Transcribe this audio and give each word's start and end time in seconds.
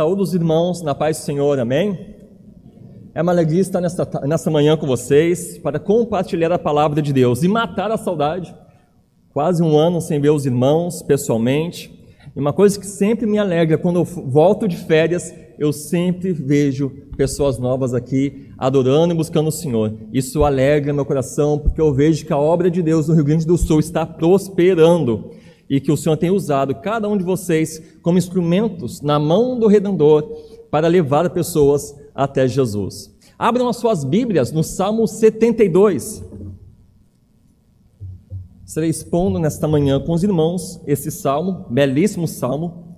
Saúde 0.00 0.22
os 0.22 0.32
irmãos 0.32 0.80
na 0.80 0.94
paz 0.94 1.18
do 1.18 1.24
Senhor, 1.24 1.58
amém? 1.58 2.16
É 3.14 3.20
uma 3.20 3.32
alegria 3.32 3.60
estar 3.60 3.82
nesta, 3.82 4.08
nesta 4.26 4.50
manhã 4.50 4.74
com 4.74 4.86
vocês 4.86 5.58
para 5.58 5.78
compartilhar 5.78 6.50
a 6.50 6.58
palavra 6.58 7.02
de 7.02 7.12
Deus 7.12 7.42
e 7.42 7.48
matar 7.48 7.92
a 7.92 7.98
saudade. 7.98 8.54
Quase 9.28 9.62
um 9.62 9.76
ano 9.76 10.00
sem 10.00 10.18
ver 10.18 10.30
os 10.30 10.46
irmãos 10.46 11.02
pessoalmente. 11.02 12.02
E 12.34 12.40
uma 12.40 12.50
coisa 12.50 12.80
que 12.80 12.86
sempre 12.86 13.26
me 13.26 13.36
alegra 13.36 13.76
quando 13.76 13.96
eu 13.96 14.04
volto 14.06 14.66
de 14.66 14.78
férias, 14.78 15.34
eu 15.58 15.70
sempre 15.70 16.32
vejo 16.32 16.88
pessoas 17.14 17.58
novas 17.58 17.92
aqui 17.92 18.48
adorando 18.56 19.12
e 19.12 19.16
buscando 19.18 19.48
o 19.48 19.52
Senhor. 19.52 19.94
Isso 20.14 20.44
alegra 20.44 20.94
meu 20.94 21.04
coração 21.04 21.58
porque 21.58 21.78
eu 21.78 21.92
vejo 21.92 22.24
que 22.24 22.32
a 22.32 22.38
obra 22.38 22.70
de 22.70 22.82
Deus 22.82 23.06
no 23.06 23.14
Rio 23.14 23.24
Grande 23.24 23.46
do 23.46 23.58
Sul 23.58 23.80
está 23.80 24.06
prosperando 24.06 25.32
e 25.70 25.80
que 25.80 25.92
o 25.92 25.96
Senhor 25.96 26.16
tem 26.16 26.32
usado 26.32 26.74
cada 26.74 27.08
um 27.08 27.16
de 27.16 27.22
vocês 27.22 27.80
como 28.02 28.18
instrumentos 28.18 29.00
na 29.00 29.20
mão 29.20 29.56
do 29.56 29.68
Redentor 29.68 30.28
para 30.68 30.88
levar 30.88 31.30
pessoas 31.30 31.94
até 32.12 32.48
Jesus. 32.48 33.16
Abram 33.38 33.68
as 33.68 33.76
suas 33.76 34.02
Bíblias 34.02 34.50
no 34.50 34.64
Salmo 34.64 35.06
72. 35.06 36.24
Estarei 38.66 38.90
expondo 38.90 39.38
nesta 39.38 39.68
manhã 39.68 40.00
com 40.00 40.12
os 40.12 40.24
irmãos 40.24 40.80
esse 40.86 41.10
salmo, 41.10 41.64
belíssimo 41.70 42.26
salmo. 42.26 42.96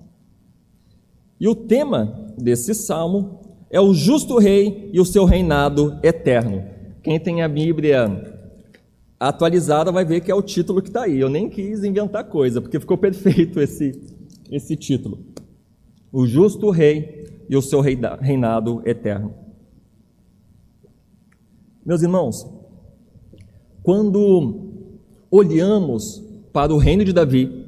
E 1.39 1.47
o 1.47 1.55
tema 1.55 2.27
desse 2.39 2.75
salmo 2.75 3.41
é 3.71 3.81
o 3.81 3.93
justo 3.93 4.39
rei 4.39 4.91
e 4.93 5.01
o 5.01 5.05
seu 5.05 5.25
reinado 5.25 5.99
eterno. 6.03 6.65
Quem 7.03 7.21
tem 7.21 7.43
a 7.43 7.49
Bíblia 7.49 8.32
atualizada 9.29 9.93
vai 9.93 10.05
ver 10.05 10.21
que 10.21 10.31
é 10.31 10.35
o 10.35 10.43
título 10.43 10.83
que 10.83 10.89
está 10.89 11.05
aí. 11.05 11.21
Eu 11.21 11.29
nem 11.29 11.49
quis 11.49 11.85
inventar 11.85 12.25
coisa, 12.25 12.61
porque 12.61 12.81
ficou 12.81 12.99
perfeito 12.99 13.61
esse, 13.61 13.93
esse 14.51 14.77
título. 14.77 15.19
O 16.13 16.27
justo 16.27 16.71
rei 16.71 17.27
e 17.49 17.57
o 17.57 17.63
seu 17.63 17.81
reinado 17.81 18.83
eterno. 18.85 19.35
Meus 21.85 22.03
irmãos, 22.03 22.47
quando 23.83 24.71
olhamos 25.31 26.23
para 26.53 26.73
o 26.73 26.79
reino 26.79 27.05
de 27.05 27.13
Davi, 27.13 27.67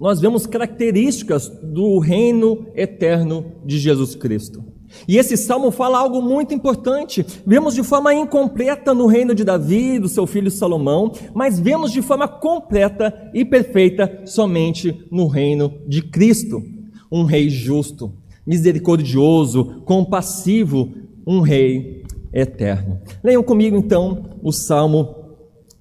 nós 0.00 0.20
vemos 0.20 0.46
características 0.46 1.48
do 1.48 1.98
reino 1.98 2.66
eterno 2.74 3.52
de 3.64 3.78
Jesus 3.78 4.14
Cristo. 4.14 4.75
E 5.06 5.18
esse 5.18 5.36
salmo 5.36 5.70
fala 5.70 5.98
algo 5.98 6.20
muito 6.20 6.54
importante. 6.54 7.24
Vemos 7.46 7.74
de 7.74 7.82
forma 7.82 8.14
incompleta 8.14 8.94
no 8.94 9.06
reino 9.06 9.34
de 9.34 9.44
Davi, 9.44 9.98
do 9.98 10.08
seu 10.08 10.26
filho 10.26 10.50
Salomão, 10.50 11.12
mas 11.34 11.58
vemos 11.58 11.92
de 11.92 12.02
forma 12.02 12.28
completa 12.28 13.30
e 13.34 13.44
perfeita 13.44 14.22
somente 14.24 15.06
no 15.10 15.26
reino 15.26 15.72
de 15.86 16.02
Cristo. 16.02 16.62
Um 17.10 17.24
rei 17.24 17.48
justo, 17.48 18.12
misericordioso, 18.46 19.82
compassivo, 19.84 20.92
um 21.26 21.40
rei 21.40 22.04
eterno. 22.32 23.00
Leiam 23.22 23.42
comigo 23.42 23.76
então 23.76 24.24
o 24.42 24.52
Salmo 24.52 25.14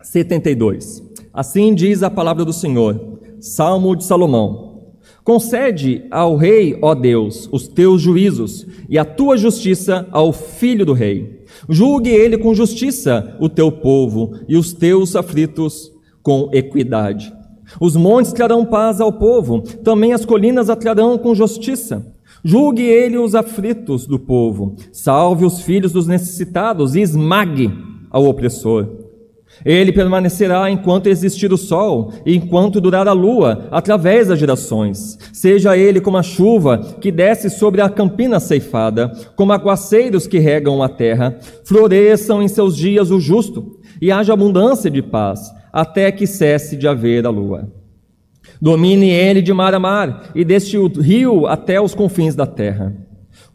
72. 0.01 1.03
Assim 1.33 1.73
diz 1.75 2.01
a 2.01 2.09
palavra 2.09 2.45
do 2.45 2.53
Senhor, 2.53 3.19
Salmo 3.39 3.95
de 3.95 4.05
Salomão. 4.05 4.64
Concede 5.25 6.05
ao 6.11 6.35
rei, 6.35 6.77
ó 6.83 6.93
Deus, 6.93 7.49
os 7.51 7.67
teus 7.67 7.99
juízos 7.99 8.67
e 8.87 8.95
a 8.95 9.03
tua 9.03 9.35
justiça 9.35 10.07
ao 10.11 10.31
filho 10.31 10.85
do 10.85 10.93
rei. 10.93 11.43
Julgue 11.67 12.11
ele 12.11 12.37
com 12.37 12.53
justiça 12.53 13.35
o 13.39 13.49
teu 13.49 13.71
povo 13.71 14.37
e 14.47 14.55
os 14.55 14.71
teus 14.71 15.15
aflitos 15.15 15.91
com 16.21 16.51
equidade. 16.53 17.33
Os 17.81 17.95
montes 17.95 18.33
trarão 18.33 18.63
paz 18.63 19.01
ao 19.01 19.11
povo, 19.11 19.61
também 19.83 20.13
as 20.13 20.23
colinas 20.23 20.69
atrarão 20.69 21.17
com 21.17 21.33
justiça. 21.33 22.05
Julgue 22.43 22.83
ele 22.83 23.17
os 23.17 23.33
aflitos 23.33 24.05
do 24.05 24.19
povo, 24.19 24.75
salve 24.91 25.43
os 25.43 25.59
filhos 25.59 25.91
dos 25.91 26.05
necessitados 26.05 26.93
e 26.93 27.01
esmague 27.01 27.71
ao 28.11 28.25
opressor. 28.25 29.04
Ele 29.63 29.91
permanecerá 29.91 30.69
enquanto 30.69 31.07
existir 31.07 31.53
o 31.53 31.57
sol 31.57 32.11
e 32.25 32.35
enquanto 32.35 32.81
durar 32.81 33.07
a 33.07 33.13
lua, 33.13 33.67
através 33.71 34.27
das 34.27 34.39
gerações. 34.39 35.17
Seja 35.31 35.77
ele 35.77 36.01
como 36.01 36.17
a 36.17 36.23
chuva 36.23 36.77
que 36.99 37.11
desce 37.11 37.49
sobre 37.49 37.81
a 37.81 37.89
campina 37.89 38.39
ceifada, 38.39 39.11
como 39.35 39.53
aguaceiros 39.53 40.27
que 40.27 40.39
regam 40.39 40.81
a 40.83 40.89
terra, 40.89 41.37
floresçam 41.63 42.41
em 42.41 42.47
seus 42.47 42.75
dias 42.75 43.11
o 43.11 43.19
justo, 43.19 43.79
e 44.01 44.11
haja 44.11 44.33
abundância 44.33 44.91
de 44.91 45.01
paz, 45.01 45.39
até 45.71 46.11
que 46.11 46.27
cesse 46.27 46.75
de 46.75 46.87
haver 46.87 47.25
a 47.25 47.29
lua. 47.29 47.71
Domine 48.61 49.09
ele 49.09 49.41
de 49.41 49.53
mar 49.53 49.73
a 49.73 49.79
mar, 49.79 50.31
e 50.33 50.43
deste 50.43 50.77
rio 50.77 51.47
até 51.47 51.79
os 51.79 51.93
confins 51.93 52.35
da 52.35 52.45
terra. 52.45 53.04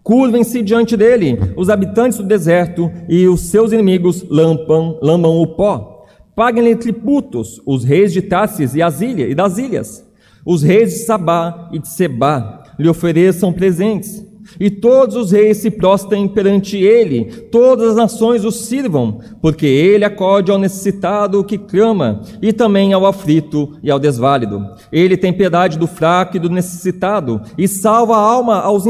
Curvem-se 0.02 0.62
diante 0.62 0.96
dele 0.96 1.38
os 1.56 1.68
habitantes 1.68 2.18
do 2.18 2.24
deserto 2.24 2.90
e 3.08 3.28
os 3.28 3.40
seus 3.42 3.72
inimigos 3.72 4.24
lampam, 4.28 4.98
lambam 5.02 5.36
o 5.38 5.46
pó. 5.46 6.06
Paguem-lhe 6.34 6.74
tributos 6.76 7.60
os 7.66 7.84
reis 7.84 8.12
de 8.12 8.22
Tarsis 8.22 8.74
e, 8.74 8.80
e 8.80 9.34
das 9.34 9.58
ilhas. 9.58 10.04
Os 10.44 10.62
reis 10.62 10.90
de 10.90 10.98
Sabá 11.00 11.68
e 11.72 11.78
de 11.78 11.88
Sebá 11.88 12.64
lhe 12.78 12.88
ofereçam 12.88 13.52
presentes. 13.52 14.24
E 14.58 14.70
todos 14.70 15.16
os 15.16 15.32
reis 15.32 15.58
se 15.58 15.70
prostrem 15.70 16.26
perante 16.26 16.76
ele, 16.76 17.24
todas 17.50 17.90
as 17.90 17.96
nações 17.96 18.44
o 18.44 18.50
sirvam, 18.50 19.20
porque 19.40 19.66
ele 19.66 20.04
acode 20.04 20.50
ao 20.50 20.58
necessitado 20.58 21.44
que 21.44 21.58
clama, 21.58 22.22
e 22.42 22.52
também 22.52 22.92
ao 22.92 23.06
aflito 23.06 23.76
e 23.82 23.90
ao 23.90 23.98
desválido. 23.98 24.64
Ele 24.90 25.16
tem 25.16 25.32
piedade 25.32 25.78
do 25.78 25.86
fraco 25.86 26.36
e 26.36 26.40
do 26.40 26.50
necessitado, 26.50 27.40
e 27.56 27.68
salva 27.68 28.16
a 28.16 28.20
alma 28.20 28.60
aos, 28.60 28.84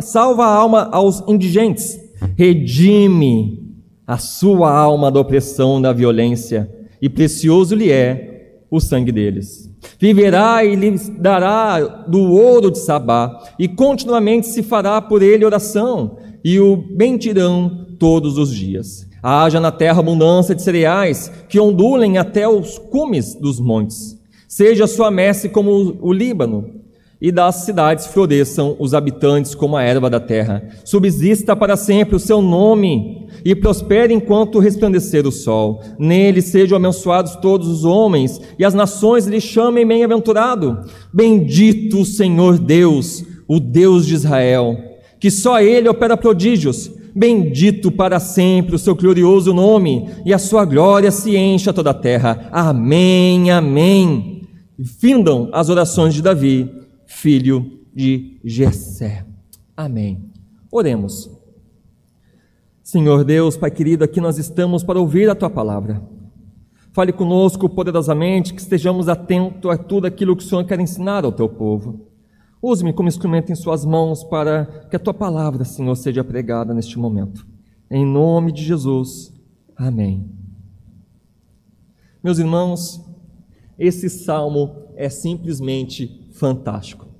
salva 0.00 0.44
a 0.44 0.54
alma 0.54 0.88
aos 0.90 1.22
indigentes. 1.28 2.00
Redime 2.36 3.62
a 4.06 4.18
sua 4.18 4.70
alma 4.70 5.10
da 5.10 5.20
opressão 5.20 5.80
da 5.80 5.92
violência, 5.92 6.70
e 7.00 7.08
precioso 7.08 7.74
lhe 7.74 7.90
é 7.90 8.60
o 8.70 8.80
sangue 8.80 9.12
deles. 9.12 9.63
Viverá 9.98 10.64
e 10.64 10.74
lhe 10.74 10.90
dará 11.18 11.80
do 11.80 12.32
ouro 12.32 12.70
de 12.70 12.78
Sabá, 12.78 13.42
e 13.58 13.68
continuamente 13.68 14.46
se 14.46 14.62
fará 14.62 15.00
por 15.00 15.22
ele 15.22 15.44
oração, 15.44 16.18
e 16.44 16.60
o 16.60 16.76
bendirão 16.76 17.86
todos 17.98 18.38
os 18.38 18.54
dias. 18.54 19.06
Haja 19.22 19.58
na 19.58 19.72
terra 19.72 20.00
abundância 20.00 20.54
de 20.54 20.62
cereais, 20.62 21.32
que 21.48 21.58
ondulem 21.58 22.18
até 22.18 22.46
os 22.46 22.78
cumes 22.78 23.34
dos 23.34 23.58
montes. 23.58 24.18
Seja 24.46 24.86
sua 24.86 25.10
messe 25.10 25.48
como 25.48 25.96
o 26.00 26.12
Líbano, 26.12 26.83
e 27.24 27.32
das 27.32 27.64
cidades 27.64 28.06
floresçam 28.08 28.76
os 28.78 28.92
habitantes 28.92 29.54
como 29.54 29.78
a 29.78 29.82
erva 29.82 30.10
da 30.10 30.20
terra. 30.20 30.62
Subsista 30.84 31.56
para 31.56 31.74
sempre 31.74 32.16
o 32.16 32.18
seu 32.18 32.42
nome 32.42 33.26
e 33.42 33.54
prospere 33.54 34.12
enquanto 34.12 34.58
resplandecer 34.58 35.26
o 35.26 35.32
sol. 35.32 35.80
Nele 35.98 36.42
sejam 36.42 36.76
abençoados 36.76 37.34
todos 37.36 37.66
os 37.66 37.82
homens 37.82 38.42
e 38.58 38.64
as 38.64 38.74
nações 38.74 39.26
lhe 39.26 39.40
chamem 39.40 39.86
bem-aventurado. 39.86 40.80
Bendito 41.14 42.02
o 42.02 42.04
Senhor 42.04 42.58
Deus, 42.58 43.24
o 43.48 43.58
Deus 43.58 44.06
de 44.06 44.12
Israel, 44.12 44.76
que 45.18 45.30
só 45.30 45.62
ele 45.62 45.88
opera 45.88 46.18
prodígios. 46.18 46.90
Bendito 47.16 47.90
para 47.90 48.20
sempre 48.20 48.74
o 48.74 48.78
seu 48.78 48.94
glorioso 48.94 49.54
nome 49.54 50.10
e 50.26 50.34
a 50.34 50.38
sua 50.38 50.66
glória 50.66 51.10
se 51.10 51.34
encha 51.34 51.72
toda 51.72 51.88
a 51.88 51.94
terra. 51.94 52.50
Amém, 52.52 53.50
amém. 53.50 54.42
Findam 55.00 55.48
as 55.54 55.70
orações 55.70 56.12
de 56.12 56.20
Davi 56.20 56.83
filho 57.24 57.80
de 57.94 58.38
Jessé. 58.44 59.24
Amém. 59.74 60.30
Oremos. 60.70 61.30
Senhor 62.82 63.24
Deus, 63.24 63.56
Pai 63.56 63.70
querido, 63.70 64.04
aqui 64.04 64.20
nós 64.20 64.36
estamos 64.36 64.84
para 64.84 65.00
ouvir 65.00 65.30
a 65.30 65.34
tua 65.34 65.48
palavra. 65.48 66.06
Fale 66.92 67.14
conosco 67.14 67.66
poderosamente, 67.66 68.52
que 68.52 68.60
estejamos 68.60 69.08
atentos 69.08 69.70
a 69.70 69.78
tudo 69.78 70.06
aquilo 70.06 70.36
que 70.36 70.44
o 70.44 70.46
Senhor 70.46 70.66
quer 70.66 70.78
ensinar 70.78 71.24
ao 71.24 71.32
teu 71.32 71.48
povo. 71.48 72.06
Use-me 72.60 72.92
como 72.92 73.08
instrumento 73.08 73.50
em 73.50 73.54
suas 73.54 73.86
mãos 73.86 74.22
para 74.22 74.66
que 74.90 74.96
a 74.96 75.00
tua 75.00 75.14
palavra, 75.14 75.64
Senhor, 75.64 75.96
seja 75.96 76.22
pregada 76.22 76.74
neste 76.74 76.98
momento. 76.98 77.46
Em 77.90 78.04
nome 78.04 78.52
de 78.52 78.62
Jesus. 78.62 79.32
Amém. 79.74 80.30
Meus 82.22 82.38
irmãos, 82.38 83.02
esse 83.78 84.10
salmo 84.10 84.90
é 84.94 85.08
simplesmente 85.08 86.28
fantástico. 86.34 87.13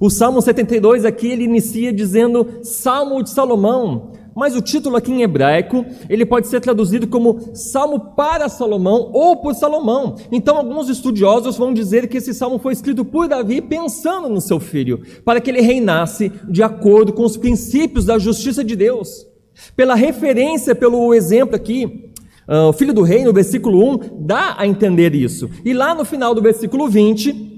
O 0.00 0.10
Salmo 0.10 0.42
72 0.42 1.04
aqui 1.04 1.28
ele 1.28 1.44
inicia 1.44 1.92
dizendo 1.92 2.60
Salmo 2.62 3.22
de 3.22 3.30
Salomão, 3.30 4.12
mas 4.36 4.54
o 4.54 4.60
título 4.60 4.96
aqui 4.96 5.10
em 5.10 5.22
hebraico, 5.22 5.86
ele 6.10 6.26
pode 6.26 6.48
ser 6.48 6.60
traduzido 6.60 7.06
como 7.06 7.54
Salmo 7.54 8.12
para 8.14 8.50
Salomão 8.50 9.10
ou 9.14 9.36
por 9.36 9.54
Salomão. 9.54 10.16
Então 10.30 10.58
alguns 10.58 10.90
estudiosos 10.90 11.56
vão 11.56 11.72
dizer 11.72 12.06
que 12.06 12.18
esse 12.18 12.34
salmo 12.34 12.58
foi 12.58 12.74
escrito 12.74 13.02
por 13.02 13.26
Davi 13.26 13.62
pensando 13.62 14.28
no 14.28 14.42
seu 14.42 14.60
filho, 14.60 15.00
para 15.24 15.40
que 15.40 15.50
ele 15.50 15.62
reinasse 15.62 16.30
de 16.50 16.62
acordo 16.62 17.14
com 17.14 17.24
os 17.24 17.38
princípios 17.38 18.04
da 18.04 18.18
justiça 18.18 18.62
de 18.62 18.76
Deus. 18.76 19.26
Pela 19.74 19.94
referência, 19.94 20.74
pelo 20.74 21.14
exemplo 21.14 21.56
aqui, 21.56 22.12
uh, 22.46 22.68
o 22.68 22.72
filho 22.74 22.92
do 22.92 23.00
rei, 23.00 23.24
no 23.24 23.32
versículo 23.32 23.90
1, 23.94 24.26
dá 24.26 24.54
a 24.58 24.66
entender 24.66 25.14
isso. 25.14 25.48
E 25.64 25.72
lá 25.72 25.94
no 25.94 26.04
final 26.04 26.34
do 26.34 26.42
versículo 26.42 26.90
20, 26.90 27.55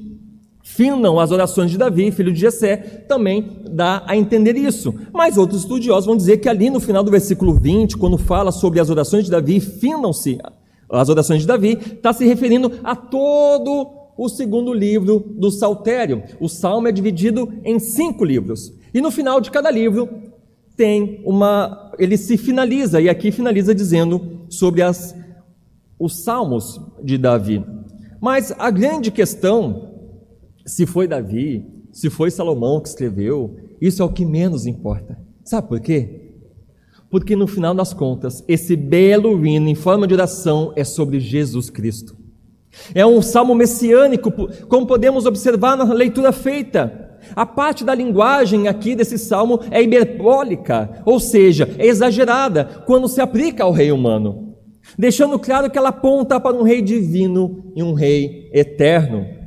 finam 0.69 1.19
as 1.19 1.33
orações 1.33 1.71
de 1.71 1.79
Davi, 1.79 2.11
filho 2.13 2.33
de 2.33 2.39
Jessé, 2.39 2.77
também 2.77 3.63
dá 3.69 4.03
a 4.07 4.17
entender 4.17 4.55
isso. 4.55 4.95
Mas 5.13 5.39
outros 5.39 5.63
estudiosos 5.63 6.05
vão 6.05 6.17
dizer 6.17 6.37
que 6.39 6.49
ali 6.49 6.69
no 6.69 6.79
final 6.79 7.03
do 7.03 7.11
versículo 7.11 7.55
20, 7.55 7.97
quando 7.97 8.19
fala 8.19 8.53
sobre 8.53 8.79
as 8.79 8.91
orações 8.91 9.25
de 9.25 9.31
Davi, 9.31 9.61
finam-se 9.61 10.39
as 10.89 11.09
orações 11.09 11.41
de 11.41 11.47
Davi, 11.47 11.79
está 11.95 12.13
se 12.13 12.27
referindo 12.27 12.71
a 12.85 12.95
todo 12.95 13.89
o 14.17 14.29
segundo 14.29 14.73
livro 14.73 15.25
do 15.37 15.51
Saltério. 15.51 16.23
O 16.39 16.49
Salmo 16.49 16.87
é 16.87 16.93
dividido 16.93 17.53
em 17.65 17.79
cinco 17.79 18.25
livros. 18.25 18.73
E 18.93 19.01
no 19.01 19.11
final 19.11 19.41
de 19.41 19.51
cada 19.51 19.71
livro 19.71 20.09
tem 20.77 21.23
uma. 21.25 21.93
Ele 21.99 22.17
se 22.17 22.37
finaliza, 22.37 23.01
e 23.01 23.09
aqui 23.09 23.33
finaliza 23.33 23.75
dizendo 23.75 24.43
sobre 24.49 24.83
as, 24.83 25.17
os 25.99 26.23
salmos 26.23 26.81
de 27.03 27.19
Davi. 27.19 27.65
Mas 28.21 28.55
a 28.59 28.71
grande 28.71 29.11
questão, 29.11 29.98
se 30.69 30.87
foi 30.87 31.09
Davi, 31.09 31.65
se 31.91 32.11
foi 32.11 32.31
Salomão 32.31 32.81
que 32.81 32.89
escreveu, 32.89 33.57
isso 33.81 34.03
é 34.03 34.05
o 34.05 34.13
que 34.13 34.25
menos 34.25 34.67
importa. 34.67 35.19
Sabe 35.43 35.67
por 35.67 35.81
quê? 35.81 36.33
Porque 37.11 37.35
no 37.35 37.47
final 37.47 37.75
das 37.75 37.95
contas, 37.95 38.45
esse 38.47 38.77
belo 38.77 39.45
hino 39.47 39.69
em 39.69 39.75
forma 39.75 40.07
de 40.07 40.13
oração 40.13 40.73
é 40.77 40.85
sobre 40.85 41.19
Jesus 41.19 41.71
Cristo. 41.71 42.17
É 42.95 43.05
um 43.07 43.23
salmo 43.23 43.55
messiânico, 43.55 44.31
como 44.69 44.87
podemos 44.87 45.25
observar 45.25 45.75
na 45.75 45.85
leitura 45.85 46.33
feita. 46.33 47.17
A 47.35 47.47
parte 47.47 47.83
da 47.83 47.95
linguagem 47.95 48.69
aqui 48.69 48.95
desse 48.95 49.19
salmo 49.19 49.61
é 49.71 49.83
hiperbólica, 49.83 51.03
ou 51.05 51.19
seja, 51.19 51.69
é 51.79 51.87
exagerada 51.87 52.65
quando 52.87 53.09
se 53.09 53.21
aplica 53.21 53.65
ao 53.65 53.73
rei 53.73 53.91
humano, 53.91 54.55
deixando 54.99 55.39
claro 55.39 55.71
que 55.71 55.79
ela 55.79 55.89
aponta 55.89 56.39
para 56.39 56.57
um 56.57 56.63
rei 56.63 56.83
divino 56.83 57.73
e 57.75 57.83
um 57.83 57.95
rei 57.95 58.51
eterno. 58.53 59.38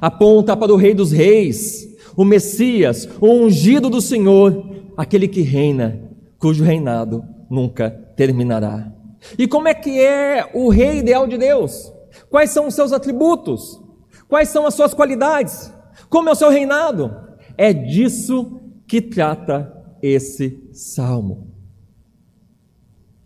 Aponta 0.00 0.56
para 0.56 0.72
o 0.72 0.76
rei 0.76 0.94
dos 0.94 1.12
reis, 1.12 1.88
o 2.16 2.24
Messias, 2.24 3.08
o 3.20 3.26
ungido 3.26 3.88
do 3.88 4.00
Senhor, 4.00 4.64
aquele 4.96 5.28
que 5.28 5.42
reina, 5.42 6.00
cujo 6.38 6.64
reinado 6.64 7.24
nunca 7.50 7.90
terminará. 7.90 8.92
E 9.38 9.46
como 9.46 9.68
é 9.68 9.74
que 9.74 10.00
é 10.00 10.50
o 10.54 10.68
rei 10.68 10.98
ideal 10.98 11.26
de 11.26 11.36
Deus? 11.38 11.92
Quais 12.30 12.50
são 12.50 12.66
os 12.66 12.74
seus 12.74 12.92
atributos? 12.92 13.80
Quais 14.28 14.48
são 14.48 14.66
as 14.66 14.74
suas 14.74 14.94
qualidades? 14.94 15.72
Como 16.08 16.28
é 16.28 16.32
o 16.32 16.36
seu 16.36 16.50
reinado? 16.50 17.14
É 17.56 17.72
disso 17.72 18.60
que 18.86 19.00
trata 19.00 19.72
esse 20.02 20.68
salmo. 20.72 21.54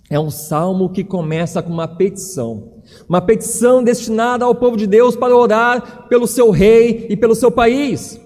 É 0.09 0.19
um 0.19 0.31
salmo 0.31 0.91
que 0.91 1.05
começa 1.05 1.63
com 1.63 1.73
uma 1.73 1.87
petição, 1.87 2.80
uma 3.09 3.21
petição 3.21 3.83
destinada 3.83 4.45
ao 4.45 4.55
povo 4.55 4.77
de 4.77 4.87
Deus 4.87 5.17
para 5.17 5.37
orar 5.37 6.09
pelo 6.09 6.27
seu 6.27 6.51
rei 6.51 7.07
e 7.11 7.17
pelo 7.17 7.35
seu 7.35 7.51
país 7.51 8.21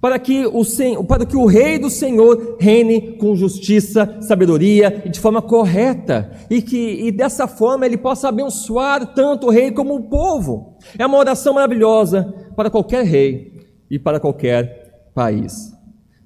para 0.00 0.18
que 0.18 0.46
o, 0.46 1.04
para 1.04 1.26
que 1.26 1.36
o 1.36 1.46
rei 1.46 1.78
do 1.78 1.90
Senhor 1.90 2.56
reine 2.58 3.16
com 3.16 3.34
justiça, 3.34 4.18
sabedoria 4.20 5.02
e 5.04 5.08
de 5.08 5.18
forma 5.18 5.42
correta, 5.42 6.30
e 6.48 6.62
que 6.62 7.06
e 7.06 7.10
dessa 7.10 7.46
forma 7.46 7.84
ele 7.84 7.96
possa 7.96 8.28
abençoar 8.28 9.14
tanto 9.14 9.48
o 9.48 9.50
rei 9.50 9.72
como 9.72 9.96
o 9.96 10.04
povo. 10.04 10.76
É 10.96 11.04
uma 11.04 11.18
oração 11.18 11.54
maravilhosa 11.54 12.32
para 12.54 12.70
qualquer 12.70 13.04
rei 13.04 13.52
e 13.90 13.98
para 13.98 14.20
qualquer 14.20 15.10
país. 15.14 15.72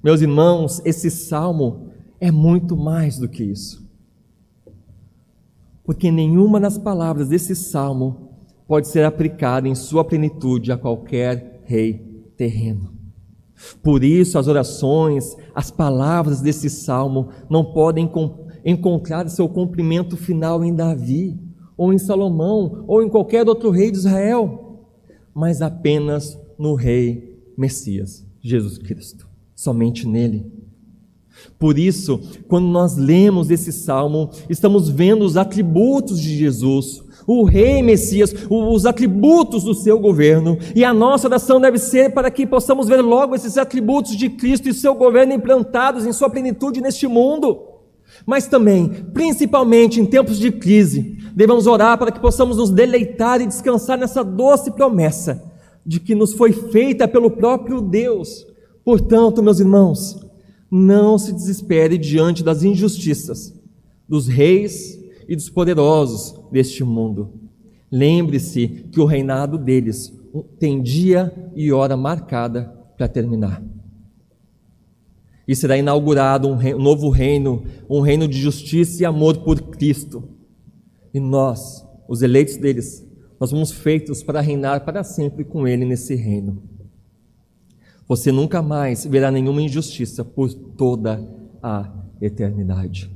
Meus 0.03 0.21
irmãos, 0.21 0.81
esse 0.85 1.09
salmo 1.09 1.89
é 2.19 2.31
muito 2.31 2.77
mais 2.77 3.17
do 3.17 3.27
que 3.27 3.43
isso. 3.43 3.82
Porque 5.83 6.11
nenhuma 6.11 6.59
das 6.59 6.77
palavras 6.77 7.27
desse 7.29 7.55
salmo 7.55 8.29
pode 8.67 8.87
ser 8.87 9.05
aplicada 9.05 9.67
em 9.67 9.75
sua 9.75 10.03
plenitude 10.03 10.71
a 10.71 10.77
qualquer 10.77 11.61
rei 11.65 12.31
terreno. 12.37 12.93
Por 13.81 14.03
isso, 14.03 14.37
as 14.37 14.47
orações, 14.47 15.35
as 15.53 15.69
palavras 15.69 16.41
desse 16.41 16.69
salmo 16.69 17.29
não 17.49 17.63
podem 17.63 18.09
encontrar 18.65 19.27
seu 19.29 19.47
cumprimento 19.47 20.17
final 20.17 20.63
em 20.63 20.73
Davi, 20.73 21.39
ou 21.77 21.93
em 21.93 21.97
Salomão, 21.97 22.83
ou 22.87 23.01
em 23.01 23.09
qualquer 23.09 23.47
outro 23.47 23.69
rei 23.69 23.91
de 23.91 23.97
Israel, 23.97 24.87
mas 25.33 25.61
apenas 25.61 26.39
no 26.57 26.75
Rei 26.75 27.41
Messias, 27.57 28.25
Jesus 28.41 28.77
Cristo, 28.77 29.27
somente 29.55 30.07
nele. 30.07 30.62
Por 31.59 31.77
isso, 31.77 32.19
quando 32.47 32.67
nós 32.67 32.97
lemos 32.97 33.49
esse 33.49 33.71
salmo, 33.71 34.29
estamos 34.49 34.89
vendo 34.89 35.23
os 35.25 35.37
atributos 35.37 36.19
de 36.19 36.35
Jesus, 36.37 37.03
o 37.25 37.43
Rei 37.43 37.81
Messias, 37.81 38.33
os 38.49 38.85
atributos 38.85 39.63
do 39.63 39.73
seu 39.73 39.99
governo, 39.99 40.57
e 40.75 40.83
a 40.83 40.93
nossa 40.93 41.27
oração 41.27 41.59
deve 41.59 41.77
ser 41.77 42.13
para 42.13 42.29
que 42.29 42.45
possamos 42.45 42.87
ver 42.87 43.01
logo 43.01 43.35
esses 43.35 43.57
atributos 43.57 44.15
de 44.15 44.29
Cristo 44.29 44.67
e 44.67 44.73
seu 44.73 44.93
governo 44.93 45.33
implantados 45.33 46.05
em 46.05 46.13
sua 46.13 46.29
plenitude 46.29 46.81
neste 46.81 47.07
mundo. 47.07 47.73
Mas 48.25 48.47
também, 48.47 48.89
principalmente 49.13 49.99
em 49.99 50.05
tempos 50.05 50.37
de 50.37 50.51
crise, 50.51 51.17
devemos 51.35 51.67
orar 51.67 51.97
para 51.97 52.11
que 52.11 52.19
possamos 52.19 52.57
nos 52.57 52.69
deleitar 52.69 53.41
e 53.41 53.47
descansar 53.47 53.97
nessa 53.97 54.23
doce 54.23 54.71
promessa 54.71 55.51
de 55.85 55.99
que 55.99 56.15
nos 56.15 56.33
foi 56.33 56.53
feita 56.53 57.07
pelo 57.07 57.31
próprio 57.31 57.81
Deus. 57.81 58.45
Portanto, 58.85 59.43
meus 59.43 59.59
irmãos, 59.59 60.22
não 60.75 61.19
se 61.19 61.31
desespere 61.31 61.99
diante 61.99 62.43
das 62.43 62.63
injustiças 62.63 63.53
dos 64.09 64.27
reis 64.27 64.99
e 65.27 65.35
dos 65.35 65.47
poderosos 65.47 66.33
deste 66.51 66.83
mundo. 66.83 67.29
Lembre-se 67.91 68.67
que 68.91 68.99
o 68.99 69.05
reinado 69.05 69.59
deles 69.59 70.11
tem 70.57 70.81
dia 70.81 71.31
e 71.55 71.71
hora 71.71 71.95
marcada 71.95 72.73
para 72.97 73.07
terminar. 73.07 73.63
E 75.47 75.55
será 75.55 75.77
inaugurado 75.77 76.47
um, 76.47 76.57
um 76.57 76.81
novo 76.81 77.09
reino, 77.09 77.63
um 77.87 78.01
reino 78.01 78.27
de 78.27 78.39
justiça 78.39 79.03
e 79.03 79.05
amor 79.05 79.43
por 79.43 79.61
Cristo. 79.61 80.27
E 81.13 81.19
nós, 81.19 81.85
os 82.07 82.23
eleitos 82.23 82.57
deles, 82.57 83.07
nós 83.39 83.51
somos 83.51 83.71
feitos 83.71 84.23
para 84.23 84.41
reinar 84.41 84.83
para 84.83 85.03
sempre 85.03 85.43
com 85.43 85.67
Ele 85.67 85.85
nesse 85.85 86.15
reino. 86.15 86.63
Você 88.07 88.31
nunca 88.31 88.61
mais 88.61 89.05
verá 89.05 89.31
nenhuma 89.31 89.61
injustiça 89.61 90.23
por 90.25 90.53
toda 90.53 91.25
a 91.61 91.89
eternidade. 92.21 93.09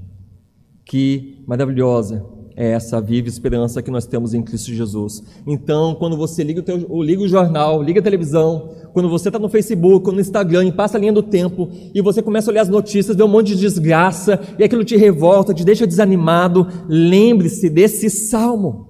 Que 0.86 1.44
maravilhosa 1.46 2.26
é 2.56 2.72
essa 2.72 3.00
viva 3.00 3.28
esperança 3.28 3.84
que 3.84 3.92
nós 3.92 4.08
temos 4.08 4.34
em 4.34 4.42
Cristo 4.42 4.74
Jesus. 4.74 5.22
Então, 5.46 5.94
quando 5.94 6.18
você 6.18 6.44
liga 6.44 6.62
o, 6.62 6.64
teu, 6.64 7.04
liga 7.04 7.22
o 7.22 7.28
jornal, 7.28 7.84
liga 7.84 8.00
a 8.00 8.04
televisão, 8.04 8.72
quando 8.94 9.08
você 9.08 9.30
está 9.30 9.38
no 9.38 9.48
Facebook, 9.48 10.12
no 10.12 10.20
Instagram, 10.20 10.66
e 10.66 10.72
passa 10.72 10.98
a 10.98 11.00
linha 11.00 11.14
do 11.14 11.22
tempo, 11.22 11.70
e 11.94 12.02
você 12.02 12.20
começa 12.20 12.50
a 12.50 12.52
olhar 12.52 12.64
as 12.64 12.70
notícias, 12.70 13.16
vê 13.16 13.22
um 13.22 13.28
monte 13.28 13.50
de 13.50 13.58
desgraça, 13.58 14.40
e 14.58 14.64
aquilo 14.64 14.84
te 14.84 14.98
revolta, 14.98 15.54
te 15.54 15.64
deixa 15.64 15.86
desanimado, 15.86 16.68
lembre-se 16.90 17.70
desse 17.70 18.10
salmo. 18.10 18.88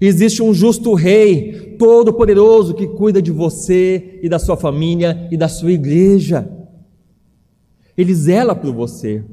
Existe 0.00 0.40
um 0.40 0.54
justo 0.54 0.94
rei, 0.94 1.67
todo-poderoso, 1.78 2.74
que 2.74 2.86
cuida 2.86 3.22
de 3.22 3.30
você 3.30 4.18
e 4.22 4.28
da 4.28 4.38
sua 4.38 4.56
família 4.56 5.28
e 5.30 5.36
da 5.36 5.48
sua 5.48 5.72
igreja. 5.72 6.46
Ele 7.96 8.14
zela 8.14 8.54
por 8.54 8.72
você. 8.74 9.24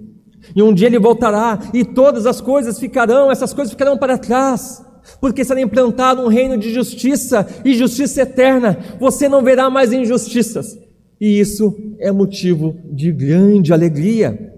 E 0.56 0.62
um 0.62 0.74
dia 0.74 0.88
ele 0.88 1.00
voltará 1.00 1.60
e 1.74 1.84
todas 1.84 2.26
as 2.26 2.40
coisas 2.40 2.80
ficarão, 2.80 3.32
essas 3.32 3.54
coisas 3.54 3.72
ficarão 3.72 3.98
para 3.98 4.18
trás, 4.18 4.86
porque 5.20 5.44
será 5.44 5.60
implantado 5.60 6.22
um 6.22 6.28
reino 6.28 6.58
de 6.58 6.74
justiça 6.74 7.48
e 7.64 7.74
justiça 7.74 8.22
eterna. 8.22 8.78
Você 9.00 9.28
não 9.28 9.44
verá 9.44 9.70
mais 9.70 9.92
injustiças. 9.92 10.78
E 11.20 11.40
isso 11.40 11.76
é 11.98 12.12
motivo 12.12 12.76
de 12.92 13.12
grande 13.12 13.74
alegria, 13.74 14.54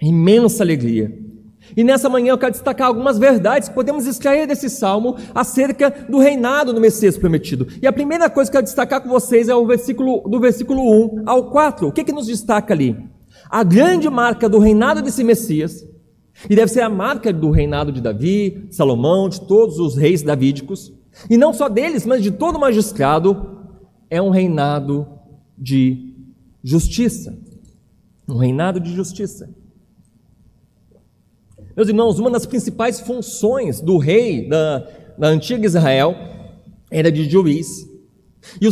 imensa 0.00 0.62
alegria. 0.62 1.21
E 1.76 1.82
nessa 1.82 2.08
manhã 2.08 2.30
eu 2.30 2.38
quero 2.38 2.52
destacar 2.52 2.88
algumas 2.88 3.18
verdades 3.18 3.68
que 3.68 3.74
podemos 3.74 4.06
extrair 4.06 4.46
desse 4.46 4.68
salmo 4.68 5.16
acerca 5.34 5.90
do 6.08 6.18
reinado 6.18 6.72
do 6.72 6.80
Messias 6.80 7.16
prometido. 7.16 7.66
E 7.80 7.86
a 7.86 7.92
primeira 7.92 8.28
coisa 8.28 8.50
que 8.50 8.56
eu 8.56 8.60
quero 8.60 8.66
destacar 8.66 9.00
com 9.00 9.08
vocês 9.08 9.48
é 9.48 9.54
o 9.54 9.66
versículo 9.66 10.28
do 10.28 10.38
versículo 10.40 10.82
1 10.82 11.22
ao 11.26 11.50
4. 11.50 11.88
O 11.88 11.92
que, 11.92 12.04
que 12.04 12.12
nos 12.12 12.26
destaca 12.26 12.74
ali? 12.74 13.12
a 13.52 13.62
grande 13.62 14.08
marca 14.08 14.48
do 14.48 14.58
reinado 14.58 15.02
desse 15.02 15.22
Messias, 15.22 15.86
e 16.48 16.56
deve 16.56 16.72
ser 16.72 16.80
a 16.80 16.88
marca 16.88 17.30
do 17.30 17.50
reinado 17.50 17.92
de 17.92 18.00
Davi, 18.00 18.66
Salomão, 18.70 19.28
de 19.28 19.42
todos 19.42 19.78
os 19.78 19.94
reis 19.94 20.22
davídicos, 20.22 20.90
e 21.28 21.36
não 21.36 21.52
só 21.52 21.68
deles, 21.68 22.06
mas 22.06 22.22
de 22.22 22.30
todo 22.30 22.58
magistrado, 22.58 23.58
é 24.08 24.22
um 24.22 24.30
reinado 24.30 25.06
de 25.56 26.14
justiça. 26.64 27.38
Um 28.26 28.38
reinado 28.38 28.80
de 28.80 28.94
justiça. 28.94 29.50
Meus 31.76 31.88
irmãos, 31.88 32.18
uma 32.18 32.30
das 32.30 32.46
principais 32.46 33.00
funções 33.00 33.80
do 33.80 33.96
rei 33.96 34.48
da, 34.48 34.86
da 35.18 35.28
antiga 35.28 35.66
Israel 35.66 36.14
era 36.90 37.10
de 37.10 37.28
juiz. 37.28 37.90
E 38.60 38.68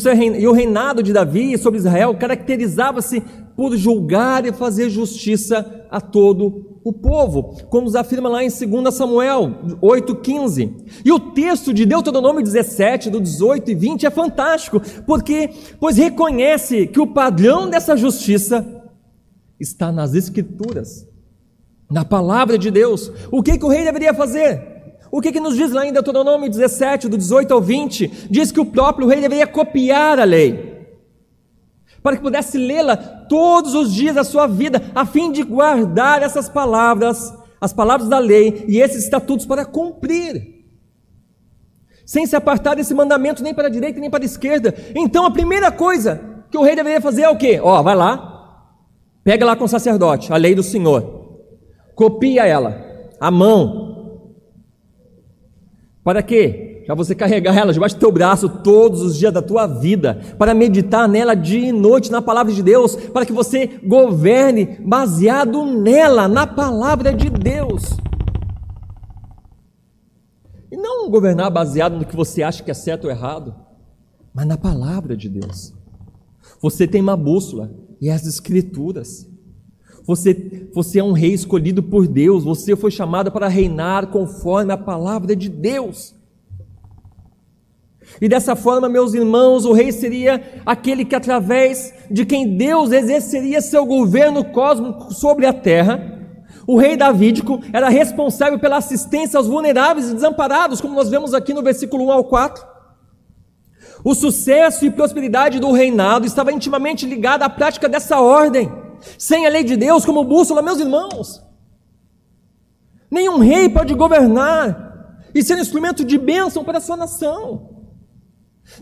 o, 0.47 0.53
reinado 0.53 1.03
de 1.03 1.13
Davi 1.13 1.57
sobre 1.57 1.79
Israel 1.79 2.15
caracterizava-se 2.17 3.23
por 3.57 3.77
julgar 3.77 4.45
e 4.45 4.53
fazer 4.53 4.91
justiça 4.91 5.87
a 5.91 6.01
todo 6.01 6.79
o 6.83 6.93
povo, 6.93 7.57
como 7.69 7.85
nos 7.85 7.95
afirma 7.95 8.29
lá 8.29 8.43
em 8.43 8.49
2 8.49 8.95
Samuel 8.95 9.59
8,15. 9.83 11.03
E 11.05 11.13
o 11.13 11.21
texto 11.21 11.73
de 11.73 11.87
Deuteronômio 11.87 12.43
17, 12.43 13.11
do 13.11 13.21
18 13.21 13.71
e 13.71 13.75
20 13.75 14.07
é 14.07 14.11
fantástico, 14.11 14.81
porque 15.07 15.51
pois 15.79 15.97
reconhece 15.97 16.87
que 16.87 17.01
o 17.01 17.07
padrão 17.07 17.71
dessa 17.71 17.97
justiça 17.97 18.67
está 19.59 19.93
nas 19.93 20.15
Escrituras, 20.15 21.07
na 21.91 22.05
palavra 22.05 22.57
de 22.57 22.71
Deus. 22.71 23.11
O 23.31 23.43
que, 23.43 23.59
que 23.59 23.65
o 23.65 23.69
rei 23.69 23.85
deveria 23.85 24.15
fazer? 24.15 24.63
O 25.11 25.21
que, 25.21 25.33
que 25.33 25.41
nos 25.41 25.57
diz 25.57 25.73
lá 25.73 25.87
em 25.87 25.93
Deuteronômio 25.93 26.49
17, 26.49 27.09
do 27.09 27.19
18 27.19 27.53
ao 27.53 27.61
20? 27.61 28.29
Diz 28.31 28.53
que 28.53 28.61
o 28.61 28.67
próprio 28.67 29.09
rei 29.09 29.21
deveria 29.21 29.47
copiar 29.47 30.21
a 30.21 30.25
lei 30.25 30.71
para 32.03 32.17
que 32.17 32.23
pudesse 32.23 32.57
lê-la 32.57 32.97
todos 32.97 33.75
os 33.75 33.93
dias 33.93 34.15
da 34.15 34.25
sua 34.25 34.47
vida, 34.47 34.83
a 34.95 35.05
fim 35.05 35.31
de 35.31 35.43
guardar 35.43 36.23
essas 36.23 36.49
palavras, 36.49 37.33
as 37.61 37.73
palavras 37.73 38.09
da 38.09 38.19
lei 38.19 38.65
e 38.69 38.81
esses 38.81 39.05
estatutos 39.05 39.47
para 39.47 39.65
cumprir, 39.65 40.65
sem 42.07 42.27
se 42.27 42.35
apartar 42.35 42.75
desse 42.75 42.95
mandamento 42.95 43.43
nem 43.43 43.55
para 43.55 43.69
a 43.69 43.71
direita 43.71 44.01
nem 44.01 44.11
para 44.11 44.25
a 44.25 44.27
esquerda. 44.27 44.75
Então 44.95 45.27
a 45.27 45.31
primeira 45.31 45.71
coisa 45.71 46.21
que 46.51 46.59
o 46.59 46.63
rei 46.63 46.75
deveria 46.75 47.01
fazer 47.01 47.23
é 47.23 47.29
o 47.29 47.37
quê? 47.37 47.61
Ó, 47.63 47.83
vai 47.83 47.95
lá, 47.95 48.67
pega 49.23 49.45
lá 49.45 49.55
com 49.55 49.65
o 49.65 49.69
sacerdote 49.69 50.33
a 50.33 50.37
lei 50.37 50.55
do 50.55 50.63
Senhor, 50.63 51.20
copia 52.01 52.47
ela, 52.47 52.83
a 53.21 53.31
mão. 53.31 54.23
Para 56.03 56.23
quê? 56.23 56.69
para 56.87 56.95
você 56.97 57.15
carregar 57.15 57.57
ela 57.57 57.73
debaixo 57.73 57.95
do 57.95 58.01
teu 58.01 58.11
braço 58.11 58.49
todos 58.49 59.01
os 59.01 59.17
dias 59.17 59.33
da 59.33 59.41
tua 59.41 59.65
vida, 59.65 60.21
para 60.37 60.53
meditar 60.53 61.09
nela 61.09 61.37
dia 61.37 61.69
e 61.69 61.73
noite 61.73 62.11
na 62.11 62.21
palavra 62.21 62.53
de 62.53 62.65
Deus, 62.65 62.97
para 62.97 63.25
que 63.25 63.33
você 63.33 63.79
governe 63.85 64.79
baseado 64.85 65.65
nela, 65.65 66.27
na 66.27 66.49
palavra 66.49 67.15
de 67.15 67.31
Deus. 67.31 67.97
E 70.69 70.77
não 70.77 71.09
governar 71.09 71.49
baseado 71.49 71.97
no 71.97 72.05
que 72.05 72.17
você 72.17 72.43
acha 72.43 72.65
que 72.65 72.73
é 72.73 72.75
certo 72.75 73.05
ou 73.05 73.11
errado, 73.11 73.55
mas 74.35 74.47
na 74.47 74.59
palavra 74.59 75.17
de 75.17 75.29
Deus. 75.29 75.73
Você 76.61 76.89
tem 76.89 77.01
uma 77.01 77.17
bússola 77.17 77.71
e 78.01 78.11
as 78.11 78.27
escrituras. 78.27 79.30
Você, 80.07 80.69
você 80.73 80.99
é 80.99 81.05
um 81.05 81.13
rei 81.13 81.33
escolhido 81.33 81.83
por 81.83 82.07
Deus, 82.07 82.45
você 82.45 82.75
foi 82.75 82.91
chamado 82.91 83.31
para 83.31 83.49
reinar 83.49 84.09
conforme 84.09 84.73
a 84.73 84.79
palavra 84.79 85.37
de 85.37 85.49
Deus. 85.49 86.15
E 88.21 88.29
dessa 88.29 88.57
forma, 88.57 88.89
meus 88.89 89.15
irmãos, 89.15 89.65
o 89.65 89.73
rei 89.73 89.93
seria 89.93 90.43
aquele 90.65 91.05
que, 91.05 91.15
através 91.15 91.93
de 92.11 92.25
quem 92.25 92.57
Deus 92.57 92.91
exerceria 92.91 93.61
seu 93.61 93.85
governo 93.85 94.45
cósmico 94.45 95.13
sobre 95.13 95.47
a 95.47 95.53
terra. 95.53 96.19
O 96.67 96.79
rei 96.79 96.97
davídico 96.97 97.61
era 97.73 97.89
responsável 97.89 98.59
pela 98.59 98.79
assistência 98.79 99.37
aos 99.37 99.47
vulneráveis 99.47 100.11
e 100.11 100.15
desamparados, 100.15 100.81
como 100.81 100.95
nós 100.95 101.09
vemos 101.09 101.35
aqui 101.35 101.53
no 101.55 101.63
versículo 101.63 102.07
1 102.07 102.13
ao 102.13 102.25
4. 102.25 102.65
O 104.03 104.15
sucesso 104.15 104.85
e 104.85 104.91
prosperidade 104.91 105.61
do 105.61 105.73
reinado 105.73 106.27
estava 106.27 106.53
intimamente 106.53 107.07
ligado 107.07 107.43
à 107.43 107.49
prática 107.49 107.89
dessa 107.89 108.21
ordem. 108.21 108.71
Sem 109.19 109.47
a 109.47 109.51
lei 109.51 109.65
de 109.65 109.77
Deus 109.77 110.05
como 110.05 110.25
bússola, 110.25 110.63
meus 110.63 110.81
irmãos, 110.81 111.43
nenhum 113.11 113.39
rei 113.39 113.69
pode 113.69 113.95
governar 113.95 114.91
e 115.35 115.43
ser 115.43 115.57
um 115.57 115.61
instrumento 115.61 116.05
de 116.05 116.19
bênção 116.19 116.65
para 116.65 116.79
a 116.79 116.81
sua 116.81 116.97
nação. 116.97 117.71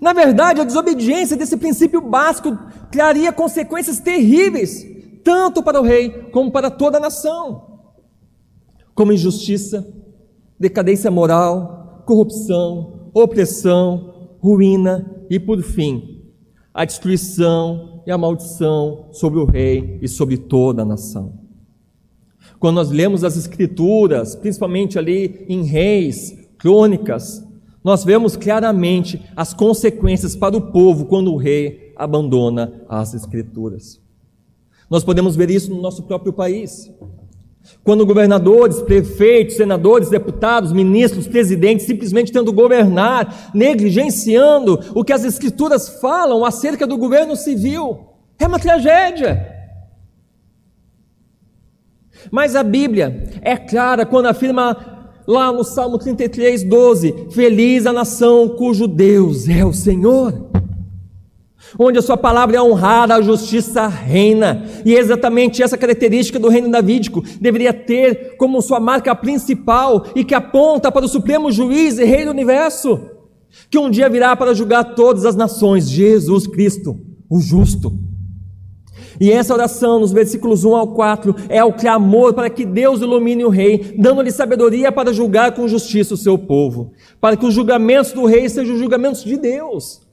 Na 0.00 0.12
verdade, 0.12 0.60
a 0.60 0.64
desobediência 0.64 1.36
desse 1.36 1.56
princípio 1.56 2.00
básico 2.00 2.56
traria 2.90 3.32
consequências 3.32 3.98
terríveis, 3.98 4.84
tanto 5.24 5.62
para 5.62 5.80
o 5.80 5.84
rei 5.84 6.10
como 6.30 6.50
para 6.50 6.70
toda 6.70 6.98
a 6.98 7.00
nação, 7.00 7.80
como 8.94 9.12
injustiça, 9.12 9.86
decadência 10.58 11.10
moral, 11.10 12.02
corrupção, 12.04 13.10
opressão, 13.14 14.36
ruína 14.40 15.24
e, 15.30 15.38
por 15.38 15.62
fim, 15.62 16.30
a 16.72 16.84
destruição 16.84 17.97
e 18.08 18.10
a 18.10 18.16
maldição 18.16 19.04
sobre 19.12 19.38
o 19.38 19.44
rei 19.44 19.98
e 20.00 20.08
sobre 20.08 20.38
toda 20.38 20.80
a 20.80 20.84
nação. 20.84 21.34
Quando 22.58 22.76
nós 22.76 22.88
lemos 22.90 23.22
as 23.22 23.36
Escrituras, 23.36 24.34
principalmente 24.34 24.98
ali 24.98 25.44
em 25.46 25.62
Reis, 25.64 26.34
Crônicas, 26.56 27.44
nós 27.84 28.04
vemos 28.04 28.34
claramente 28.34 29.22
as 29.36 29.52
consequências 29.52 30.34
para 30.34 30.56
o 30.56 30.72
povo 30.72 31.04
quando 31.04 31.30
o 31.30 31.36
rei 31.36 31.92
abandona 31.96 32.82
as 32.88 33.12
Escrituras. 33.12 34.00
Nós 34.88 35.04
podemos 35.04 35.36
ver 35.36 35.50
isso 35.50 35.70
no 35.70 35.82
nosso 35.82 36.02
próprio 36.04 36.32
país. 36.32 36.90
Quando 37.84 38.04
governadores, 38.04 38.82
prefeitos, 38.82 39.56
senadores, 39.56 40.10
deputados, 40.10 40.72
ministros, 40.72 41.26
presidentes 41.26 41.86
simplesmente 41.86 42.32
tendo 42.32 42.52
governar, 42.52 43.50
negligenciando 43.54 44.78
o 44.94 45.02
que 45.02 45.12
as 45.12 45.24
Escrituras 45.24 45.88
falam 46.00 46.44
acerca 46.44 46.86
do 46.86 46.98
governo 46.98 47.34
civil, 47.34 48.00
é 48.38 48.46
uma 48.46 48.58
tragédia. 48.58 49.56
Mas 52.30 52.56
a 52.56 52.62
Bíblia 52.62 53.30
é 53.40 53.56
clara 53.56 54.04
quando 54.04 54.26
afirma 54.26 54.98
lá 55.26 55.52
no 55.52 55.62
Salmo 55.62 55.98
33, 55.98 56.64
12: 56.64 57.28
Feliz 57.30 57.86
a 57.86 57.92
nação 57.92 58.48
cujo 58.48 58.86
Deus 58.88 59.48
é 59.48 59.64
o 59.64 59.72
Senhor. 59.72 60.47
Onde 61.76 61.98
a 61.98 62.02
sua 62.02 62.16
palavra 62.16 62.56
é 62.56 62.62
honrada, 62.62 63.16
a 63.16 63.22
justiça 63.22 63.88
reina. 63.88 64.64
E 64.84 64.94
é 64.94 64.98
exatamente 64.98 65.62
essa 65.62 65.76
característica 65.76 66.38
do 66.38 66.48
reino 66.48 66.70
davídico 66.70 67.24
deveria 67.40 67.72
ter 67.72 68.36
como 68.36 68.62
sua 68.62 68.78
marca 68.78 69.14
principal 69.14 70.06
e 70.14 70.22
que 70.22 70.34
aponta 70.34 70.92
para 70.92 71.04
o 71.04 71.08
supremo 71.08 71.50
juiz 71.50 71.98
e 71.98 72.04
rei 72.04 72.24
do 72.24 72.30
universo, 72.30 73.00
que 73.68 73.78
um 73.78 73.90
dia 73.90 74.08
virá 74.08 74.36
para 74.36 74.54
julgar 74.54 74.94
todas 74.94 75.24
as 75.24 75.34
nações, 75.34 75.88
Jesus 75.90 76.46
Cristo, 76.46 76.98
o 77.28 77.40
justo. 77.40 77.92
E 79.20 79.32
essa 79.32 79.52
oração, 79.52 79.98
nos 79.98 80.12
versículos 80.12 80.64
1 80.64 80.76
ao 80.76 80.88
4, 80.88 81.34
é 81.48 81.62
o 81.64 81.72
clamor 81.72 82.34
para 82.34 82.48
que 82.48 82.64
Deus 82.64 83.00
ilumine 83.00 83.44
o 83.44 83.48
rei, 83.48 83.96
dando-lhe 83.98 84.30
sabedoria 84.30 84.92
para 84.92 85.12
julgar 85.12 85.52
com 85.52 85.66
justiça 85.66 86.14
o 86.14 86.16
seu 86.16 86.38
povo, 86.38 86.92
para 87.20 87.36
que 87.36 87.44
os 87.44 87.52
julgamentos 87.52 88.12
do 88.12 88.26
rei 88.26 88.48
sejam 88.48 88.74
os 88.74 88.80
julgamentos 88.80 89.24
de 89.24 89.36
Deus, 89.36 90.07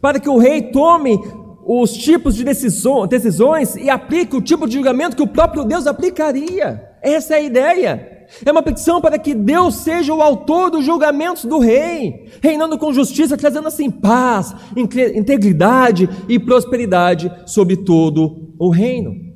para 0.00 0.20
que 0.20 0.28
o 0.28 0.38
rei 0.38 0.62
tome 0.70 1.18
os 1.64 1.92
tipos 1.92 2.34
de 2.34 2.44
decisões 2.44 3.76
e 3.76 3.88
aplique 3.88 4.36
o 4.36 4.42
tipo 4.42 4.66
de 4.66 4.74
julgamento 4.74 5.16
que 5.16 5.22
o 5.22 5.28
próprio 5.28 5.64
Deus 5.64 5.86
aplicaria. 5.86 6.90
Essa 7.02 7.34
é 7.34 7.36
a 7.38 7.42
ideia. 7.42 8.26
É 8.44 8.50
uma 8.52 8.62
petição 8.62 9.00
para 9.00 9.18
que 9.18 9.34
Deus 9.34 9.76
seja 9.76 10.14
o 10.14 10.22
autor 10.22 10.70
dos 10.70 10.84
julgamentos 10.84 11.44
do 11.44 11.58
rei, 11.58 12.28
reinando 12.40 12.78
com 12.78 12.92
justiça, 12.92 13.36
trazendo 13.36 13.68
assim 13.68 13.90
paz, 13.90 14.54
integridade 14.76 16.08
e 16.28 16.38
prosperidade 16.38 17.30
sobre 17.46 17.76
todo 17.76 18.54
o 18.58 18.70
reino. 18.70 19.30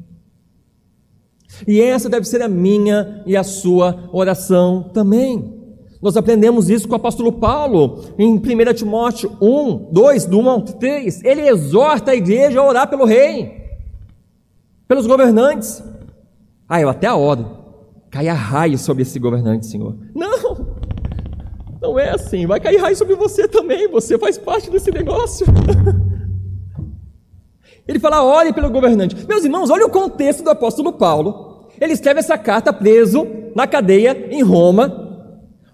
E 1.67 1.81
essa 1.81 2.09
deve 2.09 2.27
ser 2.27 2.43
a 2.43 2.49
minha 2.49 3.23
e 3.27 3.37
a 3.37 3.45
sua 3.45 4.09
oração 4.13 4.91
também. 4.93 5.54
Nós 6.05 6.17
aprendemos 6.19 6.69
isso 6.69 6.87
com 6.87 6.93
o 6.93 6.97
apóstolo 6.97 7.33
Paulo 7.33 8.05
em 8.19 8.37
1 8.37 8.41
Timóteo 8.75 9.39
1, 9.41 9.89
2, 9.91 10.27
do 10.27 10.39
1 10.39 10.51
ao 10.51 10.61
3. 10.61 11.25
Ele 11.25 11.49
exorta 11.49 12.11
a 12.11 12.15
igreja 12.15 12.61
a 12.61 12.69
orar 12.69 12.91
pelo 12.91 13.07
rei, 13.07 13.71
pelos 14.87 15.07
governantes. 15.07 15.83
Ah, 16.69 16.79
eu 16.79 16.91
até 16.91 17.11
oro 17.11 17.65
caia 18.11 18.35
raio 18.35 18.77
sobre 18.77 19.03
esse 19.03 19.19
governante, 19.19 19.65
Senhor. 19.65 19.97
Não, 20.15 20.77
não 21.81 21.99
é 21.99 22.11
assim. 22.11 22.47
Vai 22.47 22.61
cair 22.61 22.77
raio 22.77 22.95
sobre 22.95 23.15
você 23.15 23.49
também. 23.49 23.89
Você 23.89 24.19
faz 24.19 24.37
parte 24.37 24.71
desse 24.71 24.91
negócio. 24.91 25.47
Ele 27.89 27.99
fala: 27.99 28.23
ore 28.23 28.53
pelo 28.53 28.69
governante. 28.69 29.27
Meus 29.27 29.43
irmãos, 29.43 29.71
olha 29.71 29.87
o 29.87 29.91
contexto 29.91 30.45
do 30.45 30.51
apóstolo 30.51 30.93
Paulo. 30.93 31.71
Ele 31.81 31.95
escreve 31.95 32.21
essa 32.21 32.37
carta 32.37 32.75
preso 32.75 33.27
na 33.57 33.67
cadeia 33.67 34.29
em 34.31 34.43
Roma. 34.43 35.04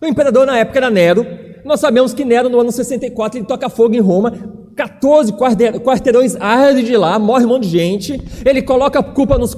O 0.01 0.07
imperador 0.07 0.47
na 0.47 0.57
época 0.59 0.79
era 0.79 0.91
Nero. 0.91 1.27
Nós 1.65 1.79
sabemos 1.79 2.15
que 2.15 2.25
Nero, 2.25 2.49
no 2.49 2.59
ano 2.61 2.73
64, 2.73 3.39
ele 3.39 3.47
toca 3.47 3.69
fogo 3.69 3.95
em 3.95 4.01
Roma. 4.01 4.33
14 4.75 5.35
quarteirões 5.35 6.37
ardem 6.37 6.85
de 6.85 6.97
lá, 6.97 7.19
morre 7.19 7.45
um 7.45 7.49
monte 7.49 7.65
de 7.65 7.79
gente. 7.79 8.23
Ele 8.45 8.63
coloca 8.63 8.99
a 8.99 9.03
culpa 9.03 9.37
nos. 9.37 9.55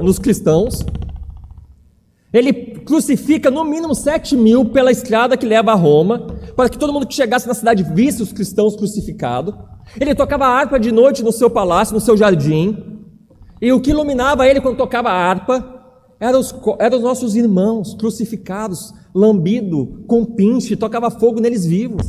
Nos 0.00 0.18
cristãos. 0.18 0.80
Ele 2.32 2.52
crucifica 2.52 3.50
no 3.50 3.62
mínimo 3.62 3.94
sete 3.94 4.36
mil 4.36 4.64
pela 4.64 4.90
estrada 4.90 5.36
que 5.36 5.46
leva 5.46 5.70
a 5.70 5.76
Roma, 5.76 6.26
para 6.56 6.68
que 6.68 6.76
todo 6.76 6.92
mundo 6.92 7.06
que 7.06 7.14
chegasse 7.14 7.46
na 7.46 7.54
cidade 7.54 7.84
visse 7.84 8.22
os 8.22 8.32
cristãos 8.32 8.74
crucificados. 8.74 9.54
Ele 10.00 10.14
tocava 10.14 10.46
harpa 10.46 10.80
de 10.80 10.90
noite 10.90 11.22
no 11.22 11.30
seu 11.30 11.48
palácio, 11.48 11.94
no 11.94 12.00
seu 12.00 12.16
jardim. 12.16 13.04
E 13.60 13.72
o 13.72 13.80
que 13.80 13.90
iluminava 13.90 14.48
ele 14.48 14.60
quando 14.60 14.76
tocava 14.76 15.10
harpa 15.10 15.64
eram 16.18 16.40
os, 16.40 16.54
eram 16.80 16.96
os 16.96 17.04
nossos 17.04 17.36
irmãos 17.36 17.94
crucificados, 17.94 18.92
lambido, 19.14 20.04
com 20.06 20.24
pinche, 20.24 20.74
tocava 20.76 21.10
fogo 21.10 21.40
neles 21.40 21.64
vivos. 21.64 22.04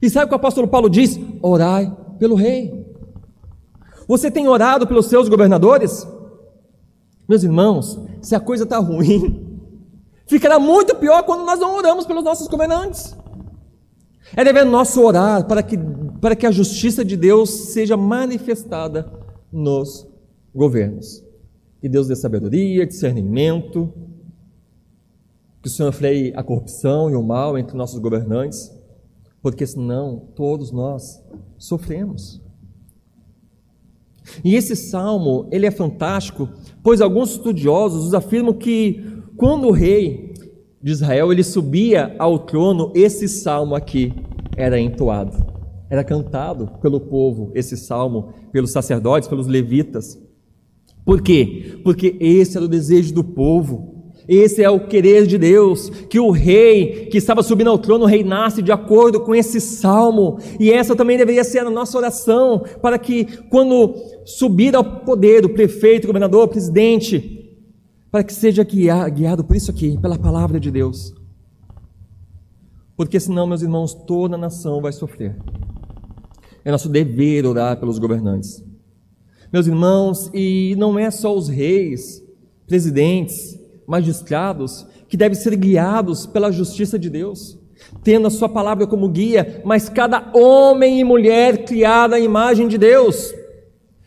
E 0.00 0.08
sabe 0.08 0.26
o 0.26 0.28
que 0.28 0.34
o 0.34 0.36
apóstolo 0.36 0.68
Paulo 0.68 0.88
diz? 0.88 1.18
Orai 1.42 1.94
pelo 2.18 2.36
rei. 2.36 2.84
Você 4.06 4.30
tem 4.30 4.46
orado 4.46 4.86
pelos 4.86 5.06
seus 5.06 5.28
governadores? 5.28 6.06
Meus 7.28 7.42
irmãos, 7.42 7.98
se 8.20 8.34
a 8.34 8.40
coisa 8.40 8.64
está 8.64 8.78
ruim, 8.78 9.60
ficará 10.28 10.58
muito 10.58 10.94
pior 10.96 11.22
quando 11.24 11.44
nós 11.44 11.58
não 11.58 11.76
oramos 11.76 12.06
pelos 12.06 12.22
nossos 12.22 12.46
governantes. 12.46 13.16
É 14.36 14.44
dever 14.44 14.64
nosso 14.64 15.02
orar 15.02 15.46
para 15.46 15.62
que, 15.62 15.78
para 16.20 16.36
que 16.36 16.46
a 16.46 16.50
justiça 16.50 17.04
de 17.04 17.16
Deus 17.16 17.50
seja 17.50 17.96
manifestada 17.96 19.10
nos 19.52 20.06
governos. 20.54 21.24
Que 21.80 21.88
Deus 21.88 22.08
dê 22.08 22.16
sabedoria, 22.16 22.86
discernimento, 22.86 23.92
que 25.64 25.68
o 25.68 25.70
Senhor 25.70 25.92
freie 25.92 26.30
a 26.36 26.42
corrupção 26.42 27.10
e 27.10 27.14
o 27.14 27.22
mal 27.22 27.56
entre 27.56 27.74
nossos 27.74 27.98
governantes, 27.98 28.70
porque 29.40 29.66
senão 29.66 30.28
todos 30.36 30.70
nós 30.70 31.24
sofremos. 31.56 32.38
E 34.44 34.56
esse 34.56 34.76
salmo, 34.76 35.48
ele 35.50 35.64
é 35.64 35.70
fantástico, 35.70 36.50
pois 36.82 37.00
alguns 37.00 37.30
estudiosos 37.30 38.12
afirmam 38.12 38.52
que 38.52 39.22
quando 39.38 39.66
o 39.66 39.70
rei 39.70 40.34
de 40.82 40.92
Israel 40.92 41.32
ele 41.32 41.42
subia 41.42 42.14
ao 42.18 42.40
trono, 42.40 42.92
esse 42.94 43.26
salmo 43.26 43.74
aqui 43.74 44.12
era 44.58 44.78
entoado, 44.78 45.46
era 45.88 46.04
cantado 46.04 46.72
pelo 46.82 47.00
povo, 47.00 47.50
esse 47.54 47.74
salmo, 47.74 48.34
pelos 48.52 48.70
sacerdotes, 48.70 49.30
pelos 49.30 49.46
levitas. 49.46 50.20
Por 51.06 51.22
quê? 51.22 51.80
Porque 51.82 52.18
esse 52.20 52.54
era 52.54 52.66
o 52.66 52.68
desejo 52.68 53.14
do 53.14 53.24
povo. 53.24 53.93
Esse 54.26 54.62
é 54.62 54.70
o 54.70 54.86
querer 54.86 55.26
de 55.26 55.36
Deus, 55.36 55.90
que 55.90 56.18
o 56.18 56.30
rei 56.30 57.06
que 57.06 57.18
estava 57.18 57.42
subindo 57.42 57.68
ao 57.68 57.78
trono 57.78 58.06
reinasse 58.06 58.62
de 58.62 58.72
acordo 58.72 59.20
com 59.20 59.34
esse 59.34 59.60
salmo. 59.60 60.38
E 60.58 60.70
essa 60.70 60.96
também 60.96 61.18
deveria 61.18 61.44
ser 61.44 61.60
a 61.60 61.70
nossa 61.70 61.98
oração, 61.98 62.64
para 62.80 62.98
que 62.98 63.24
quando 63.48 63.94
subir 64.24 64.74
ao 64.74 64.82
poder 64.82 65.44
o 65.44 65.50
prefeito, 65.50 66.04
o 66.04 66.06
governador, 66.06 66.44
o 66.44 66.48
presidente, 66.48 67.58
para 68.10 68.24
que 68.24 68.32
seja 68.32 68.64
guiado 68.64 69.44
por 69.44 69.56
isso 69.56 69.70
aqui, 69.70 69.98
pela 70.00 70.18
palavra 70.18 70.58
de 70.58 70.70
Deus. 70.70 71.12
Porque 72.96 73.18
senão, 73.18 73.46
meus 73.46 73.60
irmãos, 73.60 73.92
toda 73.92 74.36
a 74.36 74.38
nação 74.38 74.80
vai 74.80 74.92
sofrer. 74.92 75.36
É 76.64 76.70
nosso 76.70 76.88
dever 76.88 77.44
orar 77.44 77.78
pelos 77.78 77.98
governantes. 77.98 78.64
Meus 79.52 79.66
irmãos, 79.66 80.30
e 80.32 80.74
não 80.78 80.98
é 80.98 81.10
só 81.10 81.36
os 81.36 81.48
reis, 81.48 82.24
presidentes, 82.66 83.58
magistrados 83.86 84.86
que 85.08 85.16
devem 85.16 85.38
ser 85.38 85.54
guiados 85.56 86.26
pela 86.26 86.50
justiça 86.50 86.98
de 86.98 87.08
Deus, 87.08 87.58
tendo 88.02 88.26
a 88.26 88.30
sua 88.30 88.48
palavra 88.48 88.86
como 88.86 89.08
guia, 89.08 89.62
mas 89.64 89.88
cada 89.88 90.30
homem 90.34 90.98
e 90.98 91.04
mulher 91.04 91.64
criada 91.64 92.16
à 92.16 92.20
imagem 92.20 92.68
de 92.68 92.78
Deus. 92.78 93.32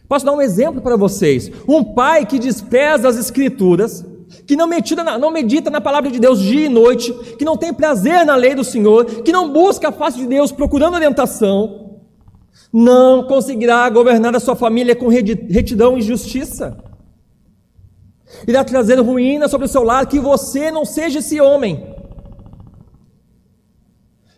Posso 0.08 0.26
dar 0.26 0.34
um 0.34 0.42
exemplo 0.42 0.82
para 0.82 0.96
vocês? 0.96 1.52
Um 1.68 1.84
pai 1.84 2.26
que 2.26 2.40
despreza 2.40 3.08
as 3.08 3.18
escrituras, 3.18 4.06
que 4.46 4.56
não 4.56 4.68
medita, 4.68 5.04
na, 5.04 5.18
não 5.18 5.32
medita 5.32 5.70
na 5.70 5.82
palavra 5.82 6.10
de 6.10 6.20
Deus 6.20 6.40
dia 6.40 6.66
e 6.66 6.70
noite, 6.70 7.14
que 7.38 7.46
não 7.46 7.58
tem 7.58 7.74
prazer 7.74 8.26
na 8.26 8.36
lei 8.36 8.56
do 8.56 8.64
Senhor, 8.64 9.06
que 9.06 9.32
não 9.32 9.52
busca 9.52 9.90
a 9.90 9.92
face 9.92 10.18
de 10.18 10.28
Deus 10.28 10.52
procurando 10.52 10.96
orientação, 10.96 12.00
não 12.72 13.24
conseguirá 13.24 13.90
governar 13.90 14.36
a 14.36 14.40
sua 14.40 14.56
família 14.56 14.96
com 14.96 15.08
retidão 15.08 15.98
e 15.98 16.02
justiça. 16.02 16.78
Irá 18.48 18.64
trazer 18.64 19.00
ruína 19.00 19.48
sobre 19.48 19.66
o 19.66 19.70
seu 19.70 19.84
lar, 19.84 20.06
que 20.06 20.20
você 20.20 20.70
não 20.72 20.86
seja 20.86 21.20
esse 21.20 21.40
homem. 21.40 21.96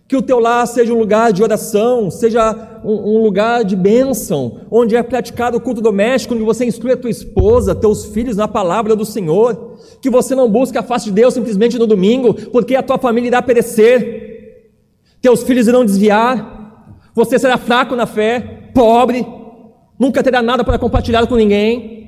Que 0.08 0.18
o 0.18 0.22
teu 0.22 0.40
lar 0.40 0.66
seja 0.68 0.94
um 0.94 0.98
lugar 0.98 1.32
de 1.32 1.44
oração, 1.44 2.10
seja 2.10 2.82
um, 2.84 3.18
um 3.18 3.24
lugar 3.24 3.64
de 3.64 3.76
bênção, 3.76 4.62
onde 4.72 4.96
é 4.96 5.04
praticado 5.04 5.58
o 5.58 5.62
culto 5.62 5.82
doméstico, 5.82 6.34
onde 6.34 6.44
você 6.44 6.66
instrui 6.66 6.94
a 6.94 6.98
tua 6.98 7.10
esposa, 7.10 7.76
teus 7.76 8.06
filhos 8.06 8.36
na 8.36 8.48
palavra 8.48 8.96
do 8.96 9.06
Senhor. 9.06 9.78
Que 10.02 10.10
você 10.10 10.34
não 10.34 10.50
busque 10.50 10.78
a 10.78 10.84
face 10.84 11.06
de 11.06 11.12
Deus 11.12 11.34
simplesmente 11.34 11.78
no 11.78 11.86
domingo, 11.86 12.34
porque 12.52 12.76
a 12.76 12.84
tua 12.84 12.98
família 12.98 13.28
irá 13.28 13.42
perecer, 13.42 14.30
teus 15.22 15.44
filhos 15.44 15.68
irão 15.68 15.84
desviar, 15.84 16.60
você 17.14 17.38
será 17.38 17.58
fraco 17.58 17.96
na 17.96 18.06
fé, 18.06 18.72
pobre, 18.74 19.28
nunca 20.00 20.24
terá 20.24 20.42
nada 20.42 20.64
para 20.64 20.80
compartilhar 20.80 21.28
com 21.28 21.36
ninguém. 21.36 21.99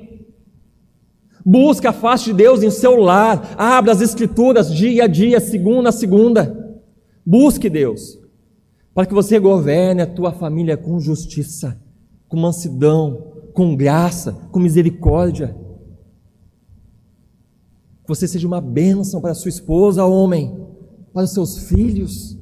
Busca 1.44 1.90
a 1.90 1.92
face 1.92 2.26
de 2.26 2.34
Deus 2.34 2.62
em 2.62 2.70
seu 2.70 2.96
lar, 2.96 3.54
abra 3.58 3.92
as 3.92 4.00
escrituras 4.00 4.72
dia 4.72 5.04
a 5.04 5.06
dia, 5.06 5.40
segunda 5.40 5.88
a 5.88 5.92
segunda. 5.92 6.80
Busque 7.24 7.68
Deus, 7.68 8.18
para 8.94 9.06
que 9.06 9.14
você 9.14 9.38
governe 9.38 10.02
a 10.02 10.06
tua 10.06 10.32
família 10.32 10.76
com 10.76 11.00
justiça, 11.00 11.80
com 12.28 12.36
mansidão, 12.36 13.32
com 13.52 13.76
graça, 13.76 14.32
com 14.50 14.60
misericórdia. 14.60 15.56
Que 18.02 18.08
você 18.08 18.26
seja 18.28 18.46
uma 18.46 18.60
bênção 18.60 19.20
para 19.20 19.34
sua 19.34 19.48
esposa, 19.48 20.04
homem, 20.04 20.66
para 21.12 21.24
os 21.24 21.32
seus 21.32 21.68
filhos. 21.68 22.38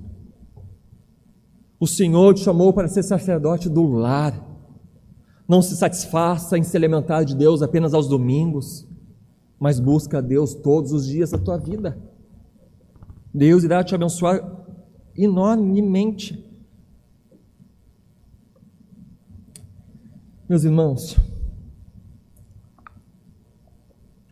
O 1.78 1.86
Senhor 1.86 2.34
te 2.34 2.40
chamou 2.40 2.72
para 2.72 2.88
ser 2.88 3.02
sacerdote 3.02 3.68
do 3.68 3.82
lar. 3.82 4.46
Não 5.48 5.62
se 5.62 5.76
satisfaça 5.76 6.56
em 6.56 6.62
se 6.62 6.76
alimentar 6.76 7.24
de 7.24 7.34
Deus 7.34 7.62
apenas 7.62 7.92
aos 7.92 8.06
domingos, 8.06 8.86
mas 9.60 9.78
busca 9.78 10.18
a 10.18 10.22
Deus 10.22 10.54
todos 10.54 10.90
os 10.90 11.06
dias 11.06 11.30
da 11.30 11.38
tua 11.38 11.58
vida. 11.58 11.98
Deus 13.32 13.62
irá 13.62 13.84
te 13.84 13.94
abençoar 13.94 14.40
enormemente. 15.14 16.42
Meus 20.48 20.64
irmãos, 20.64 21.16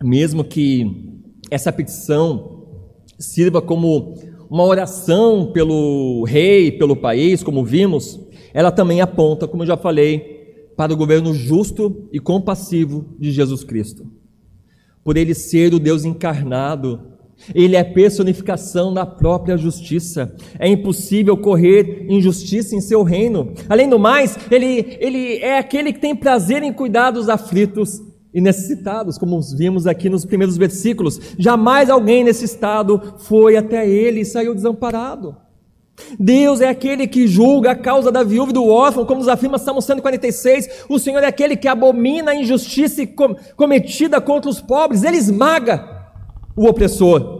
mesmo 0.02 0.42
que 0.42 1.22
essa 1.50 1.70
petição 1.70 2.66
sirva 3.18 3.60
como 3.60 4.14
uma 4.48 4.64
oração 4.64 5.52
pelo 5.52 6.24
rei, 6.24 6.72
pelo 6.72 6.96
país, 6.96 7.42
como 7.42 7.64
vimos, 7.64 8.18
ela 8.54 8.72
também 8.72 9.02
aponta, 9.02 9.46
como 9.46 9.62
eu 9.62 9.66
já 9.66 9.76
falei, 9.76 10.72
para 10.74 10.92
o 10.92 10.96
governo 10.96 11.34
justo 11.34 12.08
e 12.12 12.18
compassivo 12.18 13.14
de 13.18 13.30
Jesus 13.30 13.62
Cristo. 13.62 14.10
Por 15.08 15.16
ele 15.16 15.32
ser 15.32 15.72
o 15.72 15.78
Deus 15.78 16.04
encarnado, 16.04 17.00
ele 17.54 17.76
é 17.76 17.82
personificação 17.82 18.92
da 18.92 19.06
própria 19.06 19.56
justiça. 19.56 20.36
É 20.58 20.68
impossível 20.68 21.34
correr 21.34 22.04
injustiça 22.10 22.76
em 22.76 22.80
seu 22.82 23.02
reino. 23.02 23.54
Além 23.70 23.88
do 23.88 23.98
mais, 23.98 24.36
ele, 24.50 24.98
ele 25.00 25.38
é 25.38 25.56
aquele 25.56 25.94
que 25.94 25.98
tem 25.98 26.14
prazer 26.14 26.62
em 26.62 26.74
cuidar 26.74 27.12
dos 27.12 27.30
aflitos 27.30 28.02
e 28.34 28.40
necessitados, 28.42 29.16
como 29.16 29.40
vimos 29.56 29.86
aqui 29.86 30.10
nos 30.10 30.26
primeiros 30.26 30.58
versículos. 30.58 31.18
Jamais 31.38 31.88
alguém 31.88 32.22
nesse 32.22 32.44
estado 32.44 33.14
foi 33.16 33.56
até 33.56 33.88
ele 33.88 34.20
e 34.20 34.26
saiu 34.26 34.54
desamparado. 34.54 35.34
Deus 36.18 36.60
é 36.60 36.68
aquele 36.68 37.06
que 37.06 37.26
julga 37.26 37.72
a 37.72 37.76
causa 37.76 38.10
da 38.10 38.22
viúva 38.22 38.50
e 38.50 38.54
do 38.54 38.66
órfão, 38.66 39.04
como 39.04 39.20
nos 39.20 39.28
afirma 39.28 39.58
Salmo 39.58 39.82
146. 39.82 40.86
O 40.88 40.98
Senhor 40.98 41.22
é 41.22 41.26
aquele 41.26 41.56
que 41.56 41.68
abomina 41.68 42.32
a 42.32 42.34
injustiça 42.34 43.02
cometida 43.56 44.20
contra 44.20 44.50
os 44.50 44.60
pobres. 44.60 45.02
Ele 45.02 45.16
esmaga 45.16 46.08
o 46.56 46.66
opressor. 46.66 47.38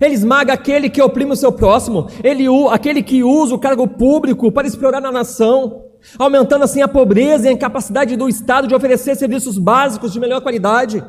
Ele 0.00 0.14
esmaga 0.14 0.52
aquele 0.52 0.90
que 0.90 1.00
oprime 1.00 1.32
o 1.32 1.36
seu 1.36 1.52
próximo. 1.52 2.08
Ele, 2.22 2.44
aquele 2.70 3.02
que 3.02 3.22
usa 3.22 3.54
o 3.54 3.58
cargo 3.58 3.86
público 3.86 4.52
para 4.52 4.66
explorar 4.66 5.04
a 5.04 5.12
nação 5.12 5.84
aumentando 6.18 6.64
assim 6.64 6.80
a 6.80 6.88
pobreza 6.88 7.46
e 7.46 7.48
a 7.48 7.52
incapacidade 7.52 8.16
do 8.16 8.28
Estado 8.28 8.68
de 8.68 8.74
oferecer 8.74 9.16
serviços 9.16 9.58
básicos 9.58 10.12
de 10.12 10.20
melhor 10.20 10.40
qualidade. 10.40 11.04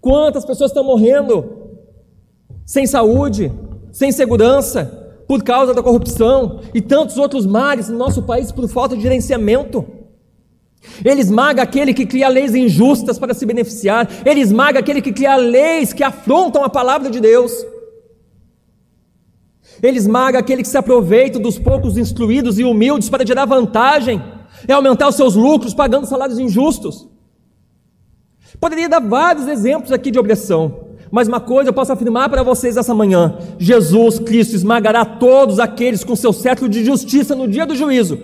Quantas 0.00 0.44
pessoas 0.44 0.70
estão 0.70 0.84
morrendo 0.84 1.62
sem 2.64 2.86
saúde, 2.86 3.52
sem 3.90 4.12
segurança, 4.12 5.01
por 5.26 5.42
causa 5.42 5.72
da 5.74 5.82
corrupção 5.82 6.60
e 6.74 6.80
tantos 6.80 7.16
outros 7.16 7.46
males 7.46 7.88
no 7.88 7.98
nosso 7.98 8.22
país 8.22 8.50
por 8.52 8.68
falta 8.68 8.96
de 8.96 9.02
gerenciamento. 9.02 9.84
Ele 11.04 11.20
esmaga 11.20 11.62
aquele 11.62 11.94
que 11.94 12.04
cria 12.04 12.28
leis 12.28 12.54
injustas 12.54 13.18
para 13.18 13.34
se 13.34 13.46
beneficiar, 13.46 14.08
ele 14.24 14.40
esmaga 14.40 14.80
aquele 14.80 15.00
que 15.00 15.12
cria 15.12 15.36
leis 15.36 15.92
que 15.92 16.02
afrontam 16.02 16.64
a 16.64 16.68
palavra 16.68 17.10
de 17.10 17.20
Deus. 17.20 17.52
Ele 19.82 19.98
esmaga 19.98 20.38
aquele 20.38 20.62
que 20.62 20.68
se 20.68 20.76
aproveita 20.76 21.38
dos 21.38 21.58
poucos 21.58 21.96
instruídos 21.96 22.58
e 22.58 22.64
humildes 22.64 23.08
para 23.08 23.26
gerar 23.26 23.44
vantagem, 23.44 24.22
é 24.66 24.72
aumentar 24.72 25.08
os 25.08 25.16
seus 25.16 25.34
lucros 25.34 25.74
pagando 25.74 26.06
salários 26.06 26.38
injustos. 26.38 27.08
Poderia 28.60 28.88
dar 28.88 29.00
vários 29.00 29.48
exemplos 29.48 29.90
aqui 29.92 30.10
de 30.10 30.18
opressão, 30.18 30.91
mas 31.12 31.28
uma 31.28 31.38
coisa 31.38 31.70
eu 31.70 31.74
posso 31.74 31.92
afirmar 31.92 32.28
para 32.28 32.42
vocês 32.42 32.76
essa 32.76 32.92
manhã: 32.92 33.38
Jesus 33.58 34.18
Cristo 34.18 34.56
esmagará 34.56 35.04
todos 35.04 35.60
aqueles 35.60 36.02
com 36.02 36.16
seu 36.16 36.32
cetro 36.32 36.68
de 36.68 36.84
justiça 36.84 37.36
no 37.36 37.46
dia 37.46 37.64
do 37.64 37.76
juízo 37.76 38.18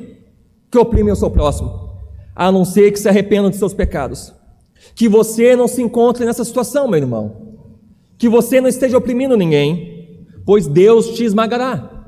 que 0.70 0.78
oprimem 0.78 1.12
o 1.12 1.16
seu 1.16 1.30
próximo, 1.30 1.92
a 2.34 2.50
não 2.50 2.64
ser 2.64 2.90
que 2.90 2.98
se 2.98 3.08
arrependam 3.08 3.50
de 3.50 3.56
seus 3.56 3.72
pecados. 3.72 4.34
Que 4.94 5.08
você 5.08 5.54
não 5.54 5.68
se 5.68 5.80
encontre 5.80 6.24
nessa 6.24 6.44
situação, 6.44 6.88
meu 6.88 6.98
irmão. 6.98 7.56
Que 8.18 8.28
você 8.28 8.60
não 8.60 8.68
esteja 8.68 8.98
oprimindo 8.98 9.36
ninguém 9.36 9.98
pois 10.48 10.66
Deus 10.66 11.10
te 11.10 11.24
esmagará. 11.24 12.06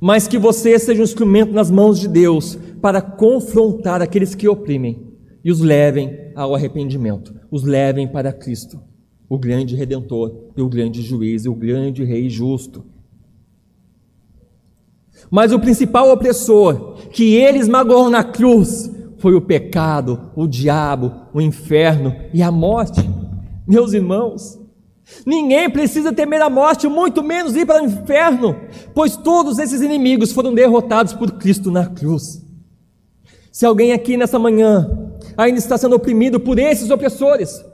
Mas 0.00 0.28
que 0.28 0.38
você 0.38 0.78
seja 0.78 1.00
um 1.00 1.04
instrumento 1.04 1.52
nas 1.52 1.68
mãos 1.68 1.98
de 1.98 2.06
Deus 2.06 2.56
para 2.80 3.02
confrontar 3.02 4.00
aqueles 4.00 4.32
que 4.36 4.46
oprimem 4.46 5.12
e 5.44 5.50
os 5.50 5.58
levem 5.58 6.30
ao 6.36 6.54
arrependimento. 6.54 7.34
os 7.50 7.64
levem 7.64 8.06
para 8.06 8.32
Cristo, 8.32 8.80
o 9.34 9.38
grande 9.38 9.74
redentor 9.74 10.32
e 10.56 10.62
o 10.62 10.68
grande 10.68 11.02
juiz 11.02 11.44
e 11.44 11.48
o 11.48 11.54
grande 11.54 12.04
rei 12.04 12.30
justo. 12.30 12.84
Mas 15.30 15.52
o 15.52 15.58
principal 15.58 16.10
opressor 16.10 16.94
que 17.10 17.34
ele 17.34 17.58
esmagou 17.58 18.08
na 18.08 18.22
cruz 18.22 18.90
foi 19.18 19.34
o 19.34 19.40
pecado, 19.40 20.30
o 20.36 20.46
diabo, 20.46 21.12
o 21.32 21.40
inferno 21.40 22.14
e 22.32 22.42
a 22.42 22.50
morte. 22.52 23.00
Meus 23.66 23.92
irmãos, 23.92 24.60
ninguém 25.26 25.68
precisa 25.70 26.12
temer 26.12 26.42
a 26.42 26.50
morte, 26.50 26.86
muito 26.86 27.22
menos 27.22 27.56
ir 27.56 27.66
para 27.66 27.82
o 27.82 27.86
inferno, 27.86 28.54
pois 28.94 29.16
todos 29.16 29.58
esses 29.58 29.80
inimigos 29.80 30.30
foram 30.32 30.54
derrotados 30.54 31.14
por 31.14 31.32
Cristo 31.32 31.70
na 31.70 31.86
cruz. 31.86 32.44
Se 33.50 33.64
alguém 33.64 33.92
aqui 33.92 34.16
nessa 34.16 34.38
manhã 34.38 35.10
ainda 35.36 35.58
está 35.58 35.78
sendo 35.78 35.96
oprimido 35.96 36.38
por 36.38 36.58
esses 36.58 36.90
opressores, 36.90 37.64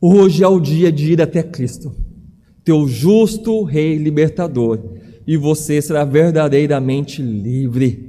hoje 0.00 0.42
é 0.42 0.48
o 0.48 0.60
dia 0.60 0.90
de 0.90 1.12
ir 1.12 1.22
até 1.22 1.42
Cristo, 1.42 1.94
teu 2.64 2.86
justo 2.86 3.62
Rei 3.64 3.96
libertador, 3.96 4.78
e 5.26 5.36
você 5.36 5.80
será 5.82 6.04
verdadeiramente 6.04 7.20
livre. 7.20 8.08